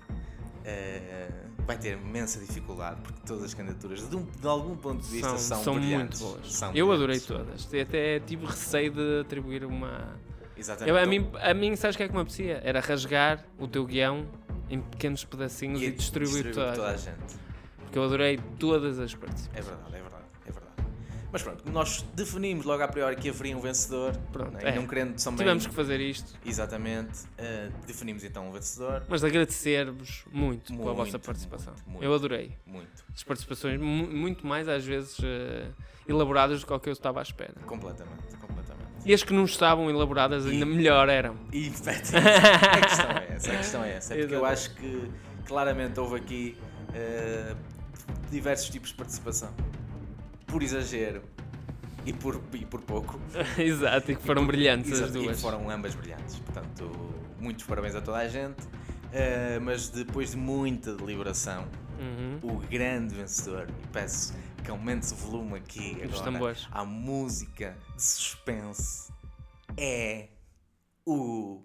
vai 1.65 1.77
ter 1.77 1.97
imensa 1.97 2.39
dificuldade, 2.39 3.01
porque 3.01 3.19
todas 3.25 3.43
as 3.45 3.53
candidaturas, 3.53 4.09
de, 4.09 4.15
um- 4.15 4.25
de 4.25 4.47
algum 4.47 4.75
ponto 4.75 5.01
de 5.01 5.09
vista, 5.11 5.37
são, 5.37 5.63
são 5.63 5.73
muito 5.73 5.85
brilhantes. 5.85 6.19
boas. 6.21 6.53
São 6.53 6.73
eu 6.73 6.91
adorei 6.91 7.19
todas. 7.19 7.67
Até 7.73 8.19
tive 8.19 8.45
receio 8.45 8.91
de 8.91 9.21
atribuir 9.21 9.63
uma. 9.65 10.17
Exatamente. 10.57 10.89
Eu, 10.89 10.97
a, 10.97 11.05
mim, 11.05 11.29
a 11.41 11.53
mim, 11.53 11.75
sabes 11.75 11.95
o 11.95 11.97
que 11.97 12.03
é 12.03 12.07
que 12.07 12.13
me 12.13 12.21
apetecia? 12.21 12.61
Era 12.63 12.79
rasgar 12.79 13.43
o 13.57 13.67
teu 13.67 13.85
guião 13.85 14.25
em 14.69 14.79
pequenos 14.81 15.23
pedacinhos 15.25 15.81
e, 15.81 15.91
distribuir, 15.91 16.43
distribuir 16.43 16.53
toda, 16.55 16.73
toda 16.75 16.89
a 16.91 16.97
gente. 16.97 17.43
Porque 17.81 17.97
eu 17.97 18.03
adorei 18.03 18.39
todas 18.59 18.99
as 18.99 19.13
partes. 19.13 19.49
É 19.53 19.61
verdade, 19.61 19.95
é 19.95 20.01
verdade. 20.01 20.22
Mas 21.33 21.41
pronto, 21.41 21.63
nós 21.71 22.03
definimos 22.13 22.63
logo 22.63 22.83
a 22.83 22.87
priori 22.87 23.15
que 23.15 23.27
haveria 23.27 23.57
um 23.57 23.59
vencedor. 23.59 24.15
Pronto, 24.31 24.51
né? 24.53 24.59
é. 24.63 24.75
Não 24.75 24.85
querendo 24.85 25.15
também. 25.21 25.39
Tivemos 25.39 25.65
que 25.65 25.73
fazer 25.73 25.99
isto, 25.99 26.31
Exatamente. 26.45 27.21
eh, 27.39 27.69
definimos 27.87 28.23
então 28.23 28.47
um 28.47 28.51
vencedor. 28.51 29.03
mas 29.09 29.23
agradecer-vos 29.23 30.25
muito, 30.31 30.71
pela 30.71 30.93
vossa 30.93 31.13
Muito, 31.13 31.25
participação. 31.25 31.73
muito, 31.73 31.89
muito. 31.89 32.03
Eu 32.05 32.13
adorei. 32.13 32.55
Muito. 32.67 33.03
As 33.11 33.23
participações 33.23 33.81
mu- 33.81 34.07
muito 34.11 34.45
mais, 34.45 34.69
às 34.69 34.85
vezes, 34.85 35.17
eh, 35.23 35.69
elaboradas 36.07 36.61
do 36.61 36.67
que 36.67 36.79
que 36.79 36.89
eu 36.89 36.93
estava 36.93 37.19
à 37.19 37.23
espera. 37.23 37.55
Completamente, 37.65 38.37
completamente. 38.39 38.83
E 39.03 39.11
as 39.11 39.23
que 39.23 39.33
não 39.33 39.45
estavam 39.45 39.89
elaboradas 39.89 40.45
ainda 40.45 40.65
E- 40.65 40.69
melhor 40.69 41.09
eram. 41.09 41.35
E 41.51 41.67
a 41.67 42.81
questão 42.81 43.09
é 43.17 43.27
essa. 43.33 43.51
A 43.51 43.57
questão 43.57 43.83
é 43.83 43.91
essa. 43.95 44.13
É 44.13 44.17
porque 44.19 44.35
eu 44.35 44.45
acho 44.45 44.69
que 44.75 45.09
claramente 45.47 45.99
houve 45.99 46.15
aqui 46.15 46.57
eh, 46.93 47.55
diversos 48.29 48.69
tipos 48.69 48.89
de 48.89 48.95
participação. 48.95 49.51
Por 50.53 50.61
exagero 50.61 51.23
e 52.05 52.13
por, 52.13 52.39
e 52.53 52.63
por 52.63 52.79
pouco. 52.81 53.19
Exato, 53.57 54.11
e 54.11 54.15
que 54.15 54.21
foram 54.21 54.45
brilhantes 54.45 55.01
as 55.01 55.11
duas. 55.11 55.39
E 55.39 55.41
foram 55.41 55.67
ambas 55.67 55.95
brilhantes. 55.95 56.35
Portanto, 56.37 56.91
muitos 57.39 57.65
parabéns 57.65 57.95
a 57.95 58.01
toda 58.01 58.19
a 58.19 58.27
gente. 58.27 58.61
Eh, 59.11 59.57
mas 59.63 59.89
depois 59.89 60.29
de 60.31 60.37
muita 60.37 60.93
deliberação, 60.95 61.67
Uhum. 61.99 62.39
o 62.43 62.57
grande 62.57 63.15
vencedor, 63.15 63.67
e 63.83 63.87
peço 63.87 64.33
que 64.63 64.69
aumente 64.69 65.11
o 65.13 65.15
volume 65.15 65.57
aqui 65.57 65.95
Dos 65.95 66.19
agora, 66.19 66.23
tambores. 66.31 66.67
à 66.71 66.83
música 66.85 67.75
de 67.95 68.03
suspense, 68.03 69.11
é 69.77 70.27
o 71.05 71.61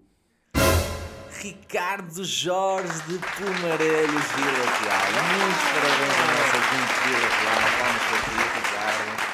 Ricardo 1.41 2.23
Jorge 2.23 2.93
de 3.07 3.17
Pumarelhos 3.19 4.25
Vila 4.35 4.65
Real. 4.81 5.07
Muitos 5.39 5.63
parabéns 5.73 6.15
ao 6.19 6.27
nosso 6.37 6.59
Vila 7.03 7.29
Real. 7.29 7.61
Vamos 7.79 8.03
para 8.03 8.17
aqui, 8.17 8.37
Ricardo. 8.59 9.29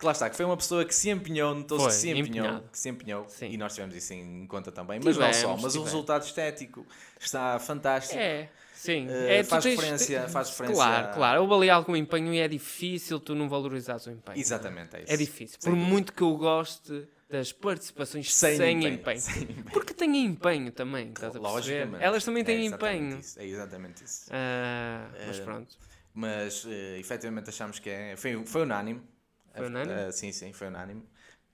Que 0.00 0.06
lá 0.06 0.12
está, 0.12 0.30
que 0.30 0.36
foi 0.36 0.46
uma 0.46 0.56
pessoa 0.56 0.82
que 0.84 0.94
se 0.94 1.10
empenhou, 1.10 1.54
notou-se 1.54 1.86
que 1.86 1.92
se 1.92 2.08
empenhou, 2.10 2.26
empenhado. 2.46 2.68
que 2.72 2.78
se 2.78 2.88
empenhou 2.88 3.28
Sim. 3.28 3.50
e 3.50 3.56
nós 3.58 3.74
tivemos 3.74 3.94
isso 3.94 4.14
em 4.14 4.46
conta 4.46 4.72
também. 4.72 4.98
Mas 5.04 5.16
não 5.16 5.26
só, 5.26 5.40
Tivemos, 5.40 5.56
mas 5.62 5.64
o 5.64 5.68
tivemos. 5.68 5.92
resultado 5.92 6.24
estético 6.24 6.86
está 7.20 7.58
fantástico. 7.58 8.18
É, 8.18 8.48
sim. 8.74 9.06
Eh, 9.10 9.40
é, 9.40 9.44
faz 9.44 9.62
tens- 9.62 9.76
referência- 9.78 10.22
te- 10.24 10.30
faz 10.32 10.48
referência 10.48 10.74
Claro, 10.76 11.06
a- 11.08 11.12
claro. 11.12 11.42
Houve 11.42 11.54
ali 11.54 11.70
algum 11.70 11.94
empenho 11.94 12.32
e 12.32 12.38
é 12.40 12.48
difícil 12.48 13.20
tu 13.20 13.34
não 13.34 13.46
valorizares 13.46 14.06
o 14.06 14.10
empenho. 14.10 14.38
Exatamente, 14.38 14.96
é 14.96 15.02
isso. 15.02 15.12
É 15.12 15.16
difícil. 15.18 15.58
Sem 15.60 15.70
Por 15.70 15.76
dúvida. 15.76 15.90
muito 15.92 16.12
que 16.14 16.22
eu 16.22 16.34
goste 16.34 17.06
das 17.28 17.52
participações 17.52 18.34
Sem 18.34 18.56
sem, 18.56 18.78
empenho, 18.78 18.94
empenho. 18.94 19.20
sem. 19.20 19.46
Porque 19.70 19.92
têm 19.92 20.24
empenho 20.24 20.72
também, 20.72 21.10
estás? 21.10 21.34
Logicamente. 21.34 22.02
Elas 22.02 22.24
também 22.24 22.42
têm 22.42 22.62
é 22.62 22.64
empenho. 22.64 23.18
Isso, 23.18 23.38
é 23.38 23.44
exatamente 23.46 24.02
isso. 24.02 24.30
Ah, 24.30 25.10
mas 25.26 25.38
Eh, 25.38 25.42
pronto. 25.42 25.76
Mas 26.14 26.64
eh, 26.66 26.98
efetivamente 26.98 27.50
achamos 27.50 27.78
que 27.78 27.90
é. 27.90 28.16
Foi, 28.16 28.44
foi 28.46 28.62
unânime. 28.62 29.02
Foi 29.54 29.66
unânime? 29.66 30.00
Eh, 30.00 30.12
sim, 30.12 30.32
sim, 30.32 30.52
foi 30.52 30.68
unânime. 30.68 31.02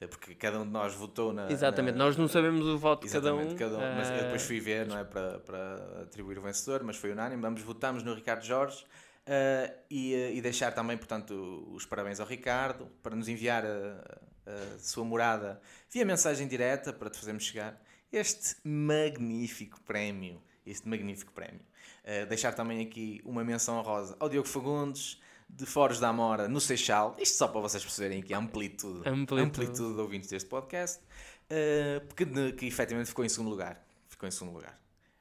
Eh, 0.00 0.06
Porque 0.06 0.34
cada 0.34 0.60
um 0.60 0.64
de 0.64 0.70
nós 0.70 0.94
votou 0.94 1.32
na. 1.32 1.50
Exatamente, 1.50 1.96
na- 1.96 2.04
nós 2.04 2.16
não 2.16 2.28
sabemos 2.28 2.66
o 2.66 2.76
voto 2.78 3.06
de 3.06 3.12
cada 3.12 3.34
um. 3.34 3.56
Cada 3.56 3.78
um. 3.78 3.96
Mas 3.96 4.10
eu 4.10 4.22
depois 4.24 4.42
fui 4.42 4.60
ver, 4.60 4.86
não 4.86 4.98
é? 4.98 5.04
Para, 5.04 5.38
para 5.40 6.02
atribuir 6.02 6.38
o 6.38 6.42
vencedor, 6.42 6.82
mas 6.84 6.96
foi 6.96 7.12
unânime. 7.12 7.40
Vamos 7.40 7.62
votamos 7.62 8.02
no 8.02 8.14
Ricardo 8.14 8.44
Jorge 8.44 8.84
eh, 9.26 9.74
e, 9.90 10.14
eh, 10.14 10.34
e 10.34 10.40
deixar 10.42 10.72
também, 10.72 10.96
portanto, 10.98 11.32
os 11.72 11.86
parabéns 11.86 12.20
ao 12.20 12.26
Ricardo 12.26 12.88
para 13.02 13.16
nos 13.16 13.26
enviar 13.28 13.64
a, 13.64 14.20
a 14.46 14.78
sua 14.78 15.04
morada 15.04 15.60
via 15.90 16.04
mensagem 16.04 16.46
direta 16.46 16.92
para 16.92 17.08
te 17.10 17.18
fazermos 17.18 17.44
chegar 17.44 17.80
este 18.12 18.56
magnífico 18.64 19.80
prémio. 19.82 20.42
Este 20.64 20.88
magnífico 20.88 21.32
prémio. 21.32 21.60
Eh, 22.04 22.26
deixar 22.26 22.52
também 22.52 22.80
aqui 22.84 23.20
uma 23.24 23.42
menção 23.44 23.78
honrosa 23.78 24.16
ao 24.20 24.28
Diogo 24.28 24.48
Fagundes. 24.48 25.20
De 25.48 25.64
Foros 25.64 25.98
da 25.98 26.08
Amora 26.08 26.48
no 26.48 26.60
Seixal, 26.60 27.16
isto 27.18 27.38
só 27.38 27.48
para 27.48 27.60
vocês 27.60 27.82
perceberem 27.82 28.20
aqui 28.20 28.34
a 28.34 28.38
amplitude, 28.38 29.08
Amplitude. 29.08 29.40
amplitude 29.40 29.94
de 29.94 30.00
ouvintes 30.00 30.28
deste 30.28 30.48
podcast, 30.48 31.02
eh, 31.48 32.02
que, 32.14 32.52
que 32.52 32.66
efetivamente 32.66 33.08
ficou 33.08 33.24
em 33.24 33.28
segundo 33.28 33.50
lugar. 33.50 33.82
Ficou 34.08 34.28
em 34.28 34.32
segundo 34.32 34.54
lugar. 34.54 34.78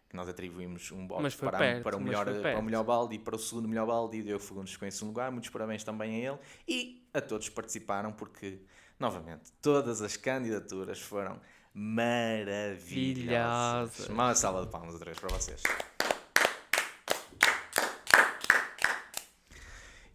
Que 0.09 0.15
nós 0.15 0.28
atribuímos 0.28 0.91
um 0.91 1.07
foi 1.07 1.32
para, 1.49 1.57
perto, 1.57 1.84
para, 1.84 1.97
o 1.97 2.01
melhor, 2.01 2.26
para 2.41 2.59
o 2.59 2.61
melhor 2.61 2.84
balde 2.84 3.15
e 3.15 3.19
para 3.19 3.36
o 3.36 3.39
segundo 3.39 3.67
melhor 3.67 3.86
balde. 3.86 4.17
E 4.17 4.21
o 4.21 4.23
Diogo 4.23 4.43
Fagundes 4.43 4.73
ficou 4.73 4.88
em 4.88 4.91
segundo 4.91 5.09
lugar. 5.09 5.32
Muitos 5.32 5.49
parabéns 5.49 5.84
também 5.84 6.15
a 6.15 6.32
ele 6.32 6.39
e 6.67 7.07
a 7.13 7.21
todos 7.21 7.49
que 7.49 7.55
participaram, 7.55 8.11
porque, 8.11 8.61
novamente, 8.99 9.51
todas 9.61 10.01
as 10.01 10.15
candidaturas 10.17 10.99
foram 10.99 11.39
maravilhosas. 11.73 13.26
Maravilhosas. 13.26 14.09
Uma 14.09 14.36
salva 14.36 14.65
de 14.65 14.71
palmas 14.71 14.93
outra 14.93 15.05
vez 15.05 15.19
para 15.19 15.30
vocês. 15.30 15.61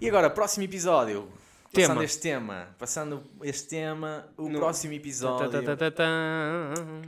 E 0.00 0.08
agora, 0.08 0.30
próximo 0.30 0.64
episódio. 0.64 1.28
Tema. 1.72 1.86
Passando 1.88 2.02
este 2.02 2.20
tema, 2.20 2.68
passando 2.78 3.22
este 3.42 3.68
tema, 3.68 4.28
o 4.36 4.48
No- 4.48 4.58
próximo 4.58 4.92
episódio. 4.92 5.50
Tá, 5.50 5.58
tá, 5.62 5.76
tá, 5.76 5.76
tá, 5.76 5.90
tá. 5.92 6.08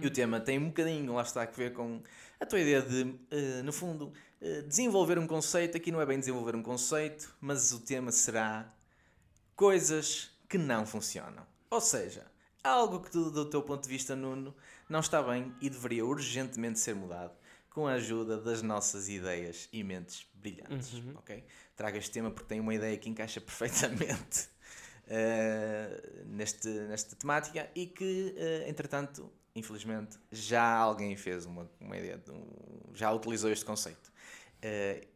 E 0.00 0.06
o 0.06 0.10
tema 0.10 0.38
tem 0.38 0.56
um 0.58 0.66
bocadinho, 0.68 1.12
lá 1.14 1.22
está, 1.22 1.42
a 1.42 1.46
ver 1.46 1.72
com 1.72 2.00
a 2.38 2.46
tua 2.46 2.60
ideia 2.60 2.80
de, 2.80 3.12
eh, 3.32 3.62
no 3.64 3.72
fundo, 3.72 4.12
eh, 4.40 4.62
desenvolver 4.62 5.18
um 5.18 5.26
conceito. 5.26 5.76
Aqui 5.76 5.90
não 5.90 6.00
é 6.00 6.06
bem 6.06 6.18
desenvolver 6.20 6.54
um 6.54 6.62
conceito, 6.62 7.34
mas 7.40 7.72
o 7.72 7.80
tema 7.80 8.12
será 8.12 8.72
coisas 9.56 10.30
que 10.48 10.56
não 10.56 10.86
funcionam. 10.86 11.44
Ou 11.70 11.80
seja, 11.80 12.24
algo 12.62 13.00
que 13.00 13.10
tu, 13.10 13.32
do 13.32 13.46
teu 13.46 13.62
ponto 13.62 13.82
de 13.82 13.88
vista, 13.88 14.14
Nuno, 14.14 14.54
não 14.88 15.00
está 15.00 15.20
bem 15.20 15.52
e 15.60 15.68
deveria 15.68 16.04
urgentemente 16.06 16.78
ser 16.78 16.94
mudado 16.94 17.32
com 17.72 17.86
a 17.86 17.92
ajuda 17.94 18.38
das 18.38 18.60
nossas 18.62 19.08
ideias 19.08 19.68
e 19.72 19.82
mentes 19.82 20.26
brilhantes. 20.34 20.92
Uhum. 20.94 21.14
ok? 21.16 21.42
Trago 21.74 21.96
este 21.96 22.10
tema 22.10 22.30
porque 22.30 22.48
tenho 22.48 22.62
uma 22.62 22.74
ideia 22.74 22.96
que 22.98 23.08
encaixa 23.08 23.40
perfeitamente 23.42 24.48
eh, 25.08 26.24
neste, 26.26 26.68
nesta 26.68 27.16
temática 27.16 27.70
e 27.74 27.86
que, 27.86 28.34
eh, 28.36 28.68
entretanto, 28.68 29.32
infelizmente, 29.54 30.18
já 30.30 30.62
alguém 30.76 31.16
fez 31.16 31.44
uma, 31.46 31.70
uma 31.80 31.96
ideia, 31.96 32.18
de 32.18 32.30
um- 32.30 32.90
já 32.94 33.10
utilizou 33.12 33.50
este 33.50 33.64
conceito. 33.64 34.10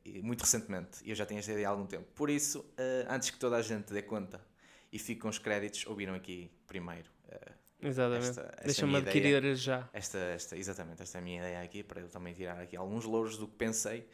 E 0.04 0.20
muito 0.22 0.40
recentemente, 0.40 0.98
e 1.04 1.10
eu 1.10 1.14
já 1.14 1.24
tenho 1.24 1.38
esta 1.38 1.52
ideia 1.52 1.68
há 1.68 1.70
algum 1.70 1.86
tempo. 1.86 2.04
Por 2.16 2.28
isso, 2.28 2.64
antes 3.08 3.30
que 3.30 3.38
toda 3.38 3.54
a 3.56 3.62
gente 3.62 3.92
dê 3.92 4.02
conta 4.02 4.44
e 4.92 4.98
fique 4.98 5.20
com 5.20 5.28
os 5.28 5.38
créditos, 5.38 5.86
ouviram 5.86 6.14
aqui 6.14 6.50
primeiro 6.66 7.08
Exatamente. 7.82 8.28
Esta- 8.30 8.42
esta 8.42 8.64
Deixa-me 8.64 8.96
adquirir 8.96 9.54
já. 9.56 9.88
esta, 9.92 10.18
esta, 10.18 10.56
exatamente, 10.56 11.02
esta 11.02 11.18
é 11.18 11.20
a 11.20 11.24
minha 11.24 11.38
ideia 11.38 11.62
aqui, 11.62 11.82
para 11.82 12.00
eu 12.00 12.08
também 12.08 12.32
tirar 12.34 12.58
aqui 12.60 12.76
alguns 12.76 13.04
louros 13.04 13.36
do 13.36 13.46
que 13.46 13.54
pensei. 13.56 14.08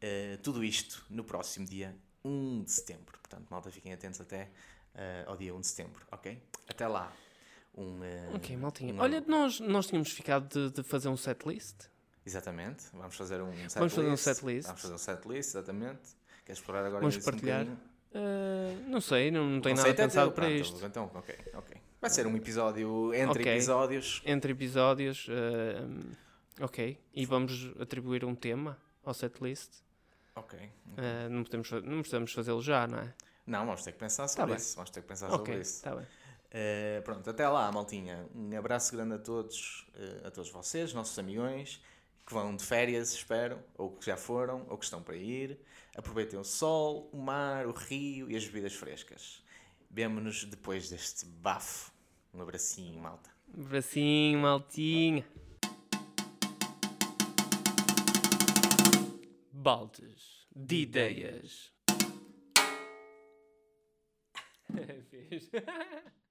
Eh, 0.00 0.38
tudo 0.42 0.62
isto 0.64 1.04
no 1.08 1.24
próximo 1.24 1.64
dia 1.66 1.94
1 2.24 2.64
de 2.64 2.70
setembro. 2.72 3.18
Portanto, 3.20 3.46
malta, 3.50 3.70
fiquem 3.70 3.92
atentos 3.92 4.20
até 4.20 4.50
eh, 4.94 5.24
ao 5.26 5.36
dia 5.36 5.54
1 5.54 5.60
de 5.60 5.66
setembro, 5.66 6.04
ok? 6.12 6.40
Até 6.68 6.86
lá. 6.86 7.12
Um, 7.76 8.02
eh, 8.04 8.30
Ok, 8.34 8.56
maltinha. 8.56 8.94
um- 8.94 9.00
Olha, 9.00 9.20
nós, 9.26 9.58
nós 9.60 9.86
tínhamos 9.86 10.10
ficado 10.10 10.48
de, 10.70 10.74
de 10.76 10.82
fazer 10.88 11.08
um 11.08 11.16
setlist. 11.16 11.88
Exatamente, 12.26 12.84
vamos 12.92 13.14
fazer 13.16 13.40
um 13.42 13.50
setlist. 13.52 13.74
Vamos 13.76 13.92
fazer 13.94 14.08
um 14.10 14.16
setlist. 14.16 14.66
Vamos 14.66 14.80
fazer 14.82 14.94
um 14.94 14.98
setlist, 14.98 15.50
exatamente. 15.50 16.00
Queres 16.44 16.58
explorar 16.60 16.84
agora 16.84 17.00
Vamos 17.00 17.16
um 17.16 17.22
partilhar. 17.22 17.66
Ah, 18.14 18.76
não 18.86 19.00
sei, 19.00 19.30
não, 19.30 19.44
não 19.46 19.60
tenho 19.60 19.76
nada 19.76 19.88
é 19.88 19.92
pensado 19.94 20.26
teu, 20.30 20.34
para 20.34 20.46
pronto, 20.46 20.60
isto. 20.60 20.86
Então, 20.86 21.10
ok, 21.14 21.34
ok. 21.54 21.76
Vai 22.04 22.10
ser 22.10 22.26
um 22.26 22.36
episódio 22.36 23.14
entre 23.14 23.40
Ok. 23.40 23.52
episódios. 23.54 24.20
Entre 24.26 24.52
episódios, 24.52 25.26
ah, 25.30 26.62
ok. 26.62 27.00
E 27.14 27.24
vamos 27.24 27.72
atribuir 27.80 28.26
um 28.26 28.34
tema 28.34 28.76
ao 29.02 29.14
setlist. 29.14 29.70
Ok. 30.36 30.58
Ah, 30.98 31.30
não, 31.30 31.42
podemos, 31.44 31.70
não 31.70 32.00
precisamos 32.00 32.30
fazê-lo 32.34 32.60
já, 32.60 32.86
não 32.86 32.98
é? 32.98 33.14
Não, 33.46 33.64
vamos 33.64 33.82
ter 33.82 33.92
que 33.92 33.98
pensar 33.98 34.28
sobre 34.28 34.48
bem. 34.48 34.56
isso. 34.56 34.76
Vamos 34.76 34.90
ter 34.90 35.00
que 35.00 35.08
pensar 35.08 35.28
Ok, 35.28 35.38
sobre 35.38 35.60
isso. 35.62 35.76
está 35.76 35.96
bem. 35.96 36.06
Eh, 36.50 37.00
pronto, 37.06 37.30
até 37.30 37.48
lá, 37.48 37.72
maltinha. 37.72 38.28
Um 38.34 38.54
abraço 38.58 38.94
grande 38.94 39.14
a 39.14 39.18
todos, 39.18 39.86
a 40.26 40.30
todos 40.30 40.50
vocês, 40.50 40.92
nossos 40.92 41.18
amigões, 41.18 41.82
que 42.26 42.34
vão 42.34 42.54
de 42.54 42.62
férias, 42.62 43.14
espero, 43.14 43.58
ou 43.78 43.90
que 43.92 44.04
já 44.04 44.18
foram, 44.18 44.66
ou 44.68 44.76
que 44.76 44.84
estão 44.84 45.02
para 45.02 45.16
ir. 45.16 45.58
Aproveitem 45.96 46.38
o 46.38 46.44
sol, 46.44 47.08
o 47.14 47.16
mar, 47.16 47.66
o 47.66 47.72
rio 47.72 48.30
e 48.30 48.36
as 48.36 48.44
bebidas 48.44 48.74
frescas. 48.74 49.42
Vemo-nos 49.90 50.44
depois 50.44 50.90
deste 50.90 51.24
bafo. 51.24 51.93
Um 52.34 52.42
abracinho, 52.42 53.00
malta. 53.00 53.30
Bracinho, 53.46 54.40
maltinha. 54.40 55.24
Baldes 59.52 60.48
de 60.54 60.82
ideias. 60.82 61.72
Fiz. 65.10 65.48